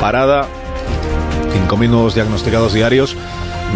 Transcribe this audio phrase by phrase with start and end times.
[0.00, 0.46] parada,
[1.68, 3.16] 5.000 nuevos diagnosticados diarios.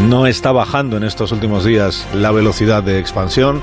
[0.06, 3.62] No está bajando en estos últimos días la velocidad de expansión,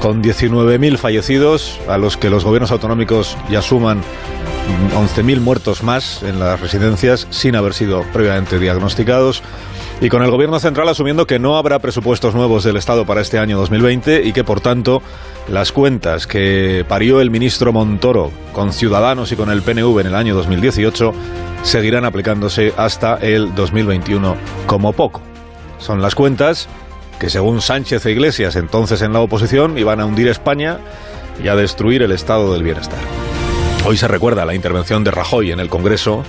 [0.00, 4.00] con 19.000 fallecidos, a los que los gobiernos autonómicos ya suman
[4.94, 9.42] 11.000 muertos más en las residencias sin haber sido previamente diagnosticados.
[10.00, 13.40] Y con el Gobierno central asumiendo que no habrá presupuestos nuevos del Estado para este
[13.40, 15.02] año 2020 y que, por tanto,
[15.48, 20.14] las cuentas que parió el ministro Montoro con Ciudadanos y con el PNV en el
[20.14, 21.12] año 2018
[21.64, 25.20] seguirán aplicándose hasta el 2021 como poco.
[25.78, 26.68] Son las cuentas
[27.18, 30.78] que, según Sánchez e Iglesias, entonces en la oposición, iban a hundir España
[31.42, 33.00] y a destruir el estado del bienestar.
[33.84, 36.22] Hoy se recuerda la intervención de Rajoy en el Congreso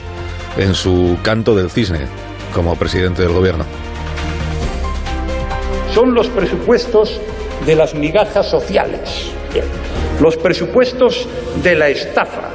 [0.58, 2.08] en su canto del cisne
[2.53, 3.66] como presidente del gobierno.
[5.94, 7.20] Son los presupuestos
[7.66, 9.31] de las migajas sociales,
[10.22, 11.27] los presupuestos
[11.63, 12.49] de la estafa.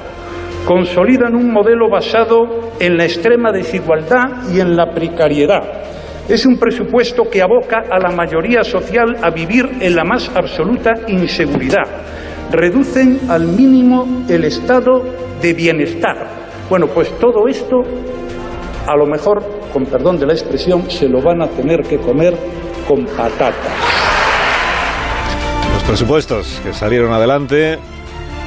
[0.64, 5.62] Consolidan un modelo basado en la extrema desigualdad y en la precariedad.
[6.28, 10.92] Es un presupuesto que aboca a la mayoría social a vivir en la más absoluta
[11.08, 11.84] inseguridad.
[12.50, 15.02] Reducen al mínimo el estado
[15.42, 16.16] de bienestar.
[16.70, 17.82] Bueno, pues todo esto
[18.86, 19.42] a lo mejor,
[19.74, 22.38] con perdón de la expresión, se lo van a tener que comer
[22.86, 23.74] con patatas.
[25.74, 27.80] Los presupuestos que salieron adelante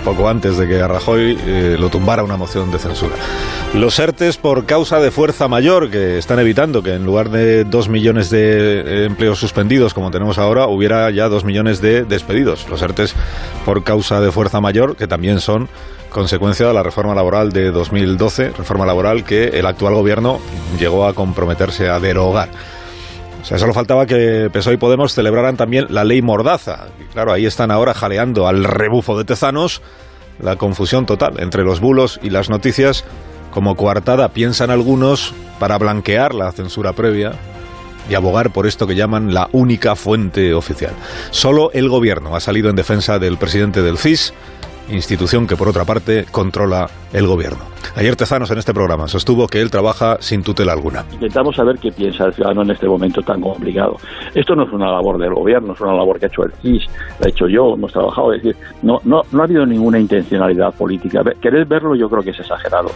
[0.03, 3.15] poco antes de que a Rajoy eh, lo tumbara una moción de censura.
[3.73, 7.89] Los ERTES por causa de fuerza mayor, que están evitando que en lugar de dos
[7.89, 12.67] millones de eh, empleos suspendidos, como tenemos ahora, hubiera ya dos millones de despedidos.
[12.69, 13.15] Los ERTES
[13.65, 15.69] por causa de fuerza mayor, que también son
[16.09, 20.39] consecuencia de la reforma laboral de 2012, reforma laboral que el actual gobierno
[20.79, 22.49] llegó a comprometerse a derogar.
[23.41, 26.87] O sea, solo faltaba que PSOE y Podemos celebraran también la ley Mordaza.
[26.99, 29.81] Y claro, ahí están ahora jaleando al rebufo de Tezanos
[30.39, 33.05] la confusión total entre los bulos y las noticias,
[33.51, 37.33] como coartada piensan algunos para blanquear la censura previa
[38.09, 40.93] y abogar por esto que llaman la única fuente oficial.
[41.31, 44.33] Solo el gobierno ha salido en defensa del presidente del CIS
[44.89, 47.59] institución que por otra parte controla el gobierno.
[47.95, 51.05] Ayer Tezanos en este programa sostuvo que él trabaja sin tutela alguna.
[51.13, 53.97] Intentamos saber qué piensa el ciudadano en este momento tan complicado.
[54.35, 56.85] Esto no es una labor del gobierno, es una labor que ha hecho el CIS,
[57.19, 60.73] la he hecho yo, hemos trabajado, es decir, no, no, no ha habido ninguna intencionalidad
[60.73, 61.23] política.
[61.41, 62.89] Querer verlo yo creo que es exagerado.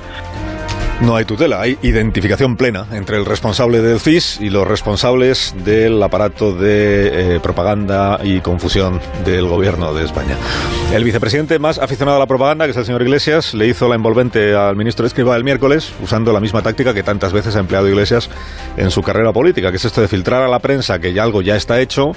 [1.01, 6.01] No hay tutela, hay identificación plena entre el responsable del CIS y los responsables del
[6.03, 10.37] aparato de eh, propaganda y confusión del gobierno de España.
[10.93, 13.95] El vicepresidente más aficionado a la propaganda, que es el señor Iglesias, le hizo la
[13.95, 17.89] envolvente al ministro Escriba el miércoles, usando la misma táctica que tantas veces ha empleado
[17.89, 18.29] Iglesias
[18.77, 21.41] en su carrera política, que es esto de filtrar a la prensa que ya algo
[21.41, 22.11] ya está hecho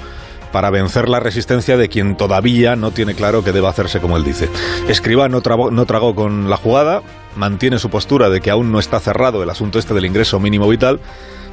[0.54, 4.22] para vencer la resistencia de quien todavía no tiene claro que deba hacerse como él
[4.22, 4.48] dice.
[4.88, 7.03] Escriba no, tragó con la jugada,
[7.34, 10.69] mantiene su postura de que aún no está cerrado el asunto este del ingreso mínimo
[10.69, 11.00] vital,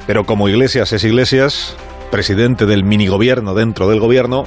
[0.06, 1.74] pero como Iglesias es Iglesias,
[2.12, 4.44] presidente del minigobierno dentro del gobierno,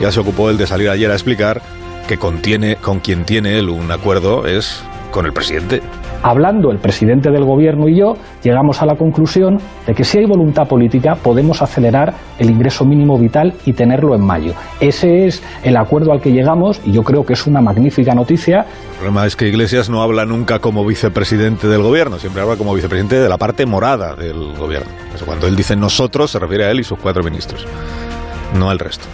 [0.00, 1.62] ya se ocupó él de salir ayer a explicar
[2.08, 4.82] que contiene, con quien tiene él un acuerdo es
[5.14, 5.80] con el presidente
[6.24, 10.24] hablando el presidente del gobierno y yo, llegamos a la conclusión de que si hay
[10.24, 14.54] voluntad política podemos acelerar el ingreso mínimo vital y tenerlo en mayo.
[14.80, 18.60] Ese es el acuerdo al que llegamos y yo creo que es una magnífica noticia.
[18.92, 22.72] El problema es que Iglesias no habla nunca como vicepresidente del gobierno, siempre habla como
[22.72, 24.90] vicepresidente de la parte morada del gobierno.
[25.26, 27.66] cuando él dice nosotros se refiere a él y sus cuatro ministros,
[28.58, 29.04] no al resto.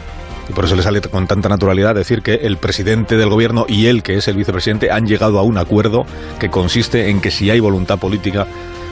[0.50, 3.86] Y por eso le sale con tanta naturalidad decir que el presidente del gobierno y
[3.86, 6.06] él, que es el vicepresidente, han llegado a un acuerdo
[6.40, 8.48] que consiste en que si hay voluntad política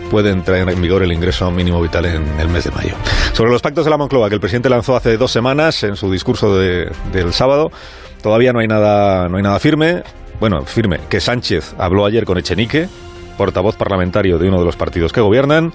[0.09, 2.95] puede entrar en vigor el ingreso mínimo vital en el mes de mayo.
[3.33, 6.13] Sobre los pactos de la Moncloa que el presidente lanzó hace dos semanas en su
[6.13, 7.73] discurso del sábado,
[8.23, 10.05] todavía no hay nada, no hay nada firme.
[10.39, 12.89] Bueno, firme, que Sánchez habló ayer con Echenique,
[13.37, 15.73] portavoz parlamentario de uno de los partidos que gobiernan,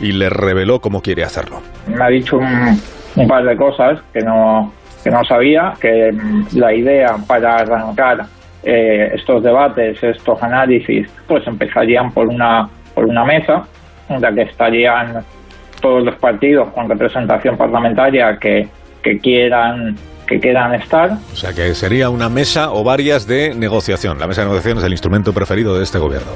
[0.00, 1.60] y le reveló cómo quiere hacerlo.
[1.86, 4.72] Me ha dicho un par de cosas que no,
[5.02, 8.26] que no sabía, que mm, la idea para arrancar
[8.62, 13.64] eh, estos debates, estos análisis, pues empezarían por una, por una mesa
[14.08, 15.24] en la que estarían
[15.80, 18.68] todos los partidos con representación parlamentaria que,
[19.02, 19.96] que quieran
[20.26, 21.12] que quieran estar.
[21.32, 24.18] O sea que sería una mesa o varias de negociación.
[24.18, 26.32] La mesa de negociación es el instrumento preferido de este gobierno,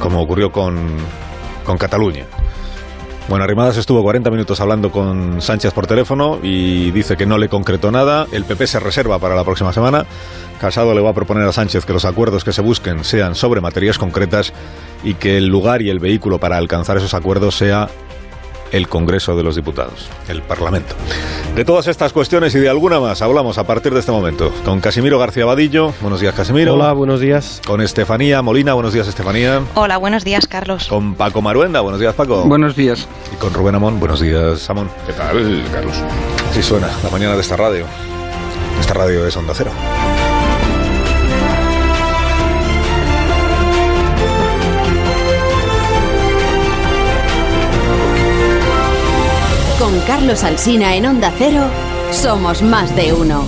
[0.00, 0.96] como ocurrió con,
[1.64, 2.24] con Cataluña.
[3.30, 7.48] Bueno, Arrimadas estuvo 40 minutos hablando con Sánchez por teléfono y dice que no le
[7.48, 8.26] concretó nada.
[8.32, 10.04] El PP se reserva para la próxima semana.
[10.60, 13.60] Casado le va a proponer a Sánchez que los acuerdos que se busquen sean sobre
[13.60, 14.52] materias concretas
[15.04, 17.88] y que el lugar y el vehículo para alcanzar esos acuerdos sea
[18.72, 20.94] el Congreso de los Diputados, el Parlamento.
[21.54, 24.80] De todas estas cuestiones y de alguna más hablamos a partir de este momento con
[24.80, 25.92] Casimiro García Vadillo.
[26.00, 26.74] Buenos días, Casimiro.
[26.74, 27.60] Hola, buenos días.
[27.66, 28.74] Con Estefanía Molina.
[28.74, 29.62] Buenos días, Estefanía.
[29.74, 30.86] Hola, buenos días, Carlos.
[30.88, 31.80] Con Paco Maruenda.
[31.80, 32.44] Buenos días, Paco.
[32.44, 33.08] Buenos días.
[33.32, 33.98] Y con Rubén Amón.
[33.98, 34.90] Buenos días, Amón.
[35.06, 35.96] ¿Qué tal, Carlos?
[36.50, 37.84] Así suena la mañana de esta radio.
[38.80, 39.70] Esta radio es Onda Cero.
[50.10, 51.70] Carlos Alsina en Onda Cero,
[52.10, 53.44] somos más de uno.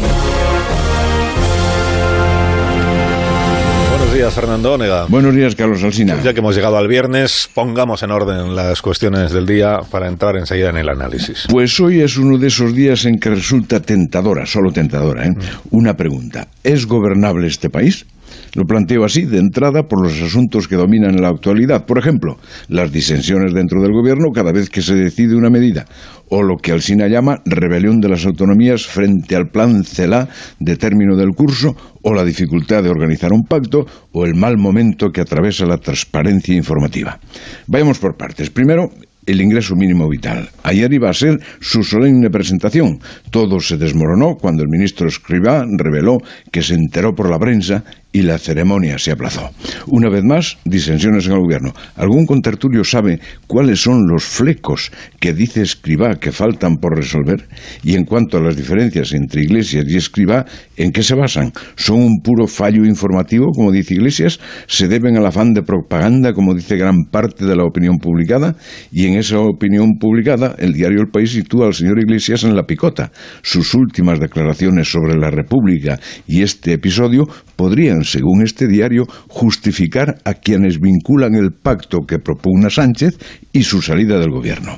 [3.91, 5.07] Buenos días, Fernando Onega.
[5.07, 6.23] Buenos días, Carlos Alsina.
[6.23, 10.37] Ya que hemos llegado al viernes, pongamos en orden las cuestiones del día para entrar
[10.37, 11.49] enseguida en el análisis.
[11.51, 15.35] Pues hoy es uno de esos días en que resulta tentadora, solo tentadora, ¿eh?
[15.73, 16.47] una pregunta.
[16.63, 18.07] ¿Es gobernable este país?
[18.55, 21.87] Lo planteo así, de entrada, por los asuntos que dominan en la actualidad.
[21.87, 22.39] Por ejemplo,
[22.69, 25.87] las disensiones dentro del gobierno cada vez que se decide una medida,
[26.29, 31.17] o lo que Alsina llama rebelión de las autonomías frente al plan CELA de término
[31.17, 35.67] del curso, o la dificultad de organizar un pacto, o el mal momento que atraviesa
[35.67, 37.19] la transparencia informativa.
[37.67, 38.51] Vayamos por partes.
[38.51, 38.91] Primero,
[39.27, 40.49] el ingreso mínimo vital.
[40.63, 42.99] Ayer iba a ser su solemne presentación.
[43.31, 46.19] Todo se desmoronó cuando el ministro Escribá reveló
[46.51, 49.51] que se enteró por la prensa y la ceremonia se aplazó.
[49.87, 51.73] Una vez más, disensiones en el gobierno.
[51.97, 57.49] ¿Algún contertulio sabe cuáles son los flecos que dice Escribá que faltan por resolver?
[57.83, 60.45] Y en cuanto a las diferencias entre Iglesias y Escribá,
[60.77, 61.53] ¿en qué se basan?
[61.77, 64.39] ¿Son un puro fallo informativo, como dice Iglesias?
[64.67, 68.57] ¿Se deben al afán de propaganda, como dice gran parte de la opinión publicada?
[68.91, 72.65] Y en esa opinión publicada, el diario El País sitúa al señor Iglesias en la
[72.65, 73.11] picota.
[73.43, 77.27] Sus últimas declaraciones sobre la República y este episodio
[77.63, 83.17] podrían, según este diario, justificar a quienes vinculan el pacto que propugna Sánchez
[83.53, 84.77] y su salida del gobierno.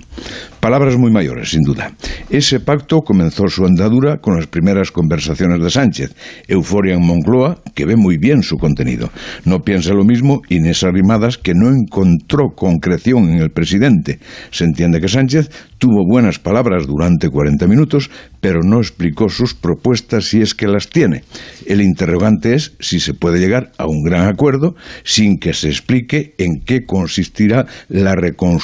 [0.61, 1.93] Palabras muy mayores, sin duda.
[2.31, 6.15] Ese pacto comenzó su andadura con las primeras conversaciones de Sánchez.
[6.49, 9.11] Euforia en Moncloa, que ve muy bien su contenido.
[9.44, 14.21] No piensa lo mismo Inés Arrimadas, que no encontró concreción en el presidente.
[14.50, 18.11] Se entiende que Sánchez tuvo buenas palabras durante 40 minutos,
[18.41, 21.25] pero no explicó sus propuestas si es que las tiene.
[21.67, 24.75] El interrogante es si se puede llegar a un gran acuerdo
[25.05, 28.63] sin que se explique en qué consistirá la reconstrucción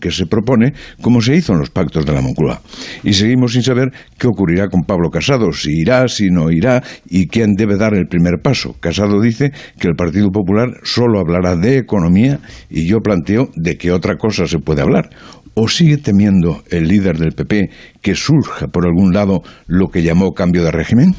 [0.00, 2.60] que se propone, como se hizo en los pactos de la Moncloa.
[3.02, 7.26] Y seguimos sin saber qué ocurrirá con Pablo Casado, si irá, si no irá y
[7.28, 8.74] quién debe dar el primer paso.
[8.80, 12.40] Casado dice que el Partido Popular solo hablará de economía
[12.70, 15.10] y yo planteo de qué otra cosa se puede hablar.
[15.54, 17.70] ¿O sigue temiendo el líder del PP
[18.02, 21.14] que surja por algún lado lo que llamó cambio de régimen?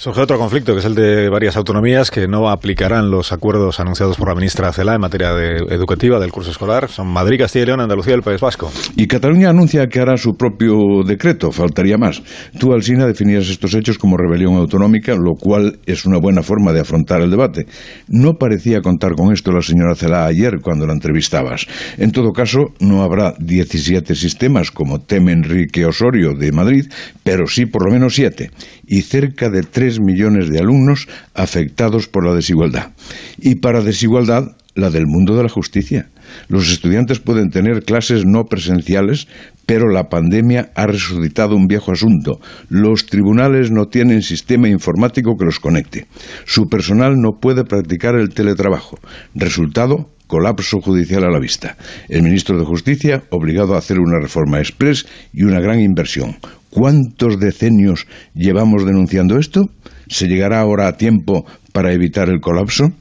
[0.00, 4.16] Surge otro conflicto, que es el de varias autonomías que no aplicarán los acuerdos anunciados
[4.16, 6.88] por la ministra Cela en materia de educativa del curso escolar.
[6.88, 8.72] Son Madrid, Castilla y León, Andalucía y el País Vasco.
[8.96, 12.22] Y Cataluña anuncia que hará su propio decreto, faltaría más.
[12.58, 16.80] Tú, Alsina, definías estos hechos como rebelión autonómica, lo cual es una buena forma de
[16.80, 17.66] afrontar el debate.
[18.08, 21.66] No parecía contar con esto la señora Cela ayer cuando la entrevistabas.
[21.98, 26.86] En todo caso, no habrá 17 sistemas como teme Enrique Osorio de Madrid,
[27.22, 28.50] pero sí por lo menos 7.
[28.86, 32.92] Y cerca de 3 millones de alumnos afectados por la desigualdad.
[33.38, 36.08] Y para desigualdad, la del mundo de la justicia.
[36.48, 39.26] Los estudiantes pueden tener clases no presenciales,
[39.66, 42.40] pero la pandemia ha resucitado un viejo asunto.
[42.68, 46.06] Los tribunales no tienen sistema informático que los conecte.
[46.44, 48.98] Su personal no puede practicar el teletrabajo.
[49.34, 51.76] Resultado, colapso judicial a la vista.
[52.08, 56.36] El ministro de Justicia obligado a hacer una reforma express y una gran inversión.
[56.70, 59.68] ¿Cuántos decenios llevamos denunciando esto?
[60.06, 62.92] ¿Se llegará ahora a tiempo para evitar el colapso?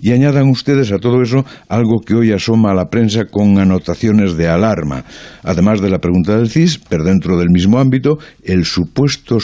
[0.00, 4.36] Y añadan ustedes a todo eso algo que hoy asoma a la prensa con anotaciones
[4.36, 5.04] de alarma.
[5.42, 9.38] Además de la pregunta del CIS, pero dentro del mismo ámbito, el supuesto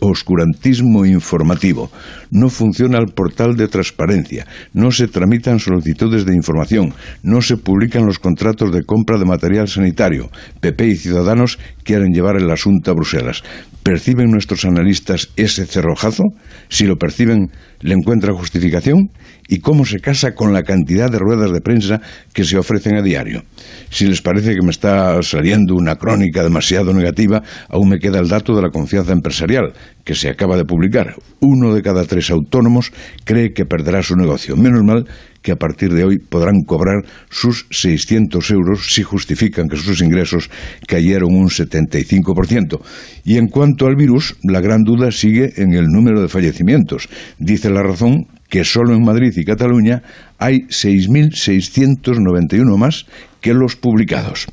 [0.00, 1.90] oscurantismo informativo.
[2.30, 8.06] No funciona el portal de transparencia, no se tramitan solicitudes de información, no se publican
[8.06, 10.30] los contratos de compra de material sanitario.
[10.60, 13.42] PP y Ciudadanos quieren llevar el asunto a Bruselas.
[13.82, 16.24] ¿Perciben nuestros analistas ese cerrojazo?
[16.68, 17.50] Si lo perciben,
[17.80, 19.10] ¿le encuentra justificación?
[19.52, 22.00] ¿Y cómo se casa con la cantidad de ruedas de prensa
[22.32, 23.44] que se ofrecen a diario?
[23.90, 28.28] Si les parece que me está saliendo una crónica demasiado negativa, aún me queda el
[28.28, 31.16] dato de la confianza empresarial, que se acaba de publicar.
[31.40, 32.92] Uno de cada tres autónomos
[33.24, 34.56] cree que perderá su negocio.
[34.56, 35.04] Menos mal
[35.42, 40.48] que a partir de hoy podrán cobrar sus 600 euros si justifican que sus ingresos
[40.88, 42.80] cayeron un 75%.
[43.24, 47.10] Y en cuanto al virus, la gran duda sigue en el número de fallecimientos.
[47.38, 50.02] Dice la razón que solo en Madrid y Cataluña
[50.36, 53.06] hay 6.691 más
[53.40, 54.46] que los publicados.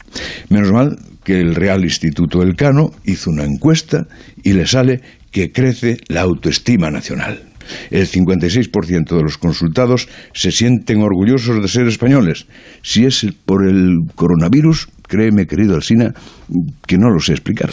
[0.47, 4.07] Menos mal que el Real Instituto Elcano hizo una encuesta
[4.41, 5.01] y le sale
[5.31, 7.48] que crece la autoestima nacional.
[7.89, 12.45] El 56% de los consultados se sienten orgullosos de ser españoles.
[12.81, 16.13] Si es por el coronavirus, créeme, querido Alsina,
[16.87, 17.71] que no lo sé explicar.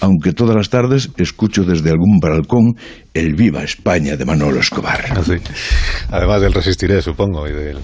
[0.00, 2.74] Aunque todas las tardes escucho desde algún balcón
[3.14, 5.04] el Viva España de Manolo Escobar.
[5.16, 5.34] Así.
[6.10, 7.78] Además del Resistiré, supongo, y del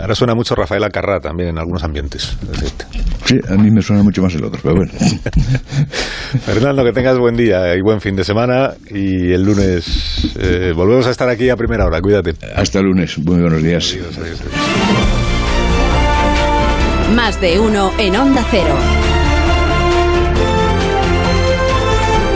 [0.00, 2.36] ahora suena mucho Rafael Acarrá también en algunos ambientes.
[3.24, 4.92] Sí, a mí me suena mucho más el otro, pero bueno.
[6.44, 8.70] Fernando, que tengas buen día y buen fin de semana.
[8.90, 12.00] Y el lunes eh, volvemos a estar aquí a primera hora.
[12.00, 12.34] Cuídate.
[12.54, 13.18] Hasta el lunes.
[13.18, 13.96] Muy buenos días.
[17.14, 18.74] Más de uno en Onda Cero.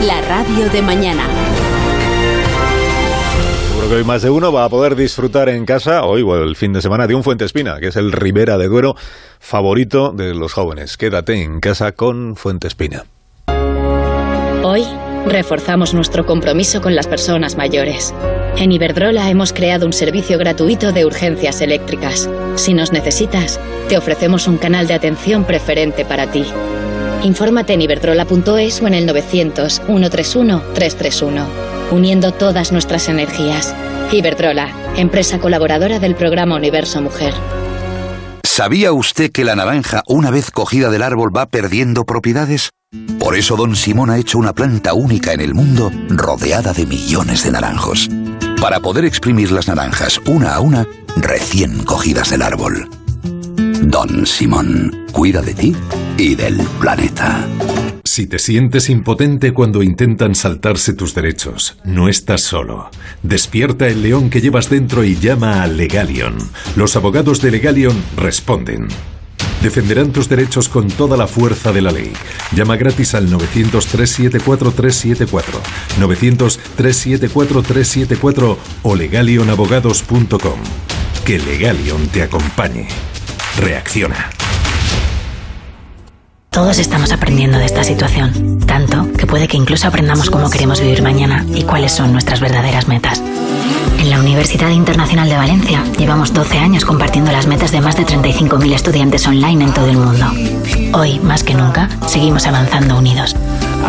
[0.05, 1.46] La radio de mañana
[3.87, 6.73] que hoy más de uno va a poder disfrutar en casa, hoy o el fin
[6.73, 8.95] de semana, de un Fuente Espina, que es el Ribera de Duero
[9.39, 10.97] favorito de los jóvenes.
[10.97, 13.05] Quédate en casa con Fuente Espina.
[14.63, 14.83] Hoy
[15.25, 18.13] reforzamos nuestro compromiso con las personas mayores.
[18.57, 22.29] En Iberdrola hemos creado un servicio gratuito de urgencias eléctricas.
[22.55, 26.45] Si nos necesitas, te ofrecemos un canal de atención preferente para ti.
[27.23, 33.75] Infórmate en iberdrola.es o en el 900 131 331 uniendo todas nuestras energías.
[34.11, 37.33] Iberdrola, empresa colaboradora del programa Universo Mujer.
[38.43, 42.71] ¿Sabía usted que la naranja, una vez cogida del árbol, va perdiendo propiedades?
[43.19, 47.43] Por eso Don Simón ha hecho una planta única en el mundo, rodeada de millones
[47.43, 48.09] de naranjos.
[48.61, 52.89] Para poder exprimir las naranjas una a una, recién cogidas del árbol.
[53.81, 55.75] Don Simón, cuida de ti
[56.17, 57.45] y del planeta.
[58.17, 62.89] Si te sientes impotente cuando intentan saltarse tus derechos, no estás solo.
[63.21, 66.35] Despierta el león que llevas dentro y llama a Legalion.
[66.75, 68.87] Los abogados de Legalion responden.
[69.61, 72.11] Defenderán tus derechos con toda la fuerza de la ley.
[72.53, 75.43] Llama gratis al 900-374-374,
[75.99, 80.59] 900-374-374 o legalionabogados.com.
[81.23, 82.87] Que Legalion te acompañe.
[83.59, 84.31] Reacciona.
[86.57, 91.03] Todos estamos aprendiendo de esta situación, tanto que puede que incluso aprendamos cómo queremos vivir
[91.03, 93.21] mañana y cuáles son nuestras verdaderas metas.
[93.99, 98.07] En la Universidad Internacional de Valencia llevamos 12 años compartiendo las metas de más de
[98.07, 100.25] 35.000 estudiantes online en todo el mundo.
[100.93, 103.35] Hoy, más que nunca, seguimos avanzando unidos.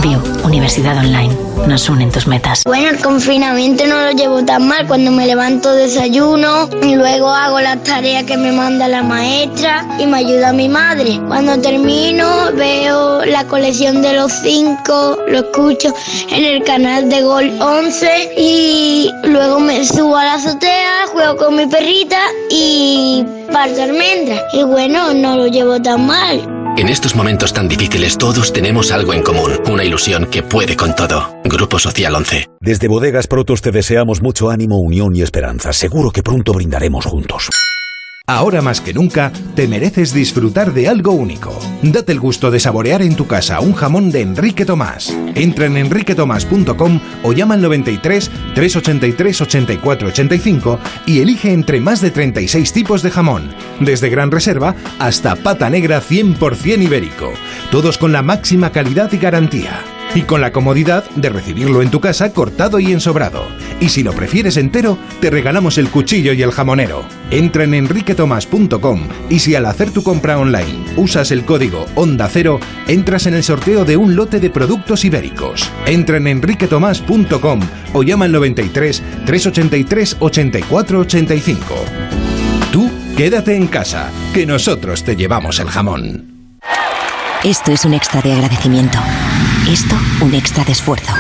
[0.03, 1.35] View, Universidad Online,
[1.67, 2.63] nos unen tus metas.
[2.65, 4.87] Bueno, el confinamiento no lo llevo tan mal.
[4.87, 10.07] Cuando me levanto desayuno y luego hago las tareas que me manda la maestra y
[10.07, 11.21] me ayuda mi madre.
[11.27, 15.93] Cuando termino veo la colección de los cinco, lo escucho
[16.31, 21.57] en el canal de Gol 11 y luego me subo a la azotea, juego con
[21.57, 24.43] mi perrita y parto almendras.
[24.53, 26.58] Y bueno, no lo llevo tan mal.
[26.79, 30.95] En estos momentos tan difíciles todos tenemos algo en común, una ilusión que puede con
[30.95, 31.35] todo.
[31.43, 32.51] Grupo Social 11.
[32.61, 35.73] Desde Bodegas Protos te deseamos mucho ánimo, unión y esperanza.
[35.73, 37.51] Seguro que pronto brindaremos juntos.
[38.29, 41.59] Ahora más que nunca, te mereces disfrutar de algo único.
[41.81, 45.17] Date el gusto de saborear en tu casa un jamón de Enrique Tomás.
[45.35, 52.11] Entra en enriquetomás.com o llama al 93 383 84 85 y elige entre más de
[52.11, 53.49] 36 tipos de jamón,
[53.81, 57.33] desde gran reserva hasta pata negra 100% ibérico,
[57.71, 59.81] todos con la máxima calidad y garantía
[60.15, 63.47] y con la comodidad de recibirlo en tu casa cortado y ensobrado.
[63.81, 67.05] Y si lo prefieres entero, te regalamos el cuchillo y el jamonero.
[67.31, 72.59] Entra en enriquetomas.com y si al hacer tu compra online usas el código Onda Cero,
[72.87, 75.71] entras en el sorteo de un lote de productos ibéricos.
[75.87, 77.61] Entra en enriquetomas.com
[77.93, 81.75] o llama al 93 383 84 85.
[82.73, 86.39] Tú quédate en casa, que nosotros te llevamos el jamón.
[87.45, 88.99] Esto es un extra de agradecimiento.
[89.69, 91.13] Esto, un extra de esfuerzo.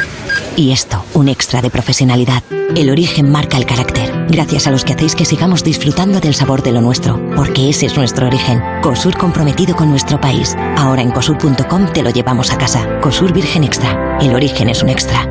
[0.57, 2.43] Y esto, un extra de profesionalidad.
[2.75, 6.62] El origen marca el carácter, gracias a los que hacéis que sigamos disfrutando del sabor
[6.62, 8.62] de lo nuestro, porque ese es nuestro origen.
[8.81, 10.57] Cosur comprometido con nuestro país.
[10.78, 12.99] Ahora en cosur.com te lo llevamos a casa.
[13.00, 14.19] Cosur Virgen Extra.
[14.19, 15.28] El origen es un extra.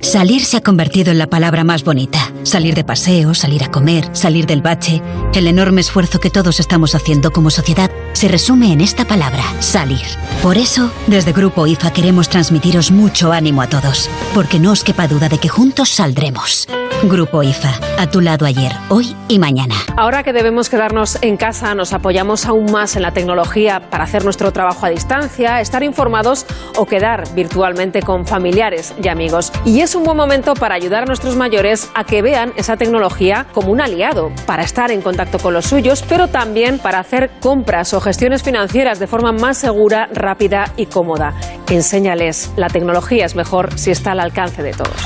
[0.00, 2.32] Salir se ha convertido en la palabra más bonita.
[2.42, 5.02] Salir de paseo, salir a comer, salir del bache.
[5.34, 10.06] El enorme esfuerzo que todos estamos haciendo como sociedad se resume en esta palabra, salir.
[10.42, 15.08] Por eso, desde Grupo IFA queremos transmitiros mucho ánimo a todos, porque no os quepa
[15.08, 16.66] duda de que juntos saldremos.
[17.04, 19.76] Grupo IFA, a tu lado ayer, hoy y mañana.
[19.96, 24.24] Ahora que debemos quedarnos en casa, nos apoyamos aún más en la tecnología para hacer
[24.24, 26.44] nuestro trabajo a distancia, estar informados
[26.76, 29.52] o quedar virtualmente con familiares y amigos.
[29.64, 33.46] Y es un buen momento para ayudar a nuestros mayores a que vean esa tecnología
[33.54, 37.94] como un aliado, para estar en contacto con los suyos, pero también para hacer compras
[37.94, 41.32] o gestiones financieras de forma más segura, rápida y cómoda.
[41.70, 45.00] Enséñales, la tecnología es mejor si está al alcance de todos.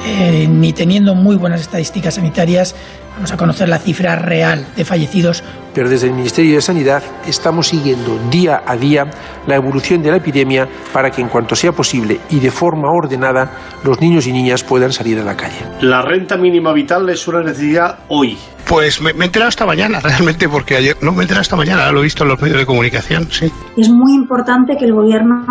[0.04, 2.74] Eh, ni teniendo muy buenas estadísticas sanitarias
[3.14, 5.42] vamos a conocer la cifra real de fallecidos.
[5.74, 9.06] Pero desde el Ministerio de Sanidad estamos siguiendo día a día
[9.46, 13.50] la evolución de la epidemia para que en cuanto sea posible y de forma ordenada
[13.84, 15.64] los niños y niñas puedan salir a la calle.
[15.80, 18.36] La renta mínima vital es una necesidad hoy.
[18.68, 21.56] Pues me, me he enterado esta mañana, realmente, porque ayer no me he enterado esta
[21.56, 23.50] mañana, lo he visto en los medios de comunicación, sí.
[23.76, 25.44] Es muy importante que el gobierno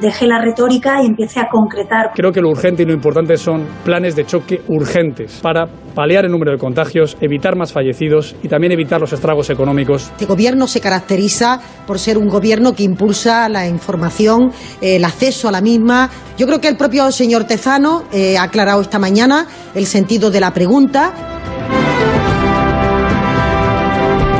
[0.00, 2.10] deje la retórica y empiece a concretar.
[2.14, 6.30] Creo que lo urgente y lo importante son planes de choque urgentes para paliar el
[6.30, 10.10] número de contagios, evitar más fallecidos y también evitar los estragos económicos.
[10.12, 15.48] Este gobierno se caracteriza por ser un gobierno que impulsa la información, eh, el acceso
[15.48, 16.10] a la misma.
[16.38, 20.40] Yo creo que el propio señor Tezano eh, ha aclarado esta mañana el sentido de
[20.40, 21.12] la pregunta.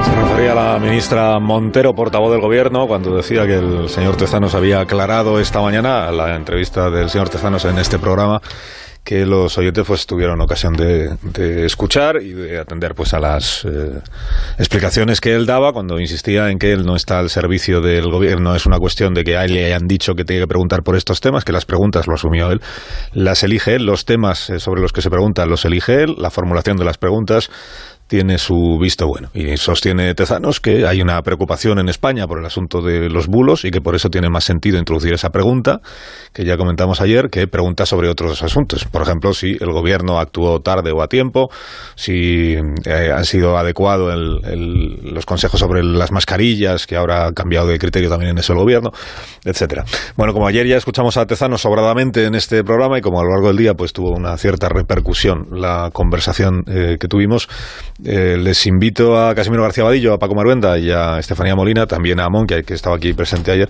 [0.04, 4.54] Se refería a la ministra Montero, portavoz del Gobierno, cuando decía que el señor Tezanos
[4.54, 8.40] había aclarado esta mañana la entrevista del señor Tezanos en este programa
[9.04, 13.64] que los oyentes pues tuvieron ocasión de, de escuchar y de atender pues a las
[13.64, 14.00] eh,
[14.58, 18.54] explicaciones que él daba cuando insistía en que él no está al servicio del gobierno.
[18.54, 21.20] Es una cuestión de que a le hayan dicho que tiene que preguntar por estos
[21.20, 22.60] temas que las preguntas lo asumió él.
[23.12, 26.14] Las elige él los temas eh, sobre los que se preguntan los elige él.
[26.18, 27.50] La formulación de las preguntas
[28.12, 29.30] tiene su visto bueno.
[29.32, 33.64] Y sostiene Tezanos que hay una preocupación en España por el asunto de los bulos
[33.64, 35.80] y que por eso tiene más sentido introducir esa pregunta,
[36.34, 38.84] que ya comentamos ayer, que pregunta sobre otros asuntos.
[38.84, 41.48] Por ejemplo, si el gobierno actuó tarde o a tiempo,
[41.94, 42.52] si
[42.84, 48.10] eh, han sido adecuados los consejos sobre las mascarillas, que ahora ha cambiado de criterio
[48.10, 48.90] también en eso el gobierno,
[49.42, 49.86] etcétera.
[50.18, 53.30] Bueno, como ayer ya escuchamos a Tezanos sobradamente en este programa y como a lo
[53.30, 57.48] largo del día pues tuvo una cierta repercusión la conversación eh, que tuvimos,
[58.04, 62.20] eh, les invito a Casimiro García Vadillo, a Paco Maruenda y a Estefanía Molina, también
[62.20, 63.68] a Amón, que, que estaba aquí presente ayer.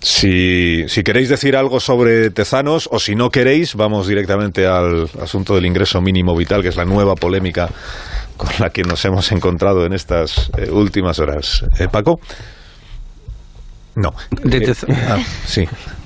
[0.00, 5.54] Si, si, queréis decir algo sobre Tezanos o si no queréis, vamos directamente al asunto
[5.54, 7.68] del ingreso mínimo vital, que es la nueva polémica
[8.36, 11.64] con la que nos hemos encontrado en estas eh, últimas horas.
[11.78, 12.18] ¿Eh, Paco?
[13.94, 14.12] No.
[14.30, 14.74] De
[15.08, 15.66] ah, sí.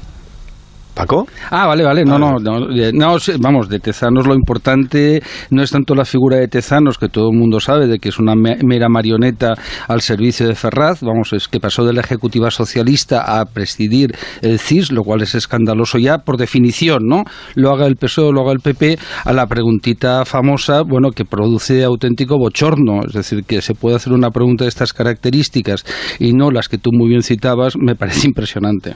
[0.97, 1.27] ¿Paco?
[1.51, 2.07] Ah, vale, vale.
[2.07, 6.49] No, no, no, no, vamos, de Tezanos lo importante no es tanto la figura de
[6.49, 9.53] Tezanos, que todo el mundo sabe de que es una mera marioneta
[9.89, 14.59] al servicio de Ferraz, vamos, es que pasó de la Ejecutiva Socialista a presidir el
[14.59, 17.25] CIS, lo cual es escandaloso ya por definición, ¿no?
[17.55, 21.85] Lo haga el PSOE lo haga el PP, a la preguntita famosa, bueno, que produce
[21.85, 25.85] auténtico bochorno, es decir, que se puede hacer una pregunta de estas características
[26.19, 28.95] y no las que tú muy bien citabas, me parece impresionante.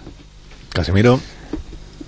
[0.72, 1.20] Casimiro.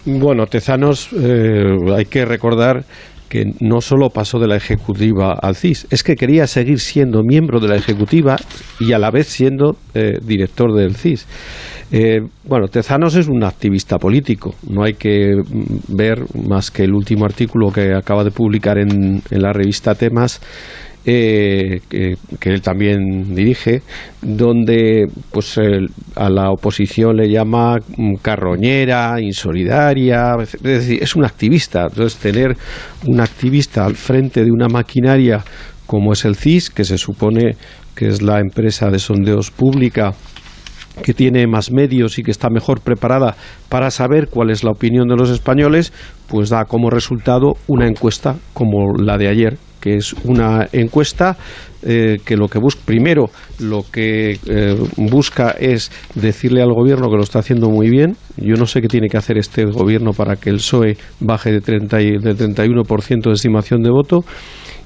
[0.05, 2.85] Bueno, Tezanos, eh, hay que recordar
[3.29, 7.61] que no solo pasó de la Ejecutiva al CIS, es que quería seguir siendo miembro
[7.61, 8.37] de la Ejecutiva
[8.81, 11.27] y a la vez siendo eh, director del CIS.
[11.93, 15.37] Eh, bueno, Tezanos es un activista político, no hay que
[15.89, 20.41] ver más que el último artículo que acaba de publicar en, en la revista Temas
[21.05, 23.83] eh, que, él también dirige,
[24.21, 25.59] donde pues
[26.15, 31.87] a la oposición le llama mm, carroñera, insolidaria, es decir, es un activista.
[31.89, 32.57] Entonces, tener
[33.07, 35.43] un activista al frente de una maquinaria
[35.87, 37.57] como es el CIS, que se supone
[37.95, 40.13] que es la empresa de sondeos pública
[41.03, 43.35] que tiene más medios y que está mejor preparada
[43.69, 45.93] para saber cuál es la opinión de los españoles,
[46.29, 51.37] pues da como resultado una encuesta como la de ayer, que es una encuesta
[51.83, 57.17] eh, que lo que busca, primero, lo que eh, busca es decirle al gobierno que
[57.17, 58.17] lo está haciendo muy bien.
[58.37, 61.61] Yo no sé qué tiene que hacer este gobierno para que el PSOE baje de,
[61.61, 64.25] 30 y, de 31% de estimación de voto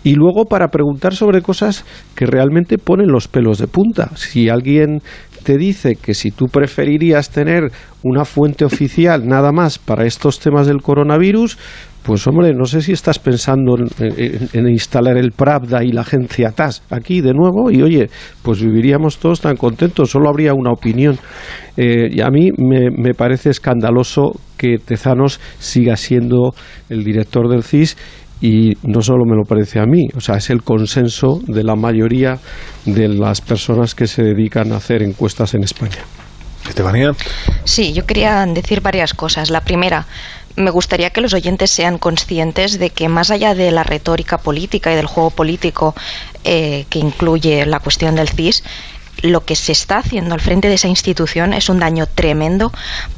[0.04, 4.16] y luego para preguntar sobre cosas que realmente ponen los pelos de punta.
[4.16, 5.00] Si alguien
[5.42, 7.70] te dice que si tú preferirías tener
[8.02, 11.58] una fuente oficial nada más para estos temas del coronavirus,
[12.06, 16.84] pues hombre, no sé si estás pensando en, instalar el Pravda y la agencia TAS
[16.88, 18.08] aquí de nuevo y oye,
[18.42, 21.18] pues viviríamos todos tan contentos, solo habría una opinión.
[21.76, 26.54] Eh, y a mí me, me parece escandaloso que Tezanos siga siendo
[26.88, 27.96] el director del CIS
[28.40, 31.74] y no solo me lo parece a mí, o sea, es el consenso de la
[31.74, 32.38] mayoría
[32.84, 36.04] de las personas que se dedican a hacer encuestas en España.
[36.68, 37.12] Estefanía.
[37.64, 39.50] Sí, yo quería decir varias cosas.
[39.50, 40.06] La primera,
[40.56, 44.92] me gustaría que los oyentes sean conscientes de que más allá de la retórica política
[44.92, 45.94] y del juego político
[46.44, 48.64] eh, que incluye la cuestión del CIS,
[49.26, 52.72] lo que se está haciendo al frente de esa institución es un daño tremendo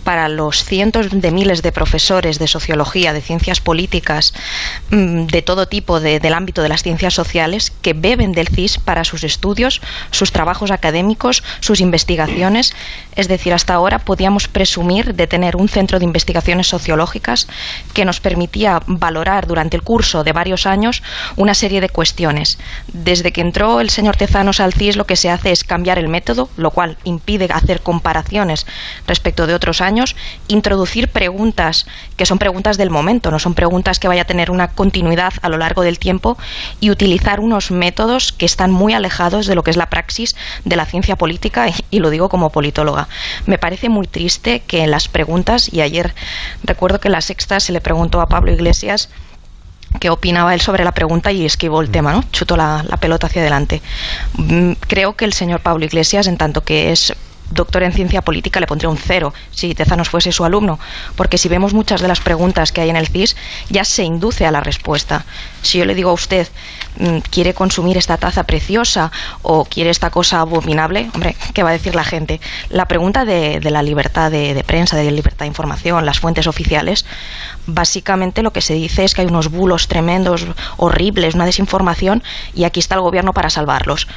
[0.04, 4.34] para los cientos de miles de profesores de sociología, de ciencias políticas,
[4.90, 9.04] mm, de todo tipo del ámbito de las ciencias sociales que beben del CIS para
[9.04, 12.72] sus estudios, sus trabajos académicos, sus investigaciones.
[13.16, 17.46] Es decir, hasta ahora podíamos presumir de tener un centro de investigaciones sociológicas
[17.92, 21.02] que nos permitía valorar durante el curso de varios años
[21.36, 22.58] una serie de cuestiones.
[22.92, 26.08] Desde que entró el señor Tezanos al CIS lo que se hace es cambiar el
[26.08, 28.66] método, lo cual impide hacer comparaciones
[29.06, 30.16] respecto de otros años,
[30.48, 34.68] introducir preguntas que son preguntas del momento, no son preguntas que vaya a tener una
[34.68, 36.38] continuidad a lo largo del tiempo
[36.80, 40.76] y utilizar unos métodos que están muy alejados de lo que es la praxis de
[40.76, 43.08] la ciencia política y lo digo como politóloga.
[43.46, 46.14] Me parece muy triste que en las preguntas, y ayer
[46.62, 49.10] recuerdo que en la sexta se le preguntó a Pablo Iglesias
[50.00, 52.24] qué opinaba él sobre la pregunta y esquivó el tema, ¿no?
[52.32, 53.82] Chutó la, la pelota hacia adelante.
[54.34, 57.14] Mm, creo que el señor Pablo Iglesias, en tanto que es
[57.50, 60.78] doctor en ciencia política le pondría un cero si Tezanos fuese su alumno,
[61.16, 63.36] porque si vemos muchas de las preguntas que hay en el CIS,
[63.70, 65.24] ya se induce a la respuesta.
[65.62, 66.48] Si yo le digo a usted,
[66.98, 69.10] mm, ¿quiere consumir esta taza preciosa
[69.42, 71.10] o quiere esta cosa abominable?
[71.14, 72.40] Hombre, ¿qué va a decir la gente?
[72.70, 77.04] La pregunta de, la libertad de, de, prensa, de libertad de información, las fuentes oficiales,
[77.66, 82.22] básicamente lo que se dice es que hay unos bulos tremendos, horribles, una desinformación,
[82.54, 84.08] y aquí está el gobierno para salvarlos.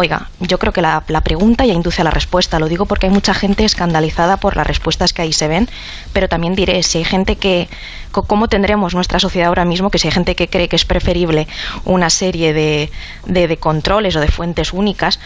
[0.00, 2.60] Oiga, yo creo que la, pregunta ya induce a la respuesta.
[2.60, 5.68] Lo digo porque hay mucha gente escandalizada por las respuestas que ahí se ven,
[6.12, 7.68] pero también diré, si hay gente que...
[8.12, 11.48] ¿Cómo tendremos nuestra sociedad ahora mismo que si hay gente que cree que es preferible
[11.84, 12.92] una serie de,
[13.26, 15.18] de, de controles o de fuentes únicas,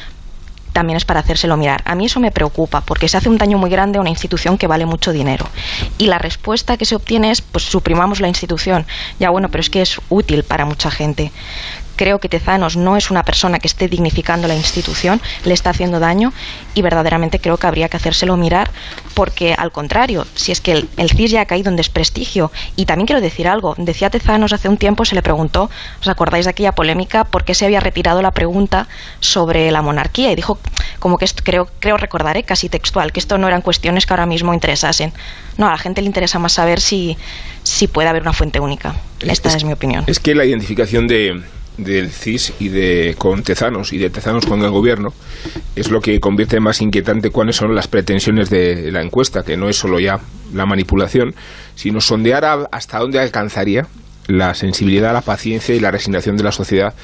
[0.72, 1.82] también es para hacérselo mirar.
[1.84, 4.58] A mí eso me preocupa porque se hace un daño muy grande a una institución
[4.58, 5.46] que vale mucho dinero.
[5.98, 8.86] Y la respuesta que se obtiene es, pues suprimamos la institución.
[9.20, 11.30] Ya bueno, pero es que es útil para mucha gente
[12.02, 16.00] creo que Tezanos no es una persona que esté dignificando la institución, le está haciendo
[16.00, 16.32] daño
[16.74, 18.72] y verdaderamente creo que habría que hacérselo mirar
[19.14, 23.06] porque al contrario, si es que el, CIS ya ha caído en desprestigio y también
[23.06, 26.72] quiero decir algo, decía Tezanos hace un tiempo, se le preguntó, ¿os acordáis de aquella
[26.72, 28.88] polémica por qué se había retirado la pregunta
[29.20, 30.32] sobre la monarquía?
[30.32, 30.58] Y dijo,
[30.98, 34.26] como que esto, creo, creo recordaré casi textual, que esto no eran cuestiones que ahora
[34.26, 35.12] mismo interesasen.
[35.56, 37.16] No, a la gente le interesa más saber si,
[37.62, 38.96] si puede haber una fuente única.
[39.20, 40.02] Esta es mi opinión.
[40.08, 41.40] Es que la identificación de
[41.76, 45.12] del CIS y de con Tezanos y de Tezanos con el gobierno
[45.74, 49.68] es lo que convierte más inquietante cuáles son las pretensiones de la encuesta, que no
[49.68, 50.20] es solo ya
[50.52, 51.34] la manipulación,
[51.74, 53.86] sino sondear hasta dónde alcanzaría
[54.28, 56.94] la sensibilidad, la paciencia y la resignación de la sociedad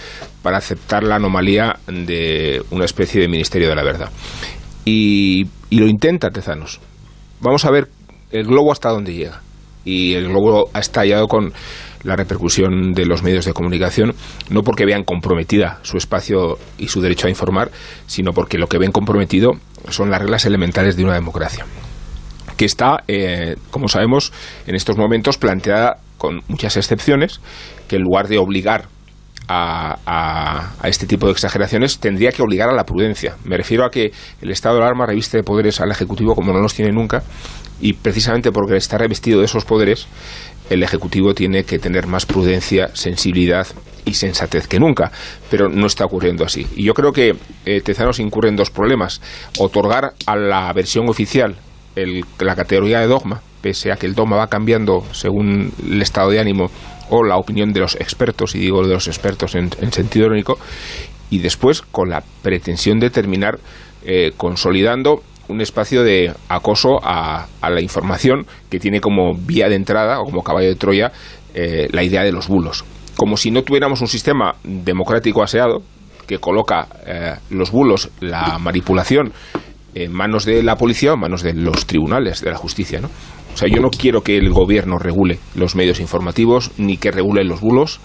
[0.42, 4.10] para aceptar la anomalía de una especie de Ministerio de la Verdad.
[4.84, 6.80] Y, y lo intenta Tezanos.
[7.40, 7.88] Vamos a ver
[8.30, 9.42] el globo hasta dónde llega.
[9.84, 11.52] Y el globo ha estallado con
[12.04, 14.14] la repercusión de los medios de comunicación,
[14.50, 17.70] no porque vean comprometida su espacio y su derecho a informar,
[18.06, 19.52] sino porque lo que ven comprometido
[19.88, 21.66] son las reglas elementales de una democracia,
[22.56, 24.32] que está, eh, como sabemos,
[24.66, 27.40] en estos momentos planteada con muchas excepciones,
[27.86, 28.88] que en lugar de obligar
[29.48, 33.36] a, este tipo de exageraciones tendría que obligar a la prudencia.
[33.44, 36.60] Me refiero a que el estado de alarma reviste de poderes al Ejecutivo como no
[36.60, 37.22] los tiene nunca
[37.80, 40.06] y precisamente porque está revestido de esos poderes
[40.70, 43.66] el Ejecutivo tiene que tener más prudencia, sensibilidad
[44.04, 45.12] y sensatez que nunca,
[45.50, 46.66] pero no está ocurriendo así.
[46.76, 47.34] Y yo creo que
[47.66, 49.20] eh, Tezanos incurre en dos problemas.
[49.58, 51.56] Otorgar a la versión oficial
[52.38, 56.40] la categoría de dogma, pese a que el dogma va cambiando según el estado de
[56.40, 56.70] ánimo
[57.10, 60.58] o la opinión de los expertos, y digo de los expertos en, sentido irónico,
[61.30, 63.58] y después con la pretensión de terminar
[64.04, 70.20] eh, consolidando un espacio de acoso a, la información que tiene como vía de entrada
[70.20, 71.12] o como caballo de Troya
[71.54, 72.84] eh, la idea de los bulos.
[73.16, 75.82] Como si no tuviéramos un sistema democrático aseado
[76.26, 79.32] que coloca eh, los bulos, la manipulación,
[79.94, 83.00] en manos de la policía o en manos de los tribunales, de la justicia.
[83.54, 87.42] O sea, yo no quiero que el gobierno regule los medios informativos ni que regule
[87.44, 87.98] los bulos,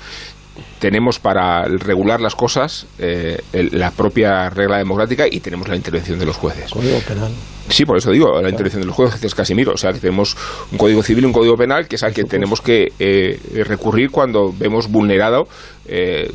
[0.84, 6.26] tenemos para regular las cosas eh, la propia regla democrática y tenemos la intervención de
[6.26, 6.70] los jueces.
[6.72, 7.32] Código penal.
[7.70, 9.72] Sí, por eso digo, la intervención de los jueces es Casimiro.
[9.72, 10.36] O sea, que tenemos
[10.74, 14.10] un código civil y un código penal que es al que tenemos que eh, recurrir
[14.12, 15.44] cuando vemos vulnerado
[15.86, 16.30] eh,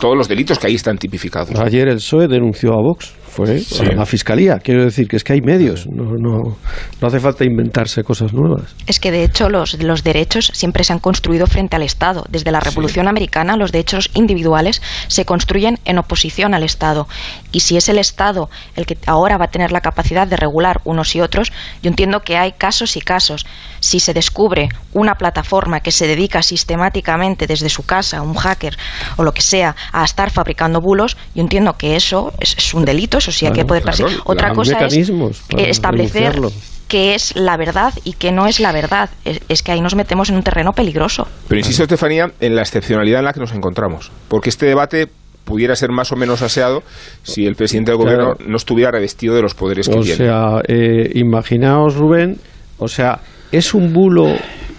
[0.00, 1.56] todos los delitos que ahí están tipificados.
[1.60, 3.62] Ayer el PSOE denunció a Vox fue
[3.96, 4.58] la fiscalía.
[4.58, 6.58] Quiero decir que es que hay medios, no, no,
[7.00, 8.76] no hace falta inventarse cosas nuevas.
[8.86, 12.26] Es que de hecho los, los derechos siempre se han construido frente al Estado.
[12.28, 17.08] Desde la Revolución Americana los derechos individuales se construyen en oposición al Estado.
[17.52, 20.82] Y si es el Estado el que ahora va a tener la capacidad de regular
[20.84, 23.46] unos y otros, yo entiendo que hay casos y casos.
[23.80, 28.76] Si se descubre una plataforma que se dedica sistemáticamente desde su casa, un hacker
[29.16, 33.21] o lo que sea, a estar fabricando bulos, yo entiendo que eso es un delito
[33.22, 33.84] eso sí hay que poder
[34.24, 35.10] Otra cosa es
[35.56, 36.40] establecer
[36.88, 39.08] qué es la verdad y qué no es la verdad.
[39.24, 41.26] Es, que ahí nos metemos en un terreno peligroso.
[41.48, 44.10] Pero insisto, Estefanía, en la excepcionalidad en la que nos encontramos.
[44.28, 45.08] Porque este debate
[45.44, 46.82] pudiera ser más o menos aseado
[47.22, 50.12] si el presidente del gobierno no estuviera revestido de los poderes que tiene.
[50.12, 52.38] O sea, eh, imaginaos, Rubén,
[52.78, 54.26] o sea, es un bulo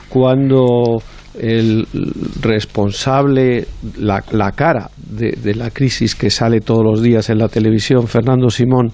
[0.09, 1.01] cuando
[1.39, 1.87] el
[2.41, 3.65] responsable,
[3.97, 8.49] la, la cara de, la crisis que sale todos los días en la televisión, Fernando
[8.49, 8.91] Simón,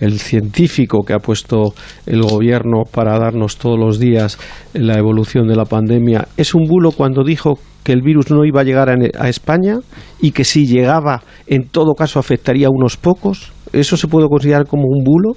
[0.00, 1.74] el científico que ha puesto
[2.06, 4.38] el gobierno para darnos todos los días
[4.72, 8.60] la evolución de la pandemia, es un bulo cuando dijo que el virus no iba
[8.60, 9.78] a llegar a, a España
[10.20, 13.52] y que si llegaba, en todo caso afectaría a unos pocos.
[13.72, 15.32] ¿Eso se puede considerar como un bulo?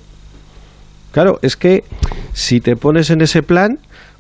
[1.12, 1.84] Claro, es que
[2.34, 3.80] si te pones en ese plan,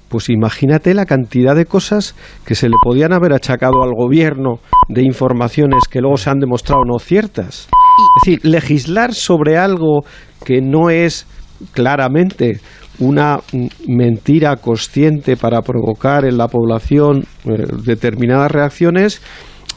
[0.09, 2.15] pues imagínate la cantidad de cosas
[2.45, 6.83] que se le podían haber achacado al gobierno de informaciones que luego se han demostrado
[6.85, 7.67] no ciertas.
[7.67, 10.03] Es decir, legislar sobre algo
[10.43, 11.27] que no es
[11.71, 12.59] claramente
[12.99, 13.39] una
[13.87, 19.21] mentira consciente para provocar en la población eh, determinadas reacciones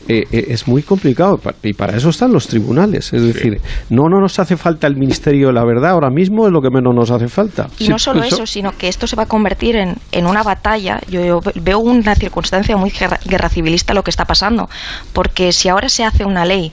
[0.09, 3.13] eh, eh, es muy complicado y para eso están los tribunales.
[3.13, 6.53] Es decir, no, no nos hace falta el Ministerio de la Verdad ahora mismo, es
[6.53, 7.69] lo que menos nos hace falta.
[7.79, 11.01] Y no solo eso, sino que esto se va a convertir en, en una batalla.
[11.09, 12.91] Yo, veo una circunstancia muy
[13.27, 14.71] guerra civilista lo que está pasando,
[15.13, 16.73] porque si ahora se hace una ley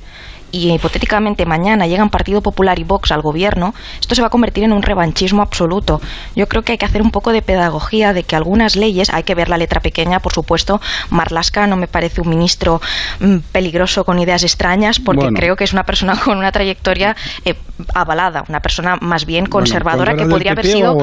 [0.56, 4.64] y hipotéticamente mañana llegan Partido Popular y Vox al gobierno, esto se va a convertir
[4.64, 6.00] en un revanchismo absoluto.
[6.36, 9.24] Yo creo que hay que hacer un poco de pedagogía de que algunas leyes, hay
[9.24, 10.80] que ver la letra pequeña, por supuesto.
[11.10, 12.82] Marlasca no me parece un ministro
[13.20, 17.56] mm, peligroso con ideas extrañas, porque creo que es una persona con una trayectoria eh,
[17.94, 20.96] avalada, una persona más bien conservadora que podría haber sido.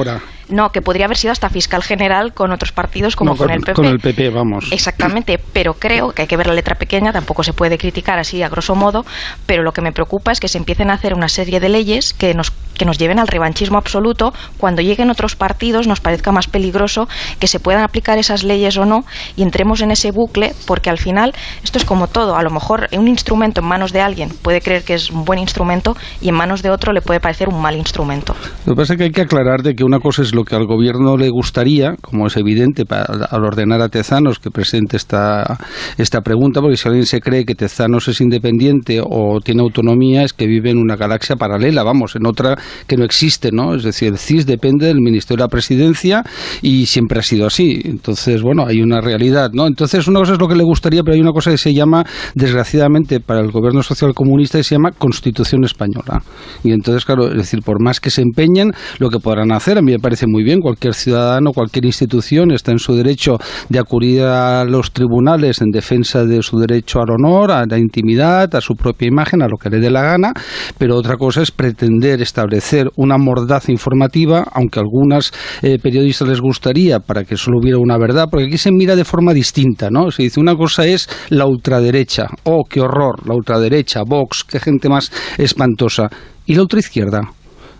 [0.49, 3.73] No, que podría haber sido hasta fiscal general con otros partidos como con, el PP.
[3.73, 4.71] Con el PP, vamos.
[4.71, 8.43] Exactamente, pero creo que hay que ver la letra pequeña, tampoco se puede criticar así
[8.43, 9.05] a grosso modo,
[9.45, 12.13] pero lo que me preocupa es que se empiecen a hacer una serie de leyes
[12.13, 14.33] que nos, que nos lleven al revanchismo absoluto.
[14.57, 17.07] Cuando lleguen otros partidos nos parezca más peligroso
[17.39, 20.97] que se puedan aplicar esas leyes o no y entremos en ese bucle porque al
[20.97, 22.35] final esto es como todo.
[22.35, 25.39] A lo mejor un instrumento en manos de alguien puede creer que es un buen
[25.39, 28.35] instrumento y en manos de otro le puede parecer un mal instrumento.
[28.65, 30.55] Lo que pasa es que hay que aclarar de que una cosa es lo que
[30.55, 35.57] al gobierno le gustaría, como es evidente al ordenar a Tezanos que presente esta,
[35.97, 40.33] esta pregunta, porque si alguien se cree que Tezanos es independiente o tiene autonomía es
[40.33, 43.75] que vive en una galaxia paralela, vamos, en otra que no existe, ¿no?
[43.75, 46.23] Es decir, el CIS depende del Ministerio de la Presidencia
[46.61, 47.81] y siempre ha sido así.
[47.85, 49.67] Entonces, bueno, hay una realidad, ¿no?
[49.67, 52.03] Entonces, una cosa es lo que le gustaría, pero hay una cosa que se llama,
[52.35, 56.21] desgraciadamente, para el gobierno social comunista, que se llama Constitución Española.
[56.63, 59.81] Y entonces, claro, es decir, por más que se empeñen, lo que podrán hacer, a
[59.81, 63.37] mí me parece muy bien, cualquier ciudadano, cualquier institución está en su derecho
[63.69, 68.53] de acudir a los tribunales en defensa de su derecho al honor, a la intimidad,
[68.55, 70.33] a su propia imagen a lo que le dé la gana,
[70.77, 76.41] pero otra cosa es pretender establecer una mordaza informativa, aunque a algunas eh, periodistas les
[76.41, 80.11] gustaría para que solo hubiera una verdad, porque aquí se mira de forma distinta, ¿no?
[80.11, 84.89] Se dice una cosa es la ultraderecha, oh, qué horror, la ultraderecha, Vox, qué gente
[84.89, 86.09] más espantosa,
[86.45, 87.21] y la ultraizquierda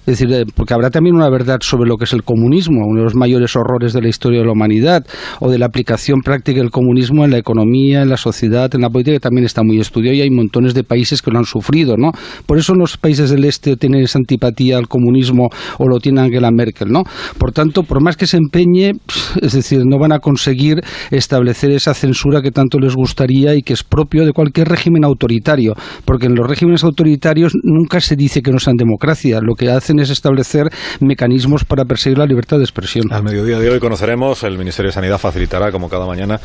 [0.05, 3.05] Es decir, porque habrá también una verdad sobre lo que es el comunismo, uno de
[3.05, 5.05] los mayores horrores de la historia de la humanidad,
[5.39, 8.89] o de la aplicación práctica del comunismo en la economía, en la sociedad, en la
[8.89, 11.95] política, que también está muy estudiado y hay montones de países que lo han sufrido,
[11.97, 12.11] ¿no?
[12.45, 16.51] Por eso los países del este tienen esa antipatía al comunismo o lo tiene Angela
[16.51, 17.03] Merkel, ¿no?
[17.37, 18.93] Por tanto, por más que se empeñe,
[19.41, 23.73] es decir, no van a conseguir establecer esa censura que tanto les gustaría y que
[23.73, 25.73] es propio de cualquier régimen autoritario,
[26.05, 29.92] porque en los regímenes autoritarios nunca se dice que no sean democracia, lo que hacen
[29.99, 33.11] es establecer mecanismos para perseguir la libertad de expresión.
[33.11, 36.39] Al mediodía de hoy conoceremos, el Ministerio de Sanidad facilitará, como cada mañana,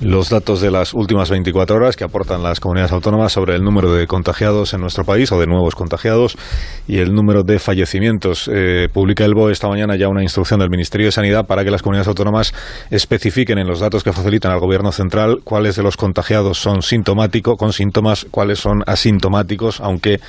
[0.00, 3.92] los datos de las últimas 24 horas que aportan las comunidades autónomas sobre el número
[3.92, 6.36] de contagiados en nuestro país o de nuevos contagiados
[6.86, 8.50] y el número de fallecimientos.
[8.52, 11.70] Eh, publica el BOE esta mañana ya una instrucción del Ministerio de Sanidad para que
[11.70, 12.52] las comunidades autónomas
[12.90, 17.56] especifiquen en los datos que facilitan al Gobierno central cuáles de los contagiados son sintomáticos,
[17.56, 20.20] con síntomas, cuáles son asintomáticos, aunque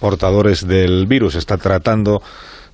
[0.00, 1.34] portadores del virus.
[1.36, 2.20] Está tratando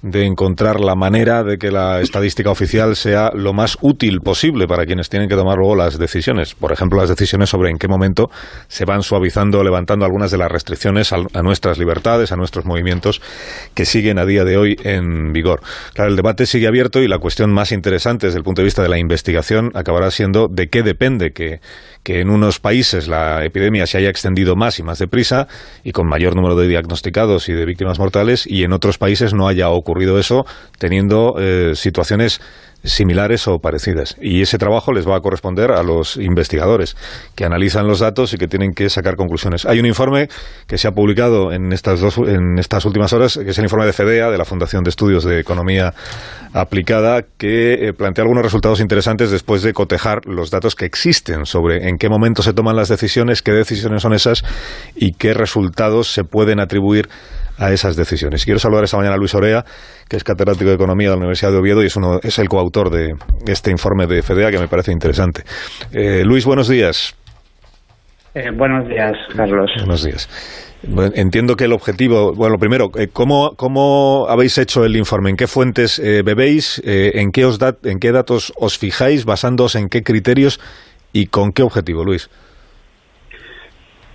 [0.03, 4.85] de encontrar la manera de que la estadística oficial sea lo más útil posible para
[4.85, 6.55] quienes tienen que tomar luego las decisiones.
[6.55, 8.29] Por ejemplo, las decisiones sobre en qué momento
[8.69, 13.21] se van suavizando levantando algunas de las restricciones a, nuestras libertades, a nuestros movimientos
[13.75, 15.61] que siguen a día de hoy en vigor.
[15.95, 18.83] Claro, el debate sigue abierto y la cuestión más interesante desde el punto de vista
[18.83, 21.61] de la investigación acabará siendo de qué depende que
[22.07, 25.49] que en unos países la epidemia se haya extendido más y más deprisa
[25.83, 29.49] y con mayor número de diagnosticados y de víctimas mortales y en otros países no
[29.49, 30.47] haya ocurrido eso
[30.79, 32.40] teniendo eh, situaciones
[32.87, 34.16] similares o parecidas.
[34.20, 36.96] Y ese trabajo les va a corresponder a los investigadores
[37.35, 39.66] que analizan los datos y que tienen que sacar conclusiones.
[39.66, 40.29] Hay un informe
[40.66, 43.87] que se ha publicado en estas, dos, en estas últimas horas, que es el informe
[43.87, 45.92] de FEDEA, de la Fundación de Estudios de Economía
[46.53, 51.88] Aplicada, que eh, plantea algunos resultados interesantes después de cotejar los datos que existen sobre
[51.88, 54.44] en qué momento se toman las decisiones, qué decisiones son esas
[54.94, 57.09] y qué resultados se pueden atribuir
[57.59, 58.45] a esas decisiones.
[58.45, 59.64] Quiero saludar esta mañana a Luis Orea,
[60.09, 62.49] que es catedrático de Economía de la Universidad de Oviedo y es, uno, es el
[62.49, 63.14] coautor de
[63.47, 65.42] este informe de FEDEA que me parece interesante.
[65.92, 67.16] Eh, Luis, buenos días.
[68.35, 69.71] Eh, buenos días, Carlos.
[69.79, 70.29] Buenos días.
[71.14, 75.31] entiendo que el objetivo, bueno, primero, eh, ¿cómo, ¿cómo, habéis hecho el informe?
[75.31, 76.83] ¿En qué fuentes bebéis?
[76.85, 79.25] ¿en, qué os ¿En qué datos os fijáis?
[79.25, 80.61] ¿Basándoos en qué criterios?
[81.12, 82.29] ¿Y con qué objetivo, Luis?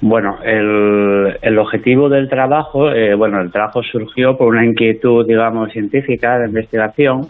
[0.04, 5.72] Bueno, el, el objetivo del trabajo, eh, bueno, el trabajo surgió por una inquietud, digamos,
[5.72, 7.28] científica de investigación,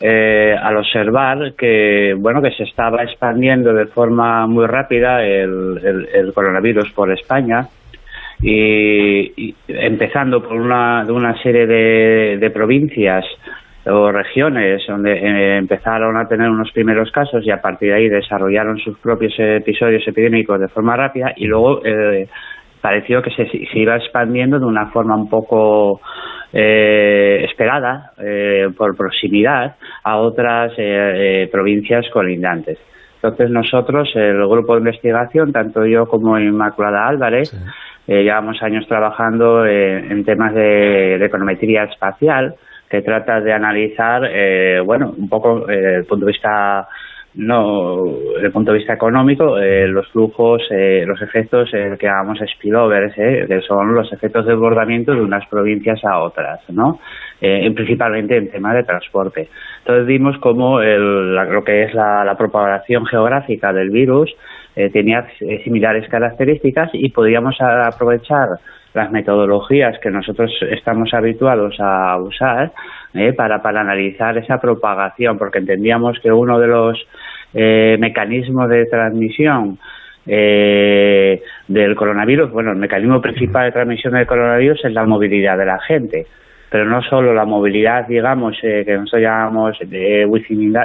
[0.00, 6.34] eh, al observar que, bueno, que se estaba expandiendo de forma muy rápida el, el,
[6.34, 7.68] coronavirus por España
[8.42, 13.24] y, empezando por una, de una serie de, de provincias
[13.86, 18.08] o regiones donde eh, empezaron a tener unos primeros casos y a partir de ahí
[18.08, 22.26] desarrollaron sus propios episodios epidémicos de forma rápida y luego eh,
[22.80, 26.00] pareció que se, se, iba expandiendo de una forma un poco
[26.52, 28.12] eh, esperada
[28.76, 30.72] por proximidad a otras
[31.50, 32.78] provincias colindantes.
[33.16, 37.50] Entonces nosotros, el grupo de investigación, tanto yo como Inmaculada Álvarez,
[38.06, 42.54] llevamos años trabajando en temas de econometría espacial,
[42.88, 46.86] que trata de analizar, eh, bueno, un poco eh, el punto de vista
[47.36, 47.96] no
[48.34, 53.60] desde el punto de vista económico eh, los flujos los efectos que llamamos spillovers que
[53.66, 57.00] son los efectos de desbordamiento de unas provincias a otras no
[57.40, 59.48] principalmente en temas de transporte.
[59.80, 64.32] Entonces vimos cómo lo que es la, propagación geográfica del virus
[64.92, 65.26] tenía
[65.64, 68.48] similares características y podíamos aprovechar
[68.94, 72.72] las metodologías que nosotros estamos habituados a usar
[73.12, 77.06] eh, para, para analizar esa propagación, porque entendíamos que uno de los
[77.52, 79.78] eh, mecanismos de transmisión
[80.26, 85.66] eh, del coronavirus, bueno, el mecanismo principal de transmisión del coronavirus es la movilidad de
[85.66, 86.26] la gente
[86.74, 90.76] pero no solo la movilidad, digamos, que nosotros llamamos de within,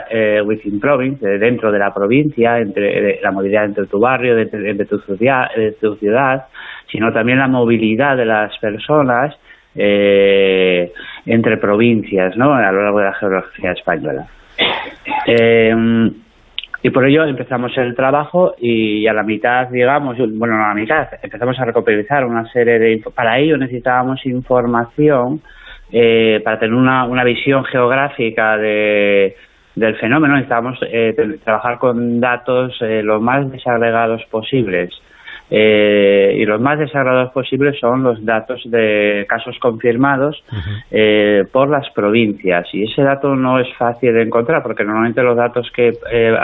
[0.46, 5.48] within province, dentro de la provincia, entre la movilidad entre tu barrio, entre, tu, ciudad,
[5.56, 6.46] de tu ciudad,
[6.92, 9.36] sino también la movilidad de las personas
[9.74, 10.94] eh,
[11.26, 12.54] entre provincias ¿no?
[12.54, 14.28] a lo largo de la geografía española.
[15.26, 15.74] Eh,
[16.84, 21.08] y por ello empezamos el trabajo y a la mitad, digamos, bueno, a la mitad,
[21.24, 23.02] empezamos a recopilar una serie de...
[23.16, 25.42] Para ello necesitábamos información
[25.92, 29.36] eh, para tener una, una visión geográfica de,
[29.76, 30.36] del fenómeno.
[30.36, 30.80] Necesitábamos
[31.44, 34.92] trabajar con datos lo más desagregados posibles.
[35.52, 40.44] Eh, y los más desagradables posibles son los datos de casos confirmados
[40.92, 45.36] eh, por las provincias y ese dato no es fácil de encontrar porque normalmente los
[45.36, 46.38] datos que eh,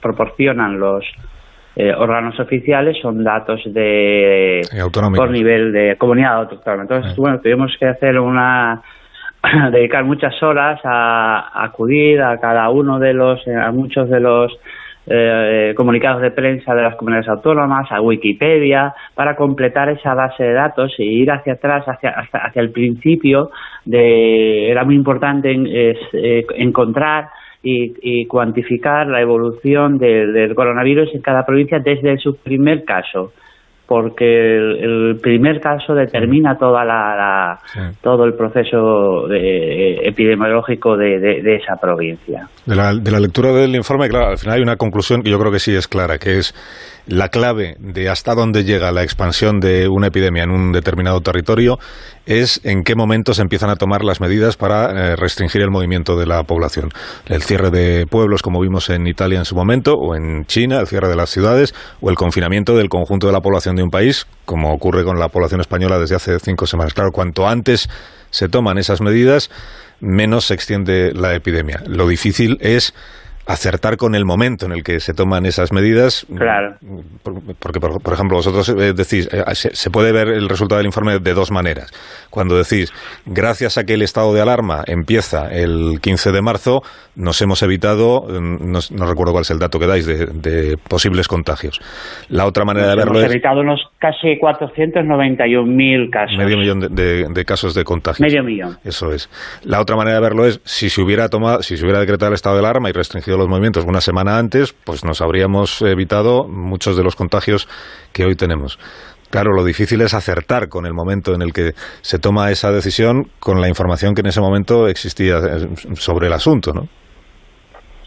[0.00, 1.04] proporcionan los
[1.76, 4.62] órganos oficiales son datos de
[5.14, 8.82] por nivel de comunidad autónoma entonces bueno tuvimos que hacer una
[9.72, 14.52] dedicar muchas horas a, acudir a cada uno de los, a muchos de los
[15.08, 20.52] eh, comunicados de prensa de las comunidades autónomas, a Wikipedia, para completar esa base de
[20.52, 23.50] datos e ir hacia atrás, hacia, hacia el principio.
[23.84, 27.28] De, era muy importante eh, encontrar
[27.66, 33.32] y, cuantificar la evolución del coronavirus en cada provincia desde su primer caso
[33.86, 37.58] porque el, primer caso determina toda la,
[38.02, 42.48] todo el proceso epidemiológico de, esa provincia.
[42.66, 45.38] De la, de la lectura del informe, claro, al final hay una conclusión que yo
[45.38, 46.52] creo que sí es clara, que es
[47.06, 51.78] la clave de hasta dónde llega la expansión de una epidemia en un determinado territorio
[52.26, 56.16] es en qué momento se empiezan a tomar las medidas para eh, restringir el movimiento
[56.16, 56.90] de la población.
[57.26, 60.88] El cierre de pueblos, como vimos en Italia en su momento, o en China, el
[60.88, 64.26] cierre de las ciudades, o el confinamiento del conjunto de la población de un país,
[64.44, 66.94] como ocurre con la población española desde hace cinco semanas.
[66.94, 67.88] Claro, cuanto antes
[68.30, 69.50] se toman esas medidas,
[70.00, 71.82] menos se extiende la epidemia.
[71.86, 72.92] Lo difícil es
[73.46, 76.26] acertar con el momento en el que se toman esas medidas.
[76.36, 76.76] Claro.
[77.58, 81.34] Porque, por, ejemplo, vosotros eh, decís, eh, se, puede ver el resultado del informe de
[81.34, 81.90] dos maneras.
[82.30, 82.92] Cuando decís,
[83.24, 86.82] gracias a que el estado de alarma empieza el 15 de marzo,
[87.14, 91.80] nos hemos evitado, mm, no, recuerdo cuál es el dato que dais, de, posibles contagios.
[92.28, 96.36] La otra manera de verlo hemos evitado unos casi 491.000 casos.
[96.36, 98.20] Medio millón de, casos de contagios.
[98.20, 98.76] Medio millón.
[98.84, 99.30] Eso es.
[99.62, 102.34] La otra manera de verlo es, si se hubiera tomado, si se hubiera decretado el
[102.34, 106.96] estado de alarma y restringido los movimientos una semana antes, pues nos habríamos evitado muchos
[106.96, 107.68] de los contagios
[108.12, 108.78] que hoy tenemos.
[109.30, 111.72] Claro, lo difícil es acertar con el momento en el que
[112.02, 116.32] se toma esa decisión con la información que en ese momento existía eh, sobre el
[116.32, 116.82] asunto, ¿no?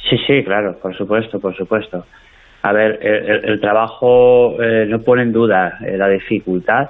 [0.10, 2.06] Sí, sí, claro, por supuesto, por supuesto.
[2.62, 6.88] A ver, el, trabajo eh, no pone en duda eh, la dificultad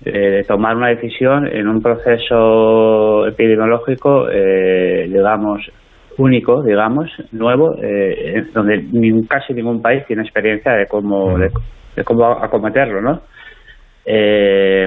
[0.00, 5.62] de tomar una decisión en un proceso epidemiológico, digamos,
[6.18, 8.84] único, digamos, nuevo, eh, donde
[9.28, 11.50] casi ningún país tiene experiencia de cómo, de,
[12.04, 13.20] cómo acometerlo, ¿no?
[14.04, 14.86] Eh,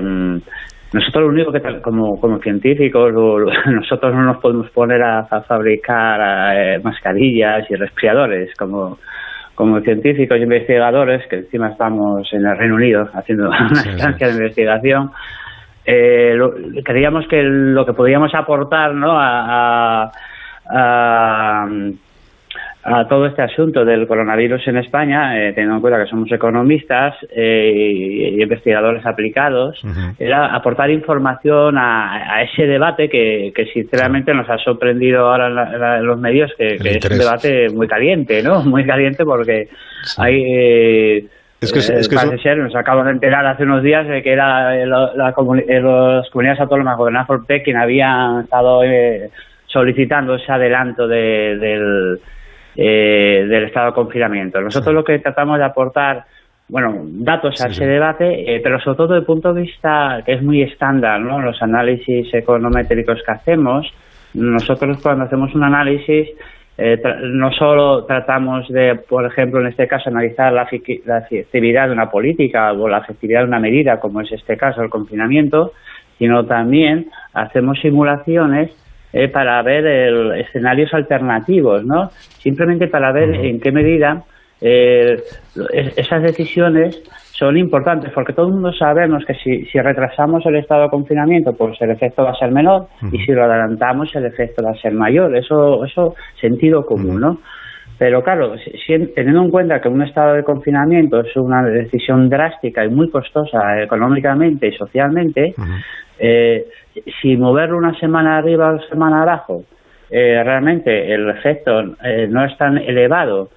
[0.94, 3.12] nosotros lo único que, como, como científicos,
[3.66, 8.98] nosotros no nos podemos poner a, fabricar eh, mascarillas y respiradores como,
[9.56, 14.34] como científicos y investigadores, que encima estamos en el Reino Unido haciendo una estancia de
[14.34, 15.12] investigación.
[15.84, 19.20] creíamos que lo que podíamos aportar ¿no?
[19.20, 20.12] a a,
[22.90, 27.16] a todo este asunto del coronavirus en España, eh, teniendo en cuenta que somos economistas
[27.36, 29.82] eh, y, investigadores aplicados,
[30.18, 36.50] era aportar información a, ese debate que, sinceramente nos ha sorprendido ahora en, los medios,
[36.58, 38.64] que, es un debate muy caliente, ¿no?
[38.78, 39.68] Muy caliente porque
[40.18, 40.44] hay...
[40.46, 41.26] Eh,
[41.60, 44.86] es que, es que ser, nos acabamos de enterar hace unos días de que era
[44.86, 48.84] la, las comunidades autónomas gobernadas por PEC quien habían estado
[49.78, 52.20] solicitando ese adelanto del,
[52.76, 54.60] eh, del estado de confinamiento.
[54.60, 56.24] Nosotros lo que tratamos de aportar,
[56.68, 60.34] bueno, datos a ese debate, eh, pero sobre todo desde el punto de vista que
[60.34, 61.40] es muy estándar, ¿no?
[61.40, 63.94] Los análisis econométricos que hacemos,
[64.34, 66.30] nosotros cuando hacemos un análisis
[66.80, 70.68] eh, no solo tratamos de, por ejemplo, en este caso, analizar la,
[71.06, 74.82] la, efectividad de una política o la efectividad de una medida, como es este caso
[74.82, 75.74] el confinamiento,
[76.18, 78.72] sino también hacemos simulaciones
[79.14, 79.86] eh, para ver
[80.38, 82.10] escenarios alternativos, ¿no?
[82.40, 84.24] Simplemente para ver en qué medida
[84.62, 85.22] eh,
[85.96, 90.90] esas decisiones son importantes, porque todo el mundo sabemos que si, retrasamos el estado de
[90.90, 94.72] confinamiento, pues el efecto va a ser menor, y si lo adelantamos, el efecto va
[94.72, 95.36] a ser mayor.
[95.38, 97.38] Eso, eso sentido común, ¿no?
[98.00, 98.54] Pero claro,
[99.16, 103.82] teniendo en cuenta que un estado de confinamiento es una decisión drástica y muy costosa
[103.82, 105.56] económicamente y socialmente,
[106.20, 106.66] eh,
[107.22, 109.64] si moverlo una semana arriba o una semana abajo,
[110.10, 113.50] eh, realmente el efecto eh, no es tan elevado,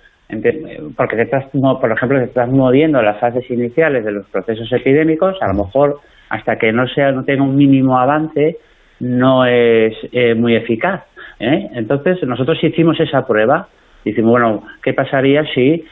[0.96, 5.36] porque te estás, por ejemplo, te estás moviendo las fases iniciales de los procesos epidémicos,
[5.40, 8.58] a lo mejor hasta que no sea no tenga un mínimo avance,
[9.00, 9.94] no es
[10.36, 11.02] muy eficaz.
[11.40, 13.66] Entonces, nosotros hicimos esa prueba.
[14.04, 15.84] Decimos, bueno, ¿qué pasaría si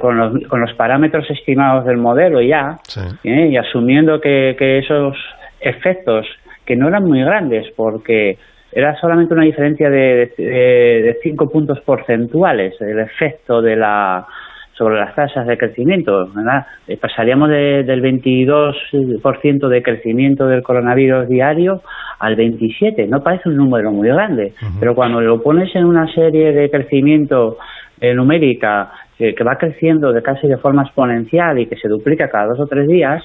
[0.00, 2.78] con, los, con los parámetros estimados del modelo ya,
[3.22, 5.16] y asumiendo que, que esos
[5.60, 6.26] efectos
[6.70, 8.38] que no eran muy grandes porque
[8.70, 14.24] era solamente una diferencia de, de, cinco puntos porcentuales el efecto de la
[14.74, 16.28] sobre las tasas de crecimiento.
[16.32, 16.66] ¿verdad?
[16.86, 21.82] Eh, pasaríamos del 22% de crecimiento del coronavirus diario
[22.20, 23.08] al 27%.
[23.08, 27.58] No parece un número muy grande, pero cuando lo pones en una serie de crecimiento
[28.00, 32.30] eh, numérica que, que, va creciendo de casi de forma exponencial y que se duplica
[32.30, 33.24] cada dos o tres días,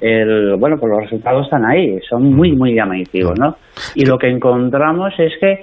[0.00, 3.56] el, bueno, pues los resultados están ahí, son muy, muy llamativos, ¿no?
[3.94, 5.60] Y lo que encontramos es que,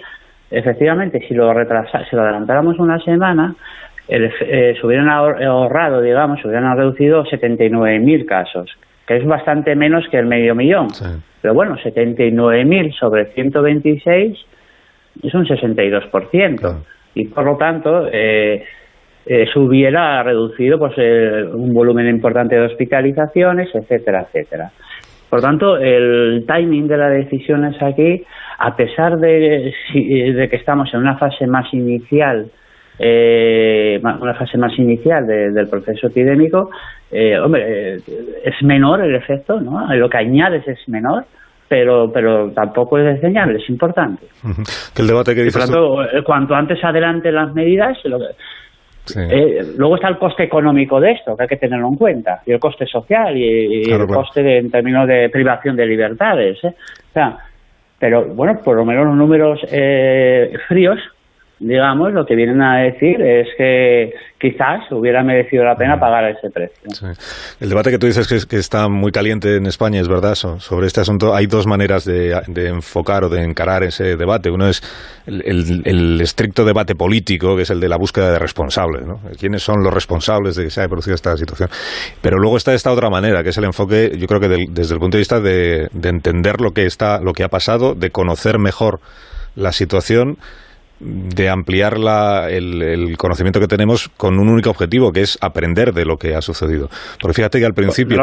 [0.49, 3.55] efectivamente, si lo, retrasa, si lo adelantáramos una semana,
[4.07, 8.69] eh, se hubieran ahorrado, digamos, se hubieran reducido 79.000 casos,
[9.07, 10.87] que es bastante menos que el medio millón.
[11.41, 14.37] Pero bueno, 79.000 sobre 126
[15.23, 16.83] es un 62%.
[17.15, 18.63] Y por lo tanto, eh,
[19.25, 24.71] eh, se hubiera reducido pues eh, un volumen importante de hospitalizaciones, etcétera, etcétera.
[25.29, 28.23] Por tanto, el timing de las decisiones aquí,
[28.59, 32.51] a pesar de, de que estamos en una fase más inicial,
[32.99, 36.69] eh, una fase más inicial del proceso epidémico,
[37.11, 39.91] eh, hombre, es menor el efecto, ¿no?
[39.95, 41.25] Lo que añades es menor,
[41.67, 44.27] pero pero tampoco es desdeñable, es importante.
[44.97, 48.25] el debate que dices Por tanto, cuanto antes adelante las medidas, lo que,
[49.15, 52.51] eh, luego está el coste económico de esto, que hay que tenerlo en cuenta, y
[52.51, 56.63] el coste social y, el coste en términos de privación de libertades.
[56.63, 56.73] ¿eh?
[57.09, 57.37] O sea,
[57.99, 60.99] pero bueno, por lo menos los números eh, fríos
[61.63, 66.49] digamos, lo que vienen a decir es que quizás hubiera merecido la pena pagar ese
[66.49, 67.07] precio.
[67.61, 70.99] El debate que tú dices que, está muy caliente en España es verdad sobre este
[70.99, 71.33] asunto.
[71.33, 72.33] Hay dos maneras de,
[72.67, 74.49] enfocar o de encarar ese debate.
[74.51, 74.81] Uno es
[75.25, 79.05] el, estricto debate político, que es el de la búsqueda de responsables.
[79.07, 79.21] ¿no?
[79.39, 81.69] ¿Quiénes son los responsables de que se haya producido esta situación?
[82.21, 84.99] Pero luego está esta otra manera, que es el enfoque, yo creo que desde el
[84.99, 88.59] punto de vista de, de entender lo que, está, lo que ha pasado, de conocer
[88.59, 88.99] mejor
[89.55, 90.37] la situación
[90.99, 91.97] de ampliar
[92.49, 96.41] el, conocimiento que tenemos con un único objetivo, que es aprender de lo que ha
[96.41, 96.89] sucedido.
[97.19, 98.17] Porque fíjate que al principio,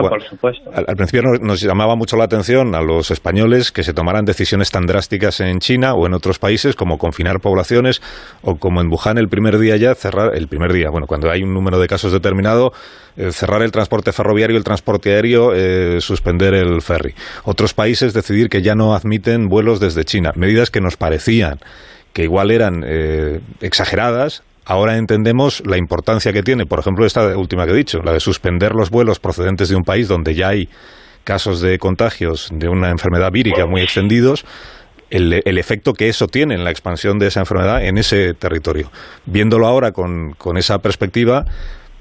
[0.73, 4.87] Al, principio nos, llamaba mucho la atención a los españoles que se tomaran decisiones tan
[4.87, 8.01] drásticas en China o en otros países como confinar poblaciones
[8.43, 11.43] o como en Wuhan el primer día ya cerrar, el primer día, bueno, cuando hay
[11.43, 12.73] un número de casos determinado,
[13.17, 17.15] eh, cerrar el transporte ferroviario, el transporte aéreo, eh, suspender el ferry.
[17.45, 21.59] Otros países decidir que ya no admiten vuelos desde China, medidas que nos parecían
[22.13, 27.67] que igual eran eh, exageradas, ahora entendemos la importancia que tiene, por ejemplo, esta última
[27.67, 30.69] que he dicho, la de suspender los vuelos procedentes de un país donde ya hay
[31.25, 34.45] casos de contagios de una enfermedad vírica muy extendidos,
[35.11, 38.91] el, el, efecto que eso tiene en la expansión de esa enfermedad en ese territorio.
[39.27, 41.45] Viéndolo ahora con, con esa perspectiva,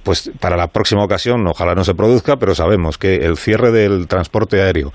[0.09, 4.07] pues para la próxima ocasión ojalá no se produzca, pero sabemos que el cierre del
[4.07, 4.91] transporte aéreo,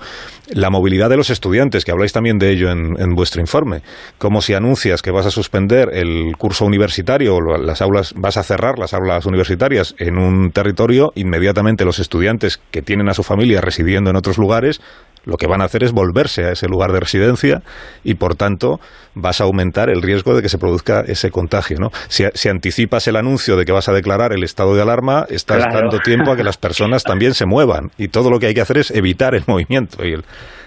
[0.49, 3.81] la movilidad de los estudiantes, que habláis también de ello en, vuestro informe,
[4.17, 8.43] como si anuncias que vas a suspender el curso universitario o las aulas, vas a
[8.43, 13.61] cerrar las aulas universitarias en un territorio, inmediatamente los estudiantes que tienen a su familia
[13.61, 14.81] residiendo en otros lugares
[15.25, 17.61] lo que van a hacer es volverse a ese lugar de residencia
[18.03, 18.79] y, por tanto,
[19.13, 21.77] vas a aumentar el riesgo de que se produzca ese contagio.
[21.79, 21.89] ¿no?
[22.07, 25.99] Si, anticipas el anuncio de que vas a declarar el estado de alarma, estás dando
[25.99, 28.77] tiempo a que las personas también se muevan y todo lo que hay que hacer
[28.77, 30.23] es evitar el movimiento y el,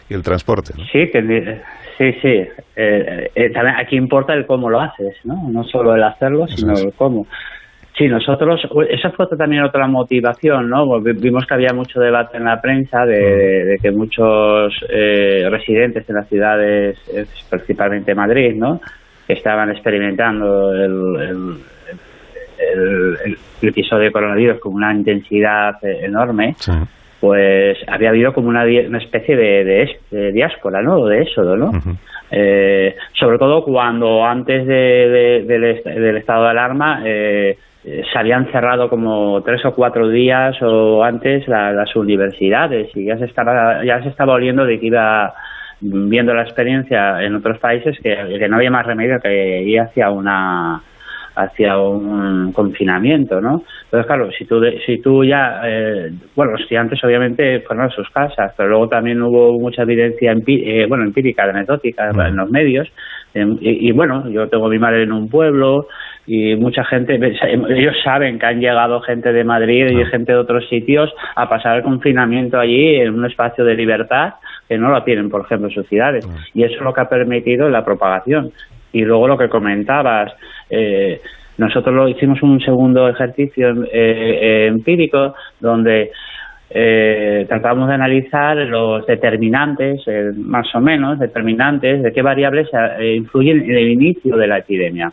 [0.09, 0.75] y el transporte.
[0.91, 1.11] Sí,
[1.99, 2.49] sí, sí.
[2.77, 5.49] Eh, eh, aquí importa el cómo lo haces, ¿no?
[5.51, 7.27] No solo el hacerlo, sino el cómo.
[7.99, 11.01] Sí, nosotros, esa fue también otra motivación, ¿no?
[11.01, 16.29] Vimos que había mucho debate en la prensa de, que muchos eh, residentes en las
[16.29, 16.97] ciudades,
[17.51, 18.81] principalmente Madrid, ¿no?
[19.27, 21.59] estaban experimentando el,
[23.61, 26.55] episodio de coronavirus con una intensidad enorme.
[27.21, 31.05] Pues había habido como una, especie de, diáspora, ¿no?
[31.07, 31.73] De éxodo, ¿no?
[32.31, 37.57] Eh, sobre todo cuando antes del, estado de alarma eh, eh,
[38.13, 43.25] se habían cerrado como tres o cuatro días o antes las universidades y ya se
[43.27, 45.33] estaba ya se estaba oliendo de que iba
[45.81, 50.81] viendo la experiencia en otros países que, no había más remedio que ir hacia una
[51.37, 53.63] hacia un confinamiento, ¿no?
[53.85, 58.11] Entonces, claro, si tú, si tú ya, eh, bueno, los estudiantes obviamente fueron a sus
[58.11, 62.89] casas, pero luego también hubo mucha evidencia, eh, bueno, empírica, anecdótica en los medios,
[63.35, 65.87] y, bueno, yo tengo mi madre en un pueblo,
[66.29, 67.19] y mucha gente,
[67.71, 71.79] ellos saben que han llegado gente de Madrid y gente de otros sitios a pasar
[71.79, 74.35] el confinamiento allí en un espacio de libertad
[74.69, 76.29] que no lo tienen, por ejemplo, en sus ciudades.
[76.53, 78.51] Y eso es lo que ha permitido la propagación.
[78.93, 80.31] Y luego lo que comentabas,
[80.69, 81.19] eh,
[81.57, 86.11] nosotros lo hicimos un segundo ejercicio eh, eh, empírico donde
[86.71, 90.03] eh, tratamos de analizar los determinantes,
[90.37, 92.69] más o menos, determinantes de qué variables
[93.01, 95.11] influyen en el inicio de la epidemia.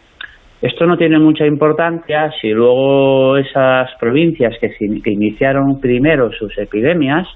[0.66, 4.72] Esto no tiene mucha importancia si luego esas provincias que,
[5.04, 7.28] que iniciaron primero sus epidemias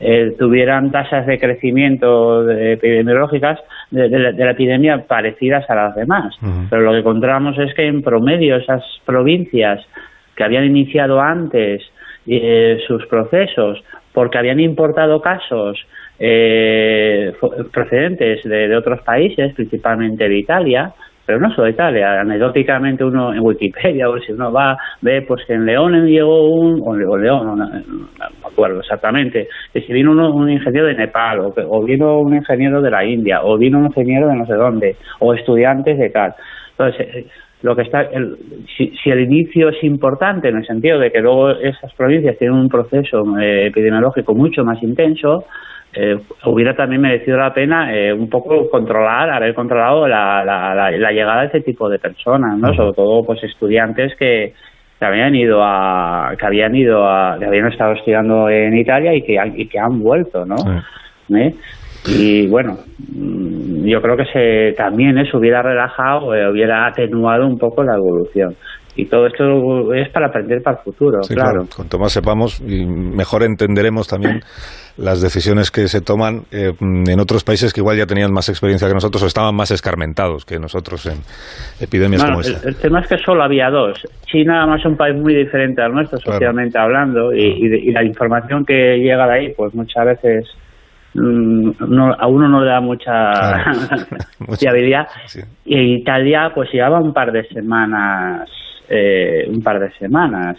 [0.00, 3.58] eh, tuvieran tasas de crecimiento epidemiológicas
[3.90, 6.34] de, la, epidemia parecidas a las demás.
[6.70, 9.86] Pero lo que encontramos es que en promedio esas provincias
[10.34, 11.82] que habían iniciado antes
[12.26, 15.78] eh, sus procesos porque habían importado casos
[16.18, 17.34] eh,
[17.70, 20.94] procedentes de, otros países, principalmente de Italia,
[21.30, 25.52] pero no solo Italia, anecdóticamente uno en Wikipedia, o si uno va, ve pues que
[25.54, 30.50] en León llegó un, o, León, no, me acuerdo exactamente, que si vino uno, un
[30.50, 34.26] ingeniero de Nepal, o, o vino un ingeniero de la India, o vino un ingeniero
[34.26, 36.34] de no sé dónde, o estudiantes de tal.
[36.72, 37.26] Entonces, eh,
[37.62, 38.36] lo que está el,
[38.76, 42.68] si, el inicio es importante en el sentido de que luego esas provincias tienen un
[42.68, 45.44] proceso eh, epidemiológico mucho más intenso
[45.92, 51.10] eh, hubiera también merecido la pena eh, un poco controlar haber controlado la, la, la,
[51.10, 54.52] llegada de ese tipo de personas no sobre todo pues estudiantes que,
[54.98, 59.22] que habían ido a que habían ido a que habían estado estudiando en Italia y
[59.22, 60.56] que y que han vuelto no
[62.06, 62.78] y bueno,
[63.84, 68.54] yo creo que se, también eso hubiera relajado, eh, hubiera atenuado un poco la evolución.
[68.96, 71.64] Y todo esto es para aprender para el futuro, claro.
[71.74, 74.40] Cuanto más sepamos, y mejor entenderemos también
[74.96, 78.88] las decisiones que se toman eh, en otros países que igual ya tenían más experiencia
[78.88, 81.18] que nosotros o estaban más escarmentados que nosotros en
[81.80, 82.68] epidemias como esta.
[82.68, 84.06] El, tema es que solo había dos.
[84.26, 88.64] China, además, es un país muy diferente al nuestro, socialmente hablando, y, y, la información
[88.64, 90.46] que llega de ahí, pues muchas veces
[91.14, 93.32] Mm, no, a uno no le da mucha
[94.58, 95.08] fiabilidad.
[95.64, 98.48] Y Italia pues llevaba un par de semanas,
[98.90, 100.58] eh, un par de semanas.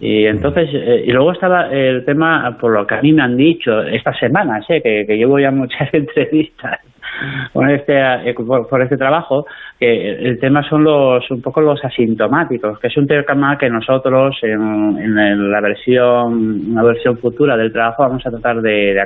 [0.00, 3.36] Y entonces, eh, y luego estaba el tema, por lo que a mí me han
[3.36, 6.80] dicho estas semanas, eh, que, que llevo ya muchas entrevistas,
[7.52, 9.46] con este, eh, por, este trabajo,
[9.78, 14.36] que el tema son los un poco los asintomáticos, que es un tema que nosotros
[14.42, 18.96] en, la versión una versión futura del trabajo vamos a tratar de,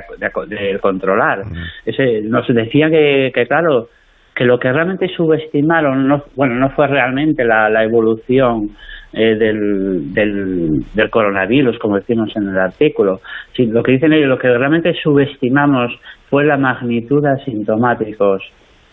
[0.81, 1.43] controlar.
[1.85, 3.89] Ese, nos decían que, que, claro,
[4.35, 8.69] que lo que realmente subestimaron, no, bueno, no fue realmente la, la evolución
[9.13, 13.21] eh, del, del, coronavirus, como decimos en el artículo.
[13.55, 15.93] Sí, lo que dicen ellos, lo que realmente subestimamos
[16.29, 18.41] fue la magnitud de asintomáticos.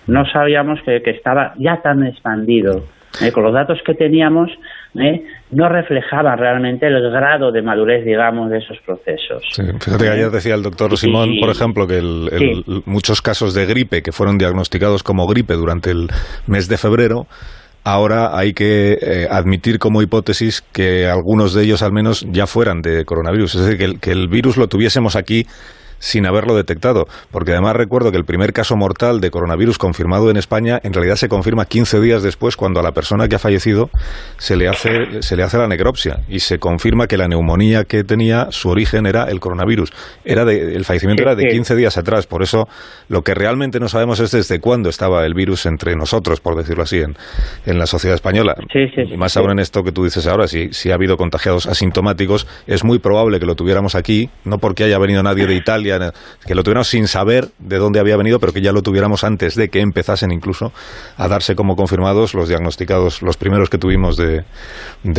[0.07, 2.83] No sabíamos que, que estaba ya tan expandido.
[3.23, 4.51] Eh, con los datos que teníamos,
[4.95, 5.23] eh,
[5.53, 9.43] no reflejaban realmente el grado de madurez, digamos, de esos procesos.
[9.55, 12.01] fíjate que ayer decía el doctor Simón, por ejemplo, que
[12.87, 16.09] muchos casos de gripe que fueron diagnosticados como gripe durante el
[16.47, 17.27] mes de febrero
[17.83, 22.83] ahora hay que eh, admitir como hipótesis que algunos de ellos al menos ya fueran
[22.83, 23.55] de coronavirus.
[23.55, 25.47] Es decir, que el virus lo tuviésemos aquí
[26.01, 27.07] sin haberlo detectado.
[27.31, 31.15] Porque además recuerdo que el primer caso mortal de coronavirus confirmado en España en realidad
[31.15, 33.91] se confirma 15 días después cuando a la persona que ha fallecido
[34.39, 38.03] se le hace, se le hace la necropsia y se confirma que la neumonía que
[38.03, 39.93] tenía su origen era el coronavirus.
[40.25, 42.27] Era de, el fallecimiento era de 15 días atrás.
[42.27, 42.69] Por eso
[43.09, 46.83] lo que realmente no sabemos es desde cuándo estaba el virus entre nosotros, por decirlo
[46.83, 47.17] así, en,
[47.67, 48.57] en la sociedad española.
[48.75, 52.47] y más ahora en esto que tú dices ahora, si, si ha habido contagiados asintomáticos,
[52.67, 55.90] es muy probable que lo tuviéramos aquí, no porque haya venido nadie de Italia,
[56.47, 59.55] que lo tuviéramos sin saber de dónde había venido, pero que ya lo tuviéramos antes
[59.55, 60.73] de que empezasen incluso
[61.17, 64.45] a darse como confirmados los diagnosticados, los primeros que tuvimos de,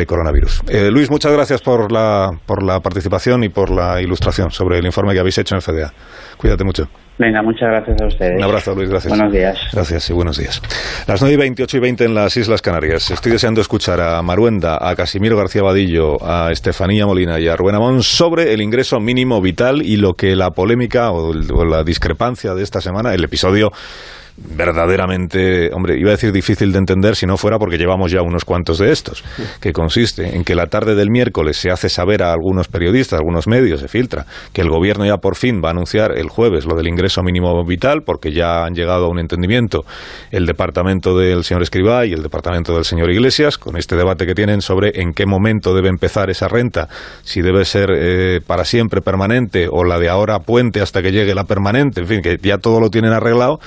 [0.05, 0.61] coronavirus.
[0.67, 4.85] Eh, Luis, muchas gracias por la, por la participación y por la ilustración sobre el
[4.85, 5.93] informe que habéis hecho en FDA.
[6.37, 6.89] Cuídate mucho.
[7.21, 8.37] Venga, muchas gracias a ustedes.
[8.37, 9.15] Un abrazo, Luis, gracias.
[9.15, 9.55] Buenos días.
[9.71, 10.59] Gracias y buenos días.
[11.05, 13.11] Las 9 y 28 y 20 en las Islas Canarias.
[13.11, 17.75] Estoy deseando escuchar a Maruenda, a Casimiro García Vadillo, a Estefanía Molina y a Rubén
[17.75, 22.63] Amón sobre el ingreso mínimo vital y lo que la polémica o la discrepancia de
[22.63, 23.71] esta semana, el episodio
[24.43, 28.45] verdaderamente, hombre, iba a decir difícil de entender si no fuera porque llevamos ya unos
[28.45, 29.23] cuantos de estos,
[29.59, 33.17] que consiste en que la tarde del miércoles se hace saber a algunos periodistas, a
[33.17, 36.65] algunos medios, se filtra, que el gobierno ya por fin va a anunciar el jueves
[36.65, 39.85] lo del ingreso mínimo vital, porque ya han llegado a un entendimiento
[40.31, 44.35] el departamento del señor Escribá y el departamento del señor Iglesias, con este debate que
[44.35, 46.87] tienen sobre en qué momento debe empezar esa renta,
[47.23, 51.35] si debe ser eh, para siempre permanente o la de ahora puente hasta que llegue
[51.35, 53.59] la permanente, en fin, que ya todo lo tienen arreglado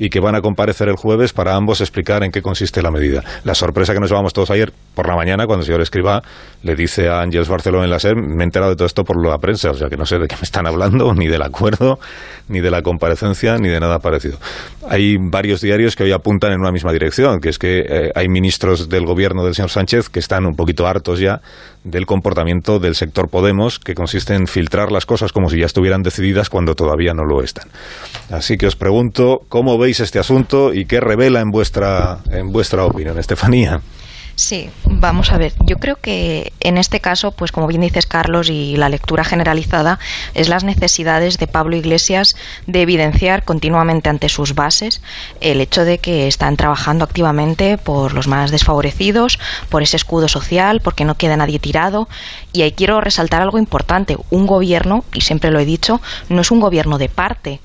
[0.00, 3.22] y que van a comparecer el jueves para ambos explicar en qué consiste la medida.
[3.44, 6.22] La sorpresa que nos llevamos todos ayer por la mañana, cuando el señor Escriba
[6.62, 9.22] le dice a Ángeles Barceló en la SER, me he enterado de todo esto por
[9.22, 11.98] la prensa, o sea que no sé de qué me están hablando, ni del acuerdo,
[12.48, 14.38] ni de la comparecencia, ni de nada parecido.
[14.88, 18.28] Hay varios diarios que hoy apuntan en una misma dirección, que es que eh, hay
[18.30, 21.42] ministros del gobierno del señor Sánchez que están un poquito hartos ya
[21.84, 26.02] del comportamiento del sector Podemos, que consiste en filtrar las cosas como si ya estuvieran
[26.02, 27.68] decididas cuando todavía no lo están.
[28.30, 32.84] Así que os pregunto, ¿cómo veis este asunto y qué revela en vuestra, en vuestra
[32.84, 33.80] opinión, Estefanía?
[34.36, 35.52] Sí, vamos a ver.
[35.66, 39.98] Yo creo que en este caso, pues como bien dices Carlos, y la lectura generalizada
[40.34, 45.02] es las necesidades de Pablo Iglesias de evidenciar continuamente ante sus bases
[45.40, 50.80] el hecho de que están trabajando activamente por los más desfavorecidos, por ese escudo social,
[50.80, 52.08] porque no queda nadie tirado.
[52.52, 54.16] Y ahí quiero resaltar algo importante.
[54.30, 57.60] Un gobierno, y siempre lo he dicho, no es un gobierno de parte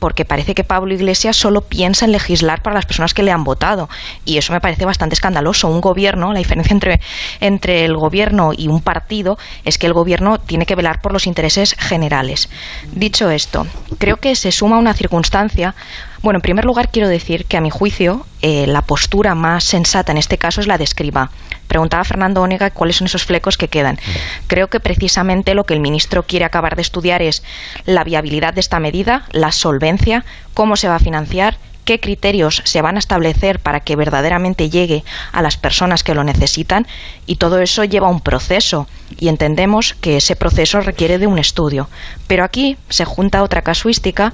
[0.00, 3.44] porque parece que Pablo Iglesias solo piensa en legislar para las personas que le han
[3.44, 3.88] votado.
[4.24, 5.68] Y eso me parece bastante escandaloso.
[5.68, 7.00] Un gobierno, la diferencia entre,
[7.40, 11.28] entre el gobierno y un partido es que el gobierno tiene que velar por los
[11.28, 12.48] intereses generales.
[12.92, 13.66] Dicho esto,
[13.98, 15.74] creo que se suma una circunstancia
[16.22, 20.12] bueno, en primer lugar quiero decir que a mi juicio eh, la postura más sensata
[20.12, 21.30] en este caso es la de escriba.
[21.66, 23.98] Preguntaba Fernando Onega cuáles son esos flecos que quedan.
[24.46, 27.42] Creo que precisamente lo que el ministro quiere acabar de estudiar es
[27.86, 32.82] la viabilidad de esta medida, la solvencia, cómo se va a financiar qué criterios se
[32.82, 35.02] van a establecer para que verdaderamente llegue
[35.32, 36.86] a las personas que lo necesitan
[37.26, 38.86] y todo eso lleva un proceso
[39.18, 41.88] y entendemos que ese proceso requiere de un estudio.
[42.26, 44.32] Pero aquí se junta otra casuística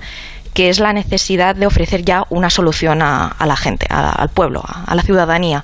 [0.57, 4.95] que es la necesidad de ofrecer ya una solución a, la gente, al pueblo, a
[4.95, 5.63] la ciudadanía.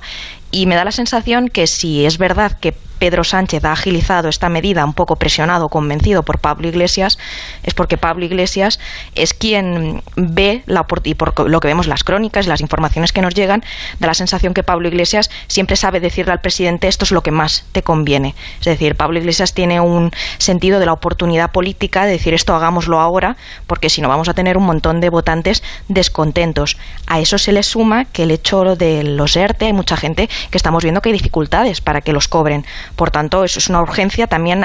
[0.53, 4.47] Y me da la sensación que si es verdad que Pedro Sánchez ha agilizado esta
[4.47, 7.19] medida un poco presionado, convencido por Pablo Iglesias,
[7.63, 8.79] es porque Pablo Iglesias
[9.13, 13.33] es quien ve, la, y por lo que vemos las crónicas las informaciones que nos
[13.33, 13.61] llegan,
[13.99, 17.31] da la sensación que Pablo Iglesias siempre sabe decirle al presidente esto es lo que
[17.31, 18.35] más te conviene.
[18.59, 23.01] Es decir, Pablo Iglesias tiene un sentido de la oportunidad política de decir esto hagámoslo
[23.01, 23.35] ahora,
[23.67, 26.77] porque si no vamos a tener un montón de votantes descontentos.
[27.07, 30.57] A eso se le suma que el hecho de los ERTE, hay mucha gente que
[30.57, 32.65] estamos viendo que hay dificultades para que los cobren
[32.95, 34.63] por tanto, eso es una urgencia también,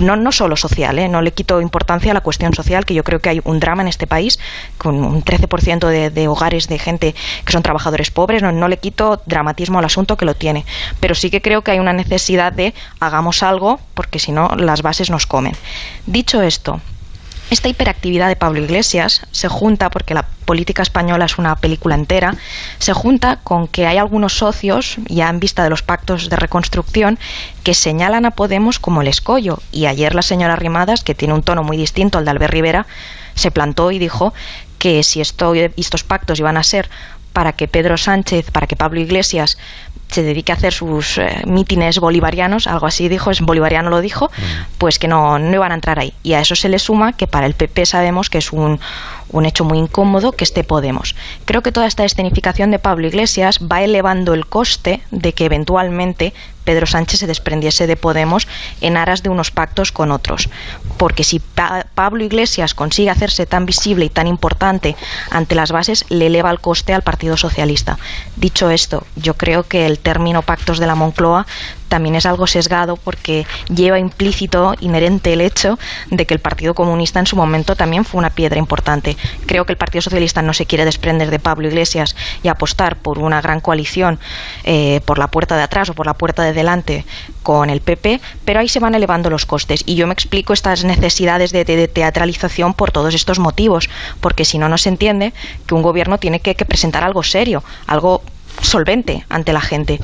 [0.00, 1.08] no, no solo social, ¿eh?
[1.08, 3.82] no le quito importancia a la cuestión social, que yo creo que hay un drama
[3.82, 4.38] en este país,
[4.78, 8.78] con un 13% de, de, hogares de gente que son trabajadores pobres, no, no le
[8.78, 10.64] quito dramatismo al asunto que lo tiene,
[11.00, 14.82] pero sí que creo que hay una necesidad de hagamos algo, porque si no, las
[14.82, 15.54] bases nos comen.
[16.06, 16.80] Dicho esto,
[17.52, 22.34] esta hiperactividad de Pablo Iglesias se junta, porque la política española es una película entera,
[22.78, 27.18] se junta con que hay algunos socios, ya en vista de los pactos de reconstrucción,
[27.62, 29.58] que señalan a Podemos como el escollo.
[29.70, 32.86] Y ayer la señora Rimadas, que tiene un tono muy distinto al de Albert Rivera,
[33.34, 34.32] se plantó y dijo
[34.78, 36.88] que si estos pactos iban a ser
[37.34, 39.58] para que Pedro Sánchez, para que Pablo Iglesias
[40.12, 44.26] se dedique a hacer sus eh, mítines bolivarianos, algo así dijo, es bolivariano lo dijo,
[44.26, 44.42] mm.
[44.78, 46.12] pues que no, no iban a entrar ahí.
[46.22, 48.78] Y a eso se le suma que para el PP sabemos que es un,
[49.32, 51.16] un hecho muy incómodo que esté Podemos.
[51.44, 56.32] Creo que toda esta escenificación de Pablo Iglesias va elevando el coste de que eventualmente
[56.64, 58.46] Pedro Sánchez se desprendiese de Podemos
[58.80, 60.48] en aras de unos pactos con otros.
[60.96, 64.96] Porque si Pablo Iglesias consigue hacerse tan visible y tan importante
[65.30, 67.98] ante las bases, le eleva el coste al Partido Socialista.
[68.36, 71.46] Dicho esto, yo creo que el término pactos de la Moncloa
[71.92, 75.78] también es algo sesgado porque lleva implícito, inherente el hecho
[76.10, 79.14] de que el Partido Comunista en su momento también fue una piedra importante.
[79.44, 83.18] Creo que el Partido Socialista no se quiere desprender de Pablo Iglesias y apostar por
[83.18, 84.18] una gran coalición
[84.64, 87.04] eh, por la puerta de atrás o por la puerta de delante
[87.42, 89.82] con el PP, pero ahí se van elevando los costes.
[89.84, 93.90] Y yo me explico estas necesidades de, teatralización por todos estos motivos,
[94.22, 95.34] porque si no, no se entiende
[95.66, 98.22] que un gobierno tiene que presentar algo serio, algo
[98.60, 100.00] solvente ante la gente.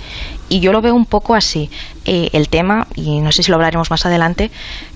[0.48, 1.70] Y yo lo veo un poco así.
[2.04, 4.50] Eh, el tema, y no sé si lo hablaremos más adelante,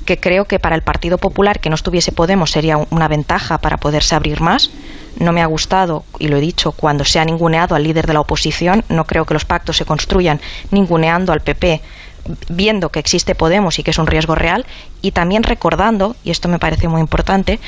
[0.06, 3.76] que creo que para el Partido Popular que no estuviese Podemos sería una ventaja para
[3.76, 4.70] poderse abrir más.
[5.18, 8.14] No me ha gustado, y lo he dicho, cuando se ha ninguneado al líder de
[8.14, 8.84] la oposición.
[8.88, 10.40] No creo que los pactos se construyan
[10.70, 11.82] ninguneando al PP
[12.48, 14.66] viendo que existe Podemos y que es un riesgo real,
[15.00, 17.58] y también recordando, y esto me parece muy importante,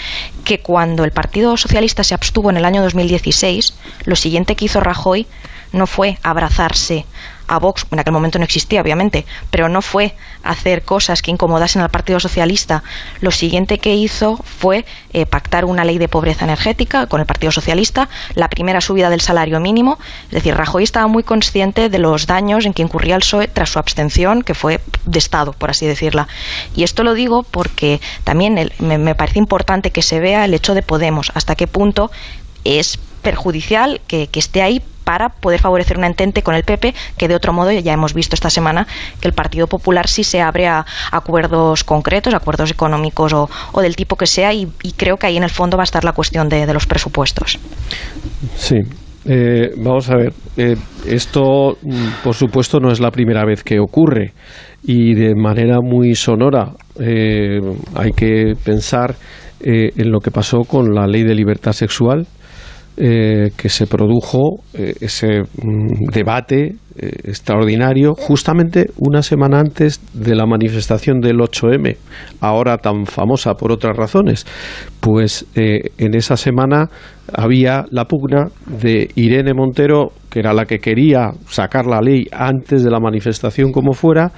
[0.44, 3.74] que cuando el Partido Socialista se abstuvo en el año 2016,
[4.04, 5.26] lo siguiente que hizo Rajoy
[5.72, 7.04] no fue abrazarse
[7.48, 11.82] a Vox, en aquel momento no existía obviamente, pero no fue hacer cosas que incomodasen
[11.82, 12.82] al Partido Socialista.
[13.20, 17.52] Lo siguiente que hizo fue eh, pactar una ley de pobreza energética con el Partido
[17.52, 22.26] Socialista, la primera subida del salario mínimo, es decir, Rajoy estaba muy consciente de los
[22.26, 25.86] daños en que incurría el PSOE tras su abstención, que fue de Estado, por así
[25.86, 26.28] decirla.
[26.74, 30.74] Y esto lo digo porque también me, me parece importante que se vea el hecho
[30.74, 32.10] de Podemos, hasta qué punto
[32.64, 37.34] es perjudicial que, esté ahí para poder favorecer un entente con el PP, que de
[37.34, 38.86] otro modo ya hemos visto esta semana
[39.20, 43.48] que el Partido Popular sí se abre a acuerdos concretos, acuerdos económicos o,
[43.80, 46.12] del tipo que sea, y, creo que ahí en el fondo va a estar la
[46.12, 47.58] cuestión de, los presupuestos.
[48.56, 48.76] Sí.
[49.26, 53.80] Eh, vamos a ver, eh, esto mm, por supuesto no es la primera vez que
[53.80, 54.34] ocurre
[54.82, 57.58] y de manera muy sonora eh,
[57.94, 59.14] hay que pensar
[59.66, 62.26] en lo que pasó con la ley de libertad sexual,
[62.96, 70.36] eh, que se produjo eh, ese mm, debate eh, extraordinario justamente una semana antes de
[70.36, 71.96] la manifestación del 8M,
[72.40, 74.46] ahora tan famosa por otras razones.
[75.00, 76.88] Pues en esa semana
[77.32, 82.84] había la pugna de Irene Montero, que era la que quería sacar la ley antes
[82.84, 84.30] de la manifestación como fuera,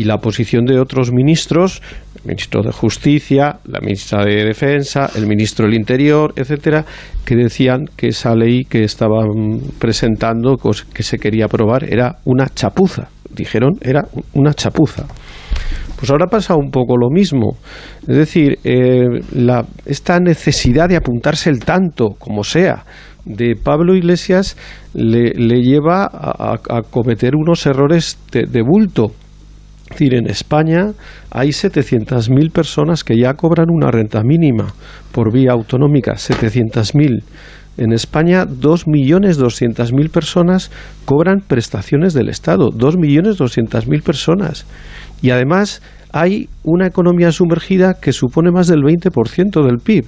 [0.00, 1.82] y la posición de otros ministros,
[2.14, 6.86] el ministro de Justicia, la ministra de Defensa, el ministro del Interior, etcétera,
[7.26, 13.10] que decían que esa ley que estaban presentando, que se quería aprobar, era una chapuza.
[13.28, 15.04] Dijeron, era una chapuza.
[15.96, 17.58] Pues ahora pasa un poco lo mismo.
[18.08, 19.04] Es decir, eh,
[19.84, 22.86] esta necesidad de apuntarse el tanto, como sea,
[23.26, 24.56] de Pablo Iglesias
[24.94, 26.56] le, lleva a,
[26.90, 29.12] cometer unos errores de bulto
[29.90, 30.92] es decir, en España
[31.30, 34.72] hay 700.000 personas que ya cobran una renta mínima
[35.10, 37.22] por vía autonómica, 700.000.
[37.76, 40.70] En España, 2.200.000 personas
[41.04, 44.64] cobran prestaciones del Estado, 2.200.000 personas.
[45.22, 45.82] Y además
[46.12, 50.06] hay una economía sumergida que supone más del 20% del PIB.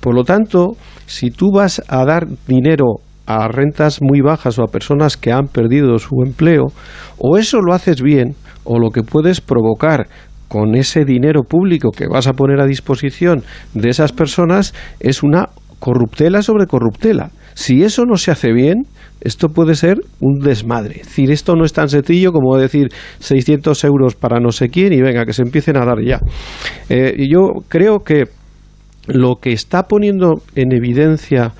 [0.00, 0.76] Por lo tanto,
[1.06, 5.48] si tú vas a dar dinero a rentas muy bajas o a personas que han
[5.48, 6.66] perdido su empleo,
[7.18, 8.34] o eso lo haces bien,
[8.68, 10.06] o lo que puedes provocar
[10.46, 13.42] con ese dinero público que vas a poner a disposición
[13.74, 15.48] de esas personas es una
[15.78, 17.30] corruptela sobre corruptela.
[17.54, 18.84] Si eso no se hace bien,
[19.20, 21.00] esto puede ser un desmadre.
[21.00, 22.88] Es decir, esto no es tan sencillo como decir
[23.20, 26.20] 600 euros para no sé quién y venga, que se empiecen a dar ya.
[26.88, 28.24] Eh, yo creo que
[29.06, 31.52] lo que está poniendo en evidencia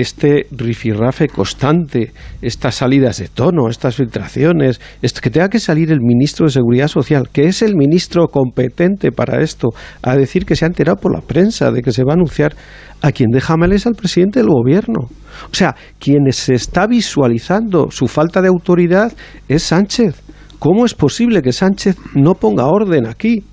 [0.00, 6.46] este rifirrafe constante, estas salidas de tono, estas filtraciones, que tenga que salir el ministro
[6.46, 9.68] de Seguridad Social, que es el ministro competente para esto,
[10.02, 12.56] a decir que se ha enterado por la prensa de que se va a anunciar
[13.02, 15.08] a quien deja mal es al presidente del gobierno.
[15.50, 19.12] O sea, quien se está visualizando su falta de autoridad
[19.48, 20.22] es Sánchez.
[20.58, 23.44] ¿Cómo es posible que Sánchez no ponga orden aquí?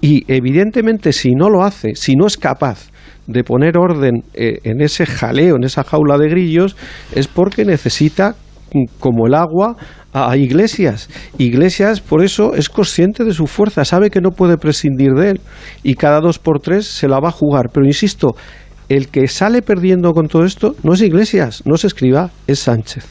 [0.00, 2.90] Y evidentemente si no lo hace, si no es capaz
[3.26, 6.76] de poner orden eh, en ese jaleo, en esa jaula de grillos,
[7.14, 8.34] es porque necesita,
[8.72, 9.76] mm, como el agua,
[10.12, 11.08] a Iglesias.
[11.38, 15.40] Iglesias, por eso, es consciente de su fuerza, sabe que no puede prescindir de él
[15.82, 17.70] y cada dos por tres se la va a jugar.
[17.72, 18.28] Pero insisto,
[18.88, 23.04] el que sale perdiendo con todo esto no es Iglesias, no se escriba, es Sánchez.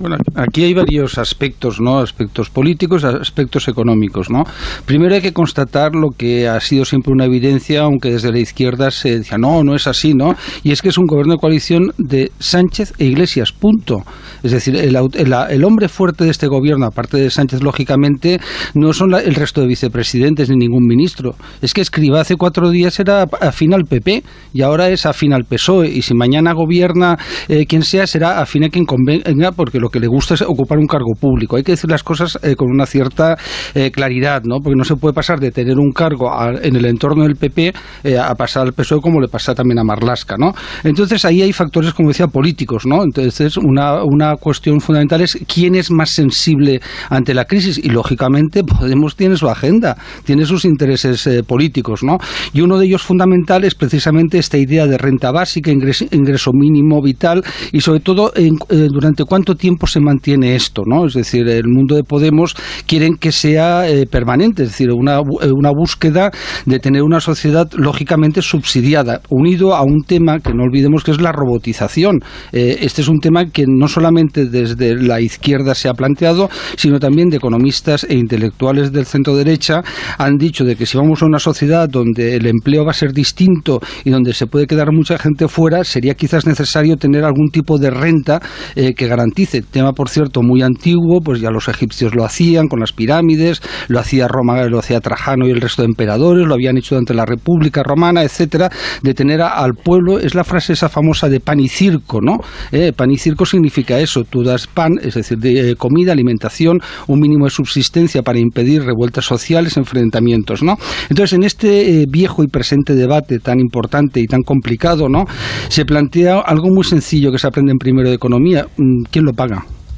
[0.00, 2.00] Bueno, aquí hay varios aspectos, ¿no?
[2.00, 4.42] Aspectos políticos, aspectos económicos, ¿no?
[4.86, 8.90] Primero hay que constatar lo que ha sido siempre una evidencia, aunque desde la izquierda
[8.90, 10.34] se decía, no, no es así, ¿no?
[10.64, 14.02] Y es que es un gobierno de coalición de Sánchez e Iglesias, punto.
[14.42, 18.40] Es decir, el, el, hombre fuerte de este gobierno, aparte de Sánchez, lógicamente,
[18.74, 21.36] no son el resto de vicepresidentes ni ningún ministro.
[21.62, 25.44] Es que Escriba hace cuatro días era afín al PP y ahora es afín al
[25.44, 25.88] PSOE.
[25.88, 27.16] Y si mañana gobierna
[27.48, 30.78] eh, quien sea, será afín a quien convenga, porque lo que le gusta es ocupar
[30.78, 31.56] un cargo público.
[31.56, 33.36] Hay que decir las cosas eh, con una cierta
[33.74, 34.58] eh, claridad, ¿no?
[34.62, 36.30] Porque no se puede pasar de tener un cargo
[36.62, 37.72] en el entorno del PP
[38.18, 40.52] a pasar al PSOE como le pasa también a Marlasca, ¿no?
[40.82, 43.02] Entonces ahí hay factores, como decía, políticos, ¿no?
[43.02, 46.80] Entonces una, una cuestión fundamental es quién es más sensible
[47.10, 52.18] ante la crisis y lógicamente Podemos tiene su agenda, tiene sus intereses eh, políticos, ¿no?
[52.52, 57.42] Y uno de ellos fundamental es precisamente esta idea de renta básica, ingreso, mínimo vital
[57.72, 61.06] y sobre todo eh, durante cuánto tiempo se mantiene esto, ¿no?
[61.06, 62.54] Es decir, el mundo de Podemos
[62.86, 66.30] quieren que sea eh, permanente, es decir, una, una búsqueda
[66.66, 71.20] de tener una sociedad lógicamente subsidiada, unido a un tema que no olvidemos que es
[71.20, 72.20] la robotización.
[72.52, 77.28] este es un tema que no solamente desde la izquierda se ha planteado, sino también
[77.28, 79.82] de economistas e intelectuales del centro derecha
[80.18, 83.12] han dicho de que si vamos a una sociedad donde el empleo va a ser
[83.12, 87.78] distinto y donde se puede quedar mucha gente fuera, sería quizás necesario tener algún tipo
[87.78, 88.40] de renta
[88.74, 89.63] eh, que garantice.
[89.70, 93.98] Tema, por cierto, muy antiguo, pues ya los egipcios lo hacían con las pirámides, lo
[94.00, 97.26] hacía Roma, lo hacía Trajano y el resto de emperadores, lo habían hecho durante la
[97.26, 98.70] República Romana, etcétera,
[99.02, 102.38] de tener al pueblo, es la frase esa famosa de pan y circo, ¿no?
[102.72, 106.80] Eh, pan y circo significa eso, tú das pan, es decir, de eh, comida, alimentación,
[107.06, 110.76] un mínimo de subsistencia para impedir revueltas sociales, enfrentamientos, ¿no?
[111.10, 115.24] Entonces, en este eh, viejo y presente debate tan importante y tan complicado, ¿no?
[115.68, 118.66] Se plantea algo muy sencillo que se aprende en primero de economía.
[118.76, 119.53] Mm, ¿Quién lo paga?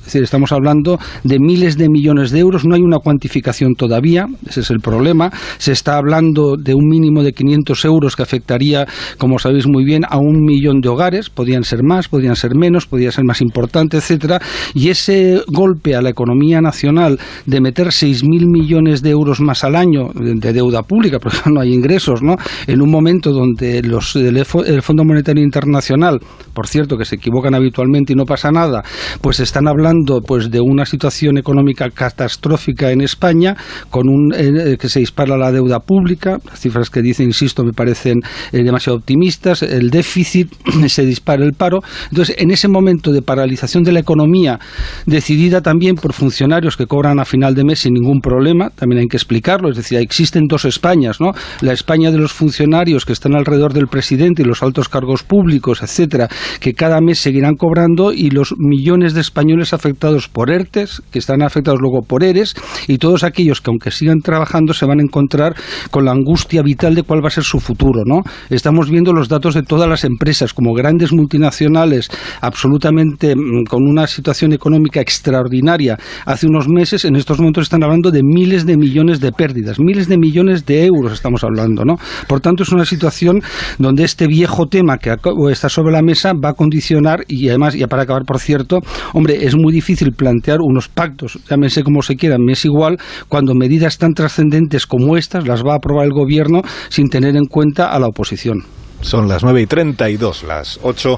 [0.06, 4.26] Es decir, estamos hablando de miles de millones de euros, no hay una cuantificación todavía,
[4.48, 5.32] ese es el problema.
[5.58, 8.86] Se está hablando de un mínimo de 500 euros que afectaría,
[9.18, 12.86] como sabéis muy bien, a un millón de hogares, podían ser más, podían ser menos,
[12.86, 14.40] podía ser más importante, etcétera,
[14.74, 19.74] y ese golpe a la economía nacional de meter 6.000 millones de euros más al
[19.74, 22.36] año de deuda pública, porque no hay ingresos, ¿no?
[22.68, 26.20] En un momento donde los, el, el Fondo Monetario Internacional,
[26.54, 28.84] por cierto, que se equivocan habitualmente y no pasa nada,
[29.20, 29.95] pues están hablando
[30.26, 33.56] pues de una situación económica catastrófica en España,
[33.90, 37.72] con un eh, que se dispara la deuda pública, las cifras que dice, insisto, me
[37.72, 38.20] parecen
[38.52, 40.52] eh, demasiado optimistas, el déficit,
[40.88, 41.80] se dispara el paro.
[42.10, 44.58] Entonces, en ese momento de paralización de la economía,
[45.06, 49.06] decidida también por funcionarios que cobran a final de mes sin ningún problema, también hay
[49.08, 51.32] que explicarlo, es decir, existen dos Españas, ¿no?
[51.60, 55.82] La España de los funcionarios que están alrededor del presidente y los altos cargos públicos,
[55.82, 56.28] etcétera,
[56.60, 61.42] que cada mes seguirán cobrando y los millones de españoles afectados por ERTES, que están
[61.42, 62.54] afectados luego por ERES,
[62.88, 65.54] y todos aquellos que aunque sigan trabajando se van a encontrar
[65.90, 68.22] con la angustia vital de cuál va a ser su futuro, ¿no?
[68.50, 72.08] Estamos viendo los datos de todas las empresas como grandes multinacionales
[72.40, 78.10] absolutamente mm, con una situación económica extraordinaria hace unos meses, en estos momentos están hablando
[78.10, 81.96] de miles de millones de pérdidas, miles de millones de euros estamos hablando, ¿no?
[82.28, 83.42] Por tanto, es una situación
[83.78, 85.14] donde este viejo tema que
[85.50, 88.80] está sobre la mesa va a condicionar y además, ya para acabar, por cierto,
[89.12, 92.96] hombre, es muy difícil plantear unos pactos, llámense como se quieran, me es igual,
[93.28, 97.46] cuando medidas tan trascendentes como estas las va a aprobar el gobierno sin tener en
[97.46, 98.64] cuenta a la oposición.
[99.02, 101.16] Son las 9 y 32, las 8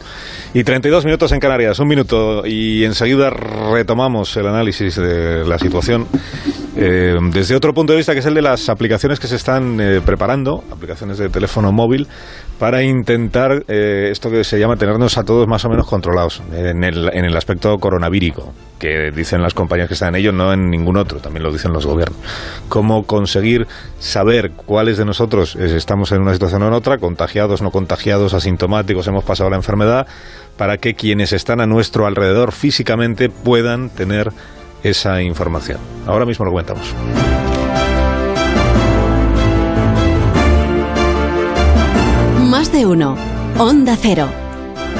[0.54, 1.78] y 32 minutos en Canarias.
[1.78, 6.06] Un minuto y enseguida retomamos el análisis de la situación
[6.76, 9.80] eh, desde otro punto de vista, que es el de las aplicaciones que se están
[9.80, 12.08] eh, preparando, aplicaciones de teléfono móvil,
[12.58, 16.82] para intentar eh, esto que se llama tenernos a todos más o menos controlados en
[16.82, 21.20] el, aspecto coronavírico, que dicen las compañías que están en ello, no en ningún otro,
[21.20, 22.18] también lo dicen los gobiernos.
[22.68, 23.66] Cómo conseguir
[24.00, 29.06] saber cuáles de nosotros estamos en una situación o en otra, contagiados, no contagiados, asintomáticos,
[29.06, 30.08] hemos pasado la enfermedad,
[30.56, 34.32] para que quienes están a nuestro alrededor físicamente puedan tener
[34.82, 35.78] esa información.
[36.06, 36.94] Ahora mismo lo comentamos.
[42.72, 43.16] De uno.
[43.58, 44.28] Onda Cero.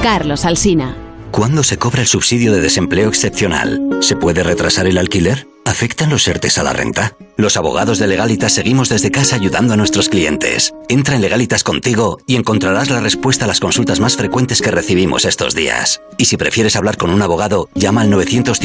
[0.01, 0.95] Carlos Alsina.
[1.31, 3.97] ¿Cuándo se cobra el subsidio de desempleo excepcional?
[4.01, 5.48] ¿Se puede retrasar el alquiler?
[5.69, 7.15] ¿Afectan los ERTES a la renta?
[7.37, 10.73] Los abogados de Legalitas seguimos desde casa ayudando a nuestros clientes.
[10.89, 15.25] Entra en Legalitas contigo y encontrarás la respuesta a las consultas más frecuentes que recibimos
[15.25, 16.01] estos días.
[16.17, 18.59] Y si prefieres hablar con un abogado, llama al 900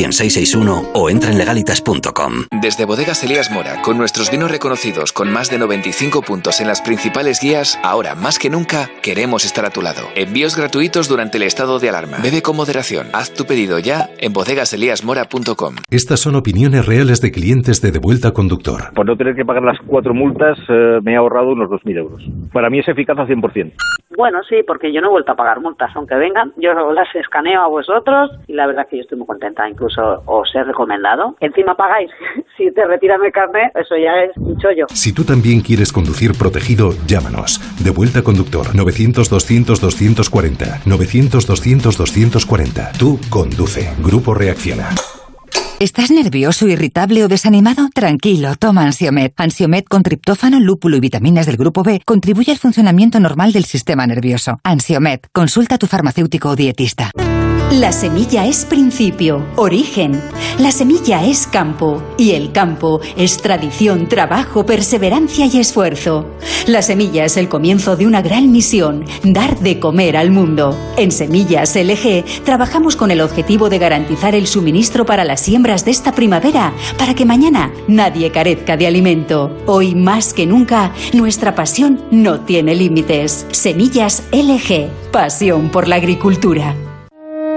[0.94, 2.46] o entra en legalitas.com.
[2.62, 6.80] Desde Bodegas Elías Mora, con nuestros vinos reconocidos con más de 95 puntos en las
[6.80, 10.08] principales guías, ahora más que nunca queremos estar a tu lado.
[10.16, 12.16] Envíos gratuitos durante el estado de alarma.
[12.22, 13.10] Bebe con moderación.
[13.12, 15.76] Haz tu pedido ya en bodegaseliasmora.com.
[15.90, 18.94] Estas son opiniones reales de clientes de Devuelta Conductor.
[18.94, 22.22] Por no tener que pagar las cuatro multas, eh, me he ahorrado unos 2.000 euros.
[22.52, 23.72] Para mí es eficaz al 100%.
[24.16, 27.62] Bueno, sí, porque yo no he vuelto a pagar multas, aunque vengan, yo las escaneo
[27.62, 31.34] a vosotros y la verdad que yo estoy muy contenta, incluso os he recomendado.
[31.40, 32.12] Encima pagáis,
[32.56, 34.86] si te retiran el carnet, eso ya es un chollo.
[34.90, 37.58] Si tú también quieres conducir protegido, llámanos.
[37.82, 40.84] De vuelta conductor, 900-200-240.
[40.84, 42.96] 900-200-240.
[42.96, 43.92] Tú conduce.
[44.00, 44.90] Grupo Reacciona.
[45.84, 47.90] ¿Estás nervioso, irritable o desanimado?
[47.92, 49.34] Tranquilo, toma Ansiomet.
[49.36, 54.06] Ansiomet con triptófano, lúpulo y vitaminas del grupo B contribuye al funcionamiento normal del sistema
[54.06, 54.60] nervioso.
[54.64, 57.10] Ansiomet, consulta a tu farmacéutico o dietista.
[57.80, 60.22] La semilla es principio, origen.
[60.60, 62.00] La semilla es campo.
[62.16, 66.24] Y el campo es tradición, trabajo, perseverancia y esfuerzo.
[66.68, 70.78] La semilla es el comienzo de una gran misión, dar de comer al mundo.
[70.96, 75.90] En Semillas LG trabajamos con el objetivo de garantizar el suministro para las siembras de
[75.90, 79.50] esta primavera, para que mañana nadie carezca de alimento.
[79.66, 83.48] Hoy más que nunca, nuestra pasión no tiene límites.
[83.50, 86.76] Semillas LG, pasión por la agricultura.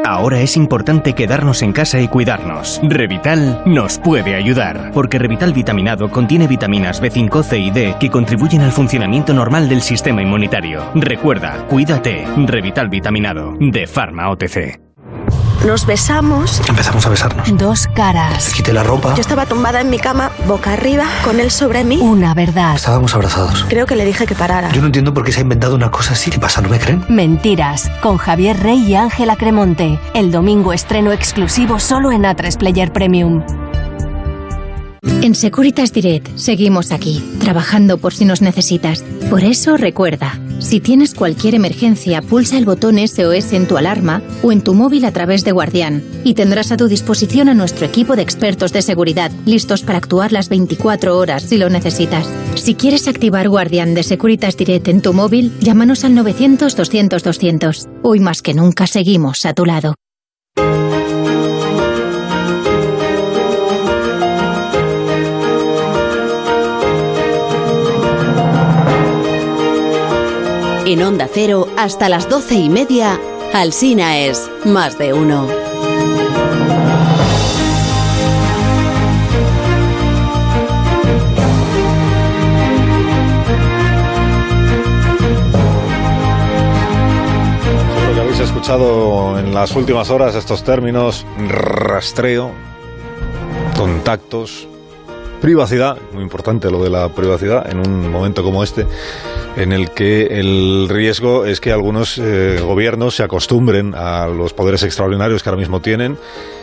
[0.08, 2.80] Ahora es importante quedarnos en casa y cuidarnos.
[2.82, 8.62] Revital nos puede ayudar, porque Revital vitaminado contiene vitaminas B5, C y D que contribuyen
[8.62, 10.82] al funcionamiento normal del sistema inmunitario.
[10.96, 12.26] Recuerda, cuídate.
[12.46, 14.87] Revital vitaminado de Pharma OTC.
[15.66, 16.62] Nos besamos.
[16.70, 17.58] Empezamos a besarnos.
[17.58, 18.54] Dos caras.
[18.54, 19.14] quité la ropa.
[19.16, 21.98] Yo estaba tumbada en mi cama, boca arriba, con él sobre mí.
[22.02, 22.76] Una verdad.
[22.76, 23.66] Estábamos abrazados.
[23.68, 24.72] Creo que le dije que parara.
[24.72, 26.30] Yo no entiendo por qué se ha inventado una cosa así.
[26.30, 26.62] ¿Qué pasa?
[26.62, 27.04] ¿No me creen?
[27.10, 27.90] Mentiras.
[28.02, 30.00] Con Javier Rey y Ángela Cremonte.
[30.14, 33.44] El domingo estreno exclusivo solo en A3 Player Premium.
[35.22, 39.04] En Securitas Direct seguimos aquí, trabajando por si nos necesitas.
[39.30, 44.52] Por eso recuerda, Si tienes cualquier emergencia, pulsa el botón SOS en tu alarma o
[44.52, 48.16] en tu móvil a través de Guardián y tendrás a tu disposición a nuestro equipo
[48.16, 52.28] de expertos de seguridad, listos para actuar las 24 horas si lo necesitas.
[52.56, 57.88] Si quieres activar Guardián de Securitas Direct en tu móvil, llámanos al 900-200-200.
[58.02, 59.96] Hoy más que nunca seguimos a tu lado.
[70.90, 73.20] En Onda Cero, hasta las doce y media,
[73.54, 75.46] Alsina es más de uno.
[88.18, 92.54] Habéis escuchado en las últimas horas estos términos rastreo,
[93.76, 94.70] contactos,
[95.42, 98.86] privacidad, muy importante lo de la privacidad en un momento como este
[99.58, 104.84] en el que el riesgo es que algunos eh, gobiernos se acostumbren a los poderes
[104.84, 106.18] extraordinarios que ahora mismo tienen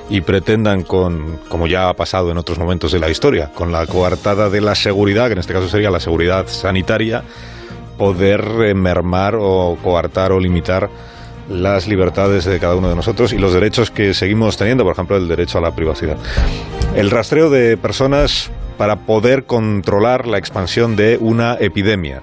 [0.09, 3.87] y pretendan con, como ya ha pasado en otros momentos de la historia, con la
[3.87, 7.25] coartada de la seguridad, que en este caso sería la seguridad sanitaria,
[7.99, 10.89] poder eh, mermar o coartar o limitar
[11.49, 15.17] las libertades de cada uno de nosotros y los derechos que seguimos teniendo, por ejemplo,
[15.17, 16.17] el derecho a la privacidad.
[16.95, 22.23] El rastreo de personas para poder controlar la expansión de una epidemia.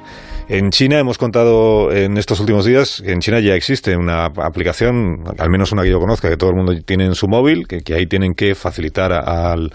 [0.49, 5.23] En China hemos contado en estos últimos días que en China ya existe una aplicación,
[5.37, 7.79] al menos una que yo conozca, que todo el mundo tiene en su móvil, que,
[7.81, 9.71] que ahí tienen que facilitar al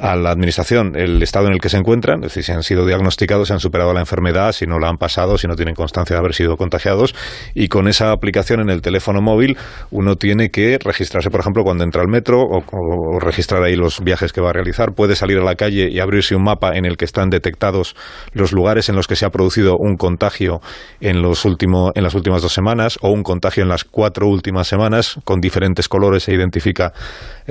[0.00, 2.86] a la administración el estado en el que se encuentran, es decir, si han sido
[2.86, 6.14] diagnosticados, si han superado la enfermedad, si no la han pasado, si no tienen constancia
[6.14, 7.14] de haber sido contagiados.
[7.54, 9.56] Y con esa aplicación en el teléfono móvil,
[9.90, 14.32] uno tiene que registrarse, por ejemplo, cuando entra al metro o, registrar ahí los viajes
[14.32, 14.92] que va a realizar.
[14.94, 17.94] Puede salir a la calle y abrirse un mapa en el que están detectados
[18.32, 20.60] los lugares en los que se ha producido un contagio
[21.00, 24.66] en, los último, en las últimas dos semanas o un contagio en las cuatro últimas
[24.66, 25.18] semanas.
[25.24, 26.92] Con diferentes colores se identifica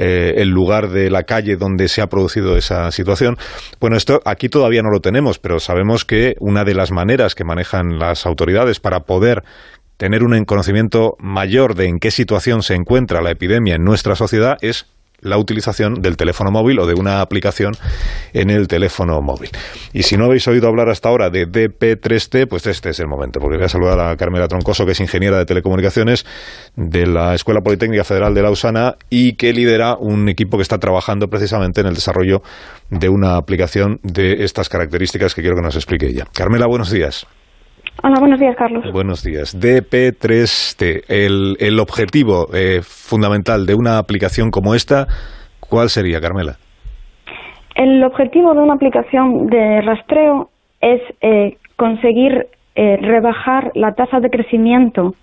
[0.02, 3.36] eh, el lugar de la calle donde se ha producido esa situación.
[3.82, 7.44] Bueno, esto aquí todavía no lo tenemos, pero sabemos que una de las maneras que
[7.44, 9.44] manejan las autoridades para poder
[9.98, 14.58] tener un conocimiento mayor de en qué situación se encuentra la epidemia en nuestra sociedad
[14.62, 14.86] es
[15.22, 17.74] la utilización del teléfono móvil o de una aplicación
[18.34, 19.50] en el teléfono móvil.
[19.94, 23.40] Y si no habéis oído hablar hasta ahora de DP3T, pues este es el momento,
[23.40, 26.26] porque voy a saludar a Carmela Troncoso, que es ingeniera de telecomunicaciones
[26.76, 31.28] de la Escuela Politécnica Federal de Lausana y que lidera un equipo que está trabajando
[31.28, 32.42] precisamente en el desarrollo
[32.90, 36.26] de una aplicación de estas características que quiero que nos explique ella.
[36.34, 37.28] Carmela, buenos días.
[38.02, 38.84] Hola, buenos días, Carlos.
[38.94, 39.60] Buenos días.
[39.60, 45.08] DP3T, el, el objetivo eh, fundamental de una aplicación como esta,
[45.60, 46.54] ¿cuál sería, Carmela?
[47.76, 50.50] El objetivo de una aplicación de rastreo
[50.82, 55.14] es eh, conseguir eh, rebajar la tasa de crecimiento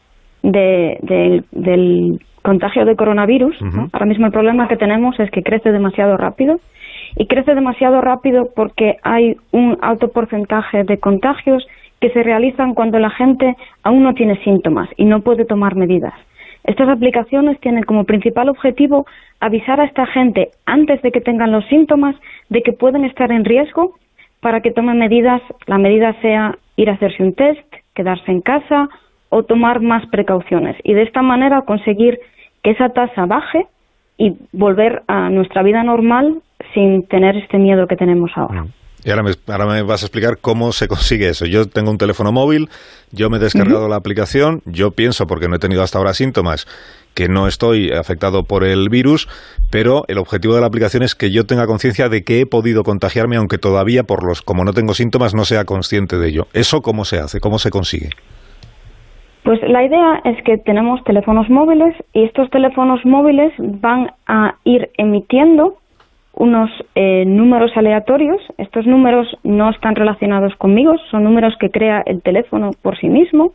[0.43, 3.61] de, de, del contagio de coronavirus.
[3.63, 3.89] ¿no?
[3.93, 6.57] Ahora mismo el problema que tenemos es que crece demasiado rápido
[7.17, 11.67] y crece demasiado rápido porque hay un alto porcentaje de contagios
[12.01, 16.15] que se realizan cuando la gente aún no tiene síntomas y no puede tomar medidas.
[16.65, 19.07] Estas aplicaciones tienen como principal objetivo
[19.41, 22.17] avisar a esta gente antes de que tengan los síntomas
[22.49, 23.95] de que pueden estar en riesgo
[24.41, 25.41] para que tomen medidas.
[25.67, 28.89] La medida sea ir a hacerse un test, quedarse en casa
[29.29, 32.19] o tomar más precauciones y de esta manera conseguir
[32.63, 33.67] que esa tasa baje
[34.19, 36.43] y volver a nuestra vida normal
[36.75, 38.67] sin tener este miedo que tenemos ahora.
[39.07, 41.47] Y ahora me, ahora me, vas a explicar cómo se consigue eso.
[41.47, 42.69] Yo tengo un teléfono móvil,
[43.13, 43.91] yo me he descargado uh -huh.
[43.91, 46.67] la aplicación, yo pienso, porque no he tenido hasta ahora síntomas,
[47.15, 49.29] que no estoy afectado por el virus,
[49.71, 52.83] pero el objetivo de la aplicación es que yo tenga conciencia de que he podido
[52.83, 56.49] contagiarme, aunque todavía, por los, como no tengo síntomas, no sea consciente de ello.
[56.53, 57.39] ¿Eso cómo se hace?
[57.39, 58.11] ¿Cómo se consigue?
[59.45, 64.91] Pues la idea es que tenemos teléfonos móviles y estos teléfonos móviles van a ir
[64.99, 65.77] emitiendo
[66.37, 68.41] unos eh, números aleatorios.
[68.59, 73.53] Estos números no están relacionados conmigo, son números que crea el teléfono por sí mismo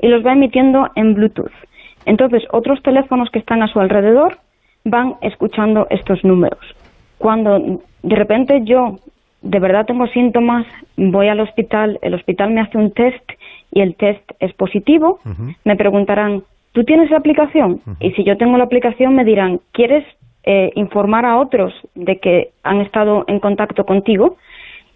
[0.00, 1.52] y los va emitiendo en Bluetooth.
[2.06, 4.38] Entonces, otros teléfonos que están a su alrededor
[4.84, 6.60] van escuchando estos números.
[7.18, 8.98] Cuando de repente yo
[9.42, 10.66] de verdad tengo síntomas,
[10.96, 13.22] voy al hospital, el hospital me hace un test
[13.72, 15.56] y el test es positivo, uh -huh.
[15.64, 17.72] me preguntarán, ¿tú tienes la aplicación?
[17.72, 17.96] Uh -huh.
[18.00, 20.04] Y si yo tengo la aplicación me dirán, ¿quieres
[20.44, 24.36] eh, informar a otros de que han estado en contacto contigo?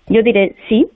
[0.09, 0.87] Yo diré sí.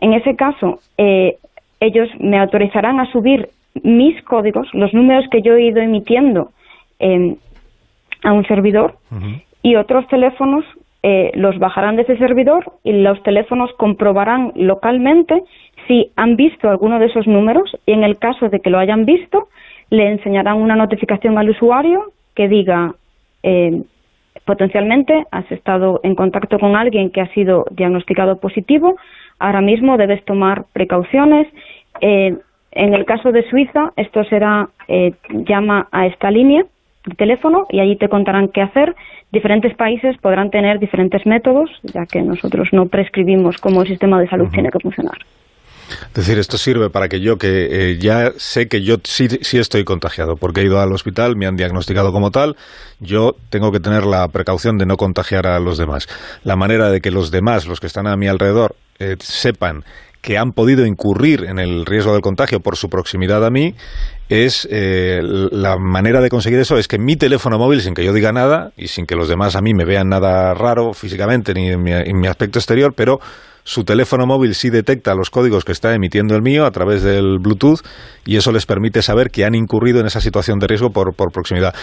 [0.00, 1.36] En ese caso, eh,
[1.80, 3.48] ellos me autorizarán a subir
[3.82, 6.50] mis códigos, los números que yo he ido emitiendo
[6.98, 7.36] eh,
[8.24, 9.42] a un servidor uh -huh.
[9.62, 10.64] y otros teléfonos
[11.02, 15.42] eh, los bajarán de ese servidor y los teléfonos comprobarán localmente
[15.86, 19.04] si han visto alguno de esos números y en el caso de que lo hayan
[19.04, 19.48] visto,
[19.90, 22.94] le enseñarán una notificación al usuario que diga
[23.44, 23.82] eh,
[24.48, 28.96] potencialmente has estado en contacto con alguien que ha sido diagnosticado positivo,
[29.38, 31.46] ahora mismo debes tomar precauciones.
[32.00, 32.34] Eh,
[32.72, 35.12] en el caso de Suiza, esto será eh,
[35.46, 36.64] llama a esta línea
[37.04, 38.96] de teléfono y allí te contarán qué hacer.
[39.32, 44.28] Diferentes países podrán tener diferentes métodos, ya que nosotros no prescribimos cómo el sistema de
[44.28, 45.18] salud tiene que funcionar.
[46.08, 49.58] Es decir, esto sirve para que yo, que eh, ya sé que yo sí, sí,
[49.58, 52.56] estoy contagiado, porque he ido al hospital, me han diagnosticado como tal,
[53.00, 56.08] yo tengo que tener la precaución de no contagiar a los demás.
[56.44, 59.84] La manera de que los demás, los que están a mi alrededor, eh, sepan
[60.20, 63.74] que han podido incurrir en el riesgo del contagio por su proximidad a mí
[64.28, 68.12] es eh, la manera de conseguir eso es que mi teléfono móvil, sin que yo
[68.12, 71.68] diga nada y sin que los demás a mí me vean nada raro físicamente ni
[71.68, 73.20] en mi aspecto exterior, pero
[73.68, 77.38] su teléfono móvil sí detecta los códigos que está emitiendo el mío a través del
[77.38, 77.80] Bluetooth
[78.24, 81.74] y eso les permite saber que han incurrido en esa situación de riesgo por, proximidad.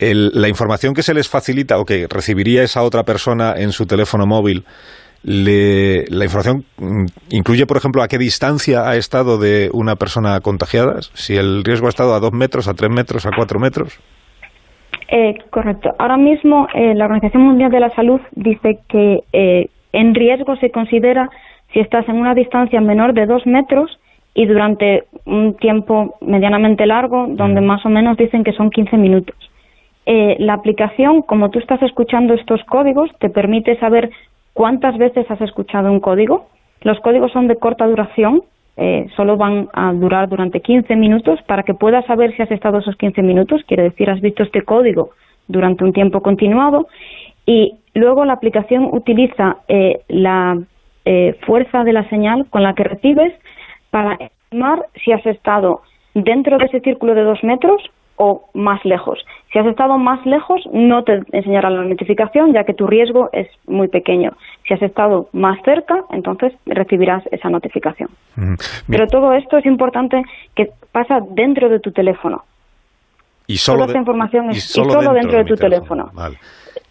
[0.00, 4.26] la información que se les facilita o que recibiría esa otra persona en su teléfono
[4.26, 4.64] móvil,
[5.22, 11.00] la información mm, incluye, por ejemplo, a qué distancia ha estado de una persona contagiada,
[11.14, 13.98] si el riesgo ha estado a dos metros, a tres metros, a cuatro metros.
[15.10, 15.90] Eh, correcto.
[15.98, 20.70] Ahora mismo eh, la Organización Mundial de la Salud dice que eh, en riesgo se
[20.70, 21.30] considera
[21.72, 23.98] si estás en una distancia menor de dos metros
[24.34, 29.36] y durante un tiempo medianamente largo, donde más o menos dicen que son 15 minutos.
[30.06, 34.10] Eh, la aplicación, como tú estás escuchando estos códigos, te permite saber
[34.52, 36.46] cuántas veces has escuchado un código.
[36.82, 38.42] Los códigos son de corta duración,
[38.76, 42.78] eh, solo van a durar durante 15 minutos para que puedas saber si has estado
[42.78, 45.10] esos 15 minutos, quiere decir, has visto este código
[45.48, 46.86] durante un tiempo continuado
[47.44, 50.58] y luego la aplicación utiliza eh, la
[51.04, 53.32] eh, fuerza de la señal con la que recibes
[53.90, 55.80] para estimar si has estado
[56.14, 57.82] dentro de ese círculo de dos metros
[58.16, 59.18] o más lejos.
[59.52, 63.48] Si has estado más lejos, no te enseñará la notificación, ya que tu riesgo es
[63.66, 64.32] muy pequeño.
[64.66, 68.10] Si has estado más cerca, entonces recibirás esa notificación.
[68.88, 70.22] Pero todo esto es importante
[70.54, 72.44] que pasa dentro de tu teléfono.
[73.46, 76.10] Y solo Toda esta información es, y solo, dentro, de, tu teléfono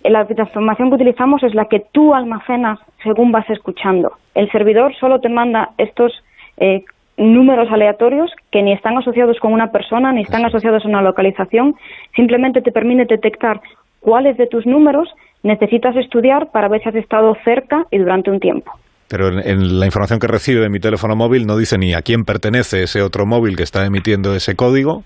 [0.10, 4.14] la información que utilizamos es la que tú almacenas según vas escuchando.
[4.36, 6.12] El servidor solo te manda estos
[6.58, 6.84] eh,
[7.18, 11.76] números aleatorios que ni están asociados con una persona ni están asociados a una localización,
[12.16, 13.60] simplemente te permite detectar
[14.00, 15.10] cuáles de tus números
[15.44, 18.72] necesitas estudiar para ver si has estado cerca y durante un tiempo.
[19.10, 22.24] Pero en, la información que recibe de mi teléfono móvil no dice ni a quién
[22.24, 25.04] pertenece ese otro móvil que está emitiendo ese código,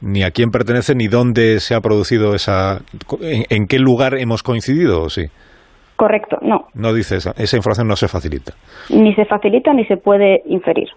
[0.00, 2.78] ni a quién pertenece, ni dónde se ha producido esa...
[3.20, 5.26] en, qué lugar hemos coincidido, ¿o sí?
[5.96, 6.68] Correcto, no.
[6.74, 8.52] No dice esa, esa información no se facilita.
[8.88, 10.88] Ni se facilita ni se puede inferir.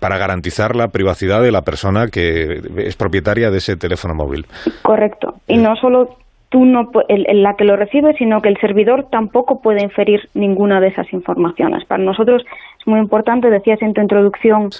[0.00, 4.46] Para garantizar la privacidad de la persona que es propietaria de ese teléfono móvil.
[4.82, 5.36] Correcto.
[5.48, 6.16] Y no solo
[6.48, 10.80] tú no el, la que lo recibe, sino que el servidor tampoco puede inferir ninguna
[10.80, 11.84] de esas informaciones.
[11.86, 12.44] Para nosotros
[12.78, 14.70] es muy importante, decías en tu introducción,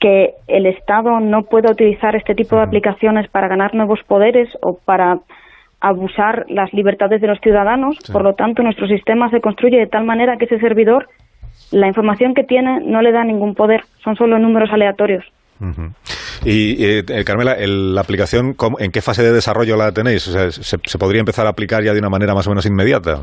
[0.00, 4.78] que el Estado no pueda utilizar este tipo de aplicaciones para ganar nuevos poderes o
[4.84, 5.20] para
[5.80, 7.96] abusar las libertades de los ciudadanos.
[8.12, 11.08] Por lo tanto, nuestro sistema se construye de tal manera que ese servidor,
[11.74, 15.24] la información que tiene, no le da ningún poder, son solo números aleatorios.
[16.44, 20.28] Y eh, Carmela, la aplicación, ¿en qué fase de desarrollo la tenéis?
[20.28, 23.20] O sea, ¿se, podría empezar a aplicar ya de una manera más o menos inmediata?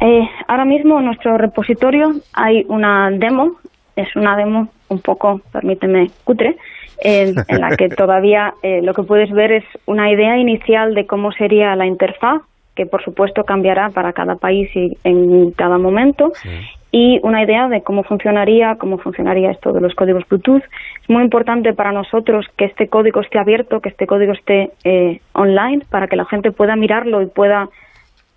[0.00, 3.56] Eh, ahora mismo en nuestro repositorio hay una demo,
[3.96, 6.56] es una demo un poco, permíteme, cutre,
[6.98, 11.32] en la que todavía eh, lo que puedes ver es una idea inicial de cómo
[11.32, 12.42] sería la interfaz,
[12.74, 16.32] que por supuesto cambiará para cada país y en cada momento,
[16.96, 20.62] y una idea de cómo funcionaría, cómo funcionaría esto de los códigos Bluetooth.
[21.02, 25.20] Es muy importante para nosotros que este código esté abierto, que este código esté eh,
[25.32, 27.68] online, para que la gente pueda mirarlo y pueda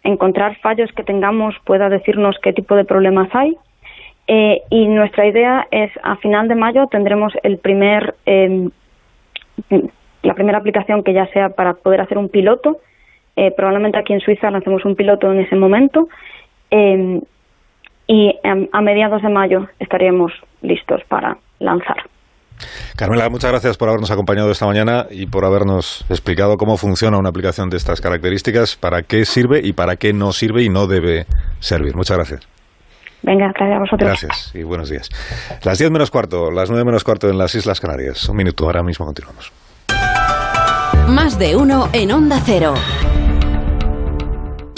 [0.04, 3.56] encontrar fallos que tengamos, pueda decirnos qué tipo de problemas hay.
[4.26, 8.72] Eh, y nuestra idea es a final de mayo tendremos el primer em,
[10.24, 12.80] la primera aplicación que ya sea para poder hacer un piloto.
[13.36, 16.10] Eh, probablemente aquí en Suiza lancemos un piloto en ese momento.
[18.08, 20.32] Y em, a mediados de mayo estaríamos
[20.62, 21.98] listos para lanzar.
[22.96, 27.30] Carmela, muchas gracias por habernos acompañado esta mañana y por habernos explicado cómo funciona una
[27.30, 31.26] aplicación de estas características, para qué sirve y para qué no sirve y no debe
[31.60, 31.96] servir.
[31.96, 32.48] Muchas gracias.
[33.22, 34.08] Venga, gracias a vosotros.
[34.08, 35.10] Gracias y buenos días.
[35.64, 38.28] Las 10 menos cuarto, las 9 menos cuarto en las Islas Canarias.
[38.30, 39.52] Un minuto, ahora mismo continuamos.
[41.08, 42.74] Más de uno en Onda Cero.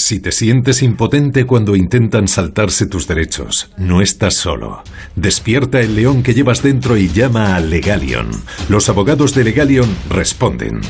[0.09, 4.81] Si te sientes impotente cuando intentan saltarse tus derechos, no estás solo.
[5.15, 8.31] Despierta el león que llevas dentro y llama a Legalion.
[8.69, 10.81] Los abogados de Legalion responden.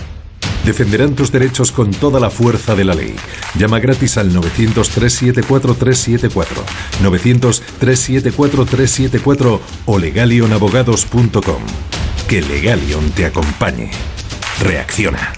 [0.64, 3.14] Defenderán tus derechos con toda la fuerza de la ley.
[3.56, 6.46] Llama gratis al 900-374-374,
[7.04, 11.62] 900-374-374 o legalionabogados.com.
[12.26, 13.92] Que Legalion te acompañe.
[14.62, 15.34] Reacciona.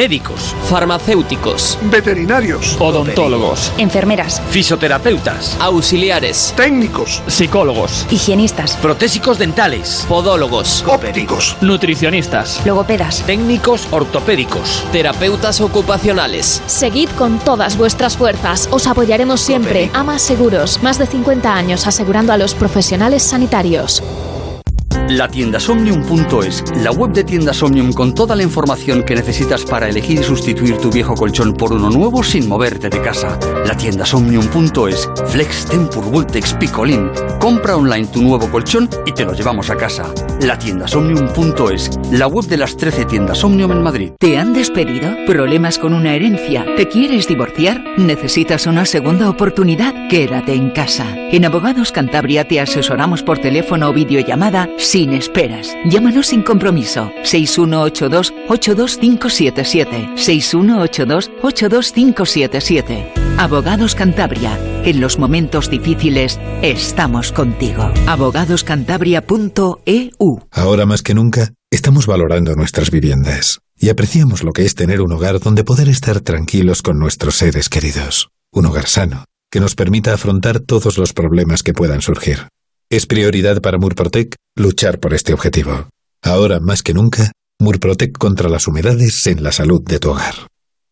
[0.00, 12.64] Médicos, farmacéuticos, veterinarios, odontólogos, enfermeras, fisioterapeutas, auxiliares, técnicos, psicólogos, higienistas, protésicos dentales, podólogos, ópticos, nutricionistas,
[12.64, 16.62] logopedas, técnicos ortopédicos, terapeutas ocupacionales.
[16.64, 18.70] Seguid con todas vuestras fuerzas.
[18.72, 19.90] Os apoyaremos siempre.
[19.92, 24.02] Amas Seguros, más de 50 años asegurando a los profesionales sanitarios.
[25.10, 30.20] La tiendasomnium.es, la web de tiendas Omnium con toda la información que necesitas para elegir
[30.20, 33.36] y sustituir tu viejo colchón por uno nuevo sin moverte de casa.
[33.66, 37.10] La tiendasomnium.es, Flex, Tempur, Vultex, Picolín.
[37.40, 40.14] Compra online tu nuevo colchón y te lo llevamos a casa.
[40.42, 44.12] La tiendasomnium.es, la web de las 13 tiendas Omnium en Madrid.
[44.16, 45.10] ¿Te han despedido?
[45.26, 46.64] ¿Problemas con una herencia?
[46.76, 47.82] ¿Te quieres divorciar?
[47.98, 49.92] ¿Necesitas una segunda oportunidad?
[50.08, 51.16] Quédate en casa.
[51.32, 55.74] En Abogados Cantabria te asesoramos por teléfono o videollamada sin esperas.
[55.86, 57.10] Llámanos sin compromiso.
[57.22, 60.16] 618282577.
[60.16, 63.06] 618282577.
[63.38, 64.58] Abogados Cantabria.
[64.84, 67.90] En los momentos difíciles estamos contigo.
[68.06, 70.40] Abogadoscantabria.eu.
[70.50, 75.12] Ahora más que nunca, estamos valorando nuestras viviendas y apreciamos lo que es tener un
[75.12, 78.28] hogar donde poder estar tranquilos con nuestros seres queridos.
[78.52, 82.48] Un hogar sano, que nos permita afrontar todos los problemas que puedan surgir.
[82.92, 85.88] Es prioridad para Murprotec luchar por este objetivo.
[86.22, 87.30] Ahora más que nunca,
[87.60, 90.34] Murprotec contra las humedades en la salud de tu hogar.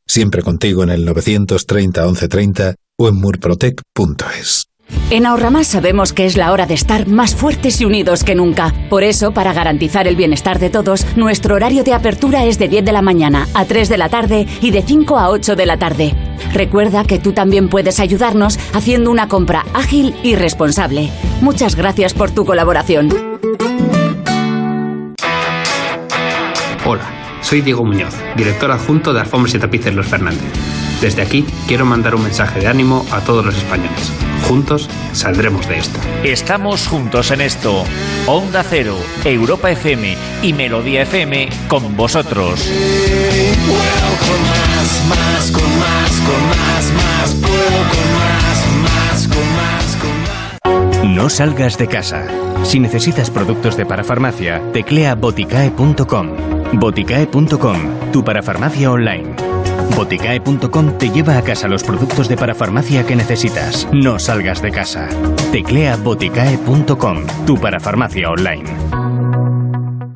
[0.06, 4.66] Siempre contigo en el 930 1130 o en murprotec.es.
[5.10, 8.74] En Ahorramás sabemos que es la hora de estar más fuertes y unidos que nunca.
[8.90, 12.84] Por eso, para garantizar el bienestar de todos, nuestro horario de apertura es de 10
[12.84, 15.78] de la mañana a 3 de la tarde y de 5 a 8 de la
[15.78, 16.14] tarde.
[16.52, 21.10] Recuerda que tú también puedes ayudarnos haciendo una compra ágil y responsable.
[21.40, 23.08] Muchas gracias por tu colaboración.
[26.84, 27.10] Hola,
[27.40, 30.77] soy Diego Muñoz, director adjunto de Alfombras y Tapices Los Fernández.
[31.00, 34.12] Desde aquí quiero mandar un mensaje de ánimo a todos los españoles.
[34.48, 36.00] Juntos saldremos de esta.
[36.24, 37.84] Estamos juntos en esto.
[38.26, 42.60] Onda Cero, Europa FM y Melodía FM con vosotros.
[43.66, 47.34] Puedo con más, más, con más, con más, más.
[47.34, 51.04] Puedo con más, más, con más, con más.
[51.04, 52.26] No salgas de casa.
[52.64, 56.28] Si necesitas productos de parafarmacia, teclea boticae.com.
[56.72, 57.78] Boticae.com,
[58.12, 59.47] tu parafarmacia online.
[59.96, 63.88] Boticae.com te lleva a casa los productos de parafarmacia que necesitas.
[63.92, 65.08] No salgas de casa.
[65.52, 68.97] Teclea boticae.com, tu parafarmacia online.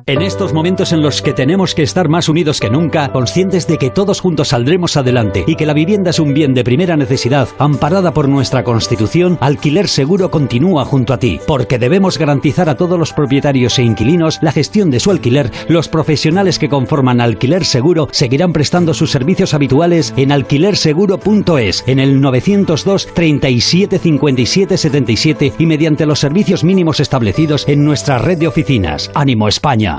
[0.05, 3.77] En estos momentos en los que tenemos que estar más unidos que nunca, conscientes de
[3.77, 7.47] que todos juntos saldremos adelante y que la vivienda es un bien de primera necesidad,
[7.57, 12.99] amparada por nuestra Constitución, Alquiler Seguro continúa junto a ti, porque debemos garantizar a todos
[12.99, 15.51] los propietarios e inquilinos la gestión de su alquiler.
[15.69, 22.19] Los profesionales que conforman Alquiler Seguro seguirán prestando sus servicios habituales en alquilerseguro.es, en el
[22.19, 29.09] 902 37 57 77 y mediante los servicios mínimos establecidos en nuestra red de oficinas.
[29.15, 29.92] Ánimo España.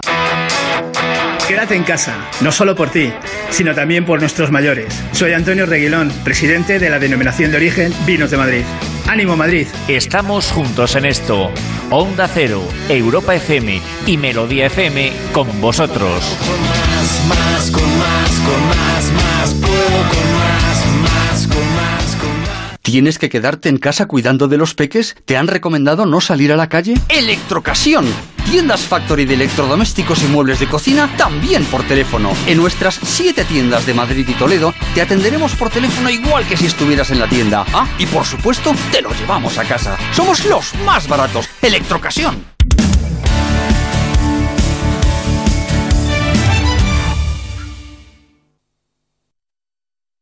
[1.47, 3.13] Quédate en casa, no solo por ti,
[3.51, 4.99] sino también por nuestros mayores.
[5.13, 8.65] Soy Antonio Reguilón, presidente de la denominación de origen Vinos de Madrid.
[9.07, 9.67] ¡Ánimo Madrid!
[9.87, 11.51] Estamos juntos en esto.
[11.91, 16.25] Onda Cero, Europa FM y Melodía FM con vosotros.
[16.59, 19.55] Más, más, con más, con más, más.
[19.55, 22.79] Con más, más, con más, con más.
[22.81, 25.15] ¿Tienes que quedarte en casa cuidando de los peques?
[25.27, 26.95] ¿Te han recomendado no salir a la calle?
[27.11, 28.07] ¡Electrocasión!
[28.45, 32.33] Tiendas Factory de electrodomésticos y muebles de cocina también por teléfono.
[32.47, 36.67] En nuestras siete tiendas de Madrid y Toledo te atenderemos por teléfono igual que si
[36.67, 37.65] estuvieras en la tienda.
[37.73, 39.97] Ah, y por supuesto, te lo llevamos a casa.
[40.13, 41.49] Somos los más baratos.
[41.63, 42.55] Electrocasión.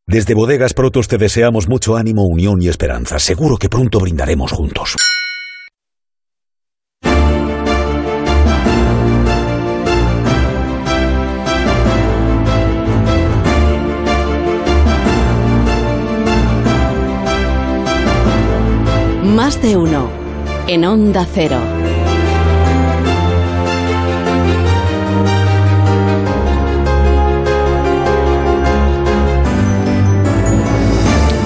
[0.07, 3.19] Desde Bodegas Protos te deseamos mucho ánimo, unión y esperanza.
[3.19, 4.97] Seguro que pronto brindaremos juntos.
[19.35, 20.11] Más de uno.
[20.69, 21.57] En Onda Cero.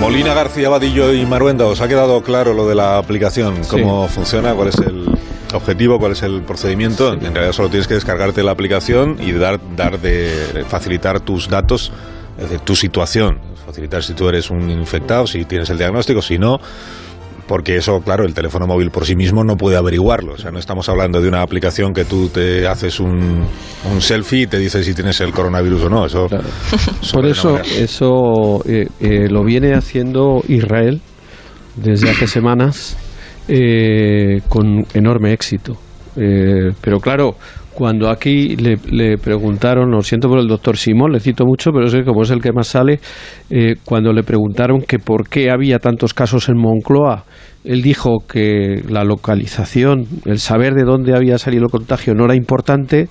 [0.00, 3.62] Molina García Vadillo y Maruenda, ¿os ha quedado claro lo de la aplicación?
[3.70, 4.52] ¿Cómo funciona?
[4.54, 5.06] ¿Cuál es el
[5.54, 6.00] objetivo?
[6.00, 7.12] ¿Cuál es el procedimiento?
[7.12, 11.92] En realidad solo tienes que descargarte la aplicación y dar, dar de facilitar tus datos,
[12.36, 13.38] es decir, tu situación.
[13.64, 16.60] Facilitar si tú eres un infectado, si tienes el diagnóstico, si no
[17.46, 20.34] porque eso, claro, el teléfono móvil por sí mismo no puede averiguarlo.
[20.34, 23.44] O sea, no estamos hablando de una aplicación que tú te haces un,
[23.90, 26.06] un selfie y te dice si tienes el coronavirus o no.
[26.06, 26.28] Eso,
[27.12, 31.00] Por eso, eso eh, eh, lo viene haciendo Israel
[31.76, 32.96] desde hace semanas
[33.48, 35.76] eh, con enorme éxito.
[36.16, 37.36] Eh, pero claro,
[37.74, 41.86] cuando aquí le, le, preguntaron, lo siento por el doctor Simón, le cito mucho, pero
[41.86, 43.00] es que como es el que más sale,
[43.50, 47.24] eh, cuando le preguntaron que por qué había tantos casos en Moncloa,
[47.64, 52.34] él dijo que la localización, el saber de dónde había salido el contagio no era
[52.34, 53.08] importante,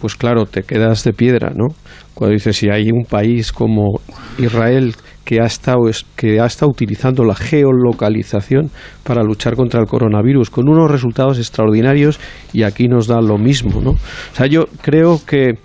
[0.00, 1.68] pues claro, te quedas de piedra, ¿no?
[2.12, 4.00] Cuando dices, si hay un país como
[4.38, 4.94] Israel
[5.24, 5.82] que ha estado
[6.16, 8.70] que ha estado utilizando la geolocalización
[9.04, 12.20] para luchar contra el coronavirus con unos resultados extraordinarios
[12.52, 13.90] y aquí nos da lo mismo, ¿no?
[13.90, 15.58] O sea, yo creo que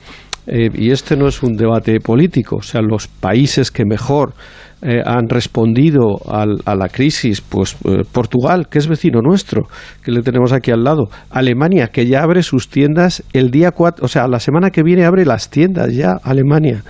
[0.48, 4.34] eh, y este no es un debate político, o sea, los países que mejor
[4.80, 9.68] eh, han respondido al, a la crisis, pues eh, Portugal, que es vecino nuestro,
[10.04, 14.06] que le tenemos aquí al lado, Alemania, que ya abre sus tiendas el día 4,
[14.06, 16.84] o sea, la semana que viene abre las tiendas ya, Alemania,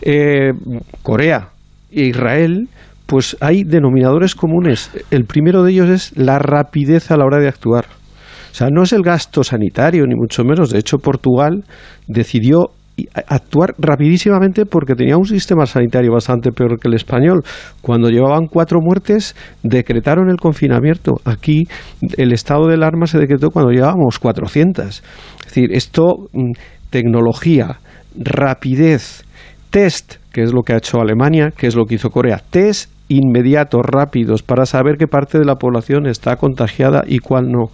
[0.00, 0.52] eh,
[1.02, 1.50] Corea,
[2.04, 2.68] Israel,
[3.06, 4.90] pues hay denominadores comunes.
[5.10, 7.86] El primero de ellos es la rapidez a la hora de actuar.
[8.52, 10.70] O sea, no es el gasto sanitario, ni mucho menos.
[10.70, 11.64] De hecho, Portugal
[12.06, 12.70] decidió
[13.26, 17.42] actuar rapidísimamente porque tenía un sistema sanitario bastante peor que el español.
[17.82, 21.16] Cuando llevaban cuatro muertes, decretaron el confinamiento.
[21.24, 21.64] Aquí
[22.16, 24.86] el estado del arma se decretó cuando llevábamos 400.
[24.86, 26.28] Es decir, esto,
[26.90, 27.78] tecnología,
[28.18, 29.24] rapidez,
[29.70, 32.90] test, que es lo que ha hecho Alemania, que es lo que hizo Corea, test
[33.08, 37.70] inmediatos, rápidos, para saber qué parte de la población está contagiada y cuál no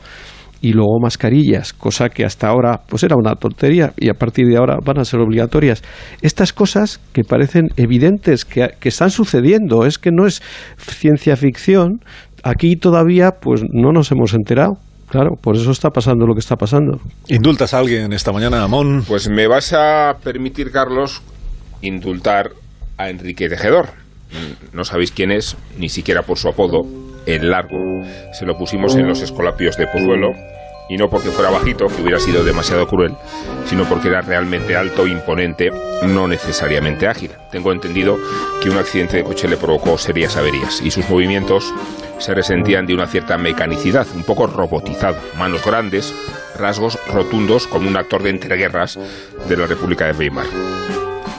[0.60, 4.58] y luego mascarillas, cosa que hasta ahora pues era una tontería y a partir de
[4.58, 5.82] ahora van a ser obligatorias.
[6.20, 10.40] Estas cosas que parecen evidentes, que, que están sucediendo, es que no es
[10.78, 11.98] ciencia ficción,
[12.44, 14.74] aquí todavía pues no nos hemos enterado.
[15.08, 16.98] Claro, por eso está pasando lo que está pasando.
[17.26, 19.02] ¿Indultas a alguien esta mañana, Amón?
[19.06, 21.22] Pues me vas a permitir, Carlos,
[21.82, 22.52] indultar
[22.96, 23.90] a Enrique Tejedor.
[24.72, 26.86] No sabéis quién es, ni siquiera por su apodo,
[27.26, 27.78] el largo.
[28.32, 30.32] Se lo pusimos en los escolapios de Pozuelo
[30.88, 33.14] y no porque fuera bajito, que hubiera sido demasiado cruel,
[33.66, 35.70] sino porque era realmente alto, imponente,
[36.04, 37.30] no necesariamente ágil.
[37.50, 38.18] Tengo entendido
[38.62, 41.72] que un accidente de coche le provocó serias averías y sus movimientos
[42.18, 46.14] se resentían de una cierta mecanicidad, un poco robotizado, manos grandes,
[46.58, 48.98] rasgos rotundos como un actor de entreguerras
[49.48, 50.46] de la República de Weimar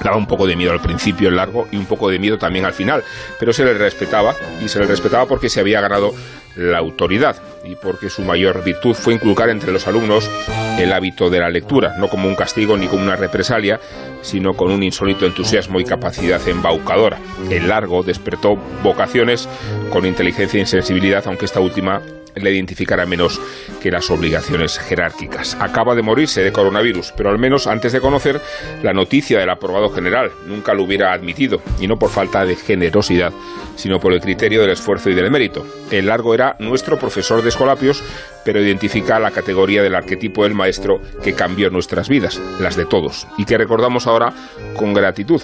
[0.04, 2.66] daba un poco de miedo al principio, el largo, y un poco de miedo también
[2.66, 3.04] al final,
[3.40, 6.14] pero se le respetaba, y se le respetaba porque se había ganado
[6.56, 10.30] la autoridad y porque su mayor virtud fue inculcar entre los alumnos
[10.78, 13.80] el hábito de la lectura, no como un castigo ni como una represalia,
[14.22, 17.18] sino con un insólito entusiasmo y capacidad embaucadora.
[17.50, 19.48] El largo despertó vocaciones
[19.92, 22.02] con inteligencia y sensibilidad, aunque esta última
[22.36, 23.40] le identificara menos
[23.82, 25.56] que las obligaciones jerárquicas.
[25.60, 28.42] Acaba de morirse de coronavirus, pero al menos antes de conocer
[28.82, 33.34] la noticia del aprobado general, nunca lo hubiera admitido, y no por falta de generosidad,
[33.76, 35.66] sino por el criterio del esfuerzo y del mérito.
[35.92, 38.04] El largo era nuestro profesor de escolapios,
[38.46, 43.28] pero identifica la categoría del arquetipo del maestro que cambió nuestras vidas, las de todos,
[43.38, 44.34] y que recordamos ahora
[44.76, 45.42] con gratitud.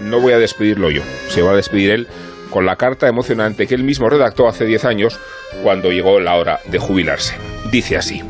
[0.00, 2.08] No voy a despedirlo yo, se va a despedir él
[2.52, 5.18] con la carta emocionante que él mismo redactó hace 10 años
[5.62, 7.34] cuando llegó la hora de jubilarse.
[7.70, 8.20] Dice así.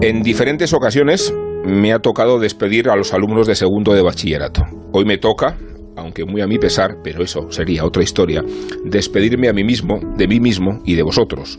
[0.00, 1.32] En diferentes ocasiones
[1.64, 4.62] me ha tocado despedir a los alumnos de segundo de bachillerato.
[4.92, 5.56] Hoy me toca,
[5.96, 8.42] aunque muy a mi pesar, pero eso sería otra historia,
[8.84, 11.58] despedirme a mí mismo, de mí mismo y de vosotros.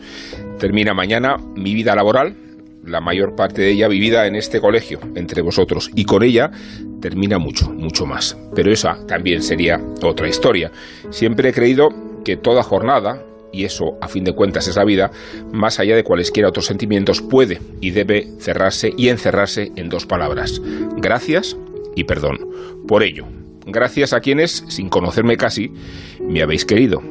[0.60, 2.36] Termina mañana mi vida laboral,
[2.88, 6.52] la mayor parte de ella vivida en este colegio, entre vosotros, y con ella
[7.02, 8.38] termina mucho, mucho más.
[8.56, 10.72] Pero esa también sería otra historia.
[11.10, 11.90] Siempre he creído
[12.24, 15.12] que toda jornada, y eso a fin de cuentas es la vida,
[15.52, 20.62] más allá de cualesquiera otros sentimientos, puede y debe cerrarse y encerrarse en dos palabras.
[20.98, 21.58] Gracias
[21.96, 22.40] y perdón.
[22.88, 23.26] Por ello,
[23.66, 25.72] gracias a quienes, sin conocerme casi,
[26.22, 27.02] me habéis querido.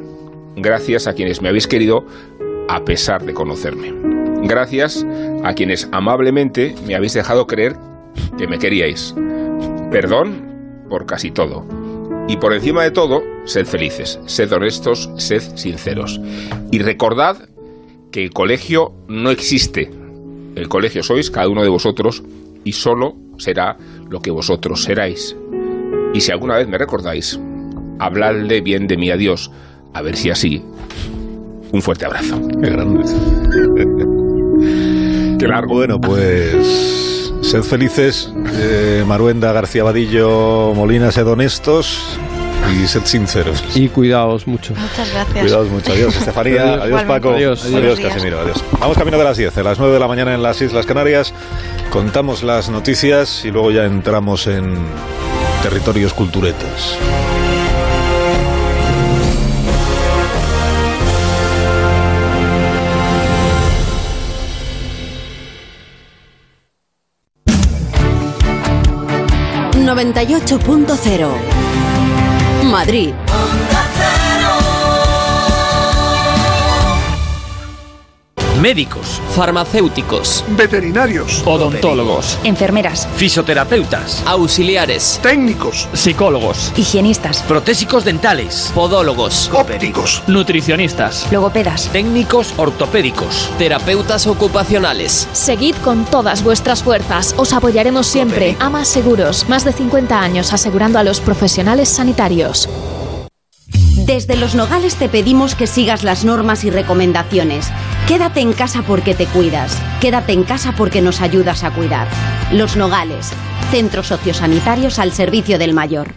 [0.57, 2.07] Gracias a quienes me habéis querido
[2.69, 4.16] a pesar de conocerme.
[4.47, 5.05] Gracias
[5.43, 7.75] a quienes amablemente me habéis dejado creer
[8.39, 9.13] que me queríais.
[9.91, 11.67] Perdón por casi todo.
[12.29, 16.21] Y por encima de todo, sed felices, sed honestos, sed sinceros.
[16.71, 17.49] Y recordad
[18.13, 19.91] que el colegio no existe.
[20.55, 22.23] El colegio sois cada uno de vosotros
[22.63, 23.77] y solo será
[24.09, 25.37] lo que vosotros seráis.
[26.15, 27.41] Y si alguna vez me recordáis,
[27.99, 29.51] habladle bien de mí a Dios,
[29.93, 30.63] a ver si así.
[31.73, 32.41] Un fuerte abrazo.
[32.63, 34.06] Qué grande.
[35.39, 35.75] Qué largo.
[35.75, 42.19] Bueno, pues sed felices, eh, Maruenda, García Vadillo, Molina, sed honestos
[42.73, 43.63] y sed sinceros.
[43.75, 44.75] Y cuidaos mucho.
[44.75, 45.39] Muchas gracias.
[45.41, 45.93] Cuidaos mucho.
[45.93, 46.75] Adiós, Estefanía.
[46.75, 47.03] Adiós.
[47.05, 47.31] Paco.
[47.31, 47.61] Adiós.
[48.01, 48.41] Casimiro.
[48.41, 48.65] Adiós.
[48.81, 51.33] Vamos camino de las 10, a las 9 de la mañana en las Islas Canarias.
[51.91, 54.75] Contamos las noticias y luego ya entramos en
[55.63, 56.99] territorios culturetas.
[69.97, 71.33] 98.0
[72.71, 73.26] Madrid.
[78.67, 91.31] Médicos, farmacéuticos, veterinarios, odontólogos, Enfermeras, fisioterapeutas, auxiliares, técnicos, psicólogos, higienistas, protésicos dentales, podólogos, ópticos, nutricionistas,
[91.31, 95.29] logopedas, técnicos ortopédicos, terapeutas ocupacionales.
[95.33, 97.37] Seguid con todas vuestras fuerzas.
[97.39, 98.57] Os apoyaremos siempre.
[98.59, 99.49] Amas Seguros.
[99.49, 102.69] Más de 50 años asegurando a los profesionales sanitarios.
[104.07, 107.73] Desde Los Nogales te pedimos que sigas las normas y recomendaciones.
[108.07, 109.83] Quédate en casa porque te cuidas.
[110.01, 112.07] Quédate en casa porque nos ayudas a cuidar.
[112.53, 113.33] Los Nogales,
[113.73, 116.15] centros sociosanitarios al servicio del mayor.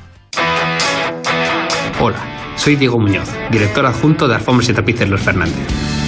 [1.99, 2.19] Hola,
[2.57, 5.65] soy Diego Muñoz, director adjunto de Alfombras y Tapices Los Fernández.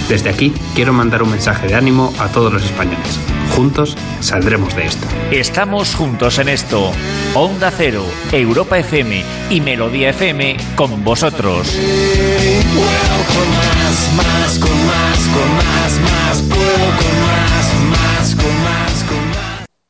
[0.08, 3.18] Desde aquí quiero mandar un mensaje de ánimo a todos los españoles.
[3.50, 5.08] Juntos saldremos de esta.
[5.32, 6.92] Estamos juntos en esto.
[7.34, 11.76] Onda Cero, Europa FM y Melodía FM con vosotros.
[13.92, 16.42] Más, con más, con más, más.
[16.42, 17.61] Más, más,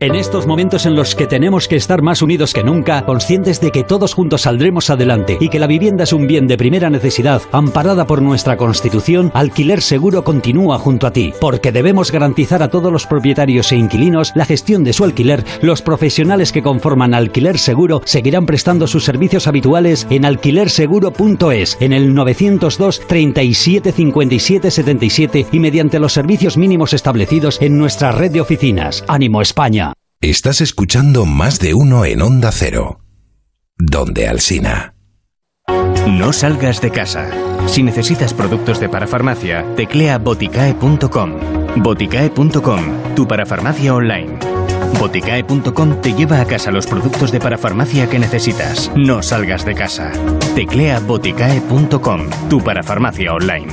[0.03, 3.71] En estos momentos en los que tenemos que estar más unidos que nunca, conscientes de
[3.71, 7.41] que todos juntos saldremos adelante y que la vivienda es un bien de primera necesidad,
[7.53, 12.91] amparada por nuestra Constitución, Alquiler Seguro continúa junto a ti, porque debemos garantizar a todos
[12.93, 15.45] los propietarios e inquilinos la gestión de su alquiler.
[15.61, 22.13] Los profesionales que conforman Alquiler Seguro seguirán prestando sus servicios habituales en alquilerseguro.es, en el
[22.13, 29.05] 902 37 57 77 y mediante los servicios mínimos establecidos en nuestra red de oficinas.
[29.07, 29.92] Ánimo España.
[30.23, 33.01] Estás escuchando más de uno en Onda Cero.
[33.77, 34.95] Donde Alsina.
[36.07, 37.29] No salgas de casa.
[37.67, 41.83] Si necesitas productos de parafarmacia, teclea boticae.com.
[41.83, 44.39] Boticae.com, tu parafarmacia online.
[45.01, 48.93] Boticae.com te lleva a casa los productos de parafarmacia que necesitas.
[48.95, 50.13] No salgas de casa.
[50.55, 53.73] Teclea boticae.com, tu parafarmacia online.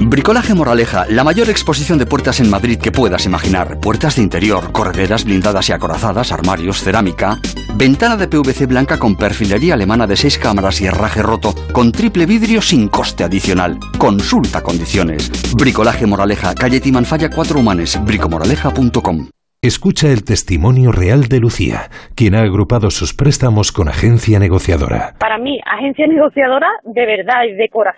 [0.00, 3.80] Bricolaje Moraleja, la mayor exposición de puertas en Madrid que puedas imaginar.
[3.80, 7.38] Puertas de interior, correderas blindadas y acorazadas, armarios, cerámica.
[7.74, 12.26] Ventana de PVC blanca con perfilería alemana de 6 cámaras y herraje roto, con triple
[12.26, 13.78] vidrio sin coste adicional.
[13.98, 15.30] Consulta condiciones.
[15.56, 19.28] Bricolaje Moraleja, calle Timanfaya 4 Humanes, bricomoraleja.com.
[19.62, 25.14] Escucha el testimonio real de Lucía, quien ha agrupado sus préstamos con agencia negociadora.
[25.18, 27.84] Para mí, agencia negociadora de verdad y de corazón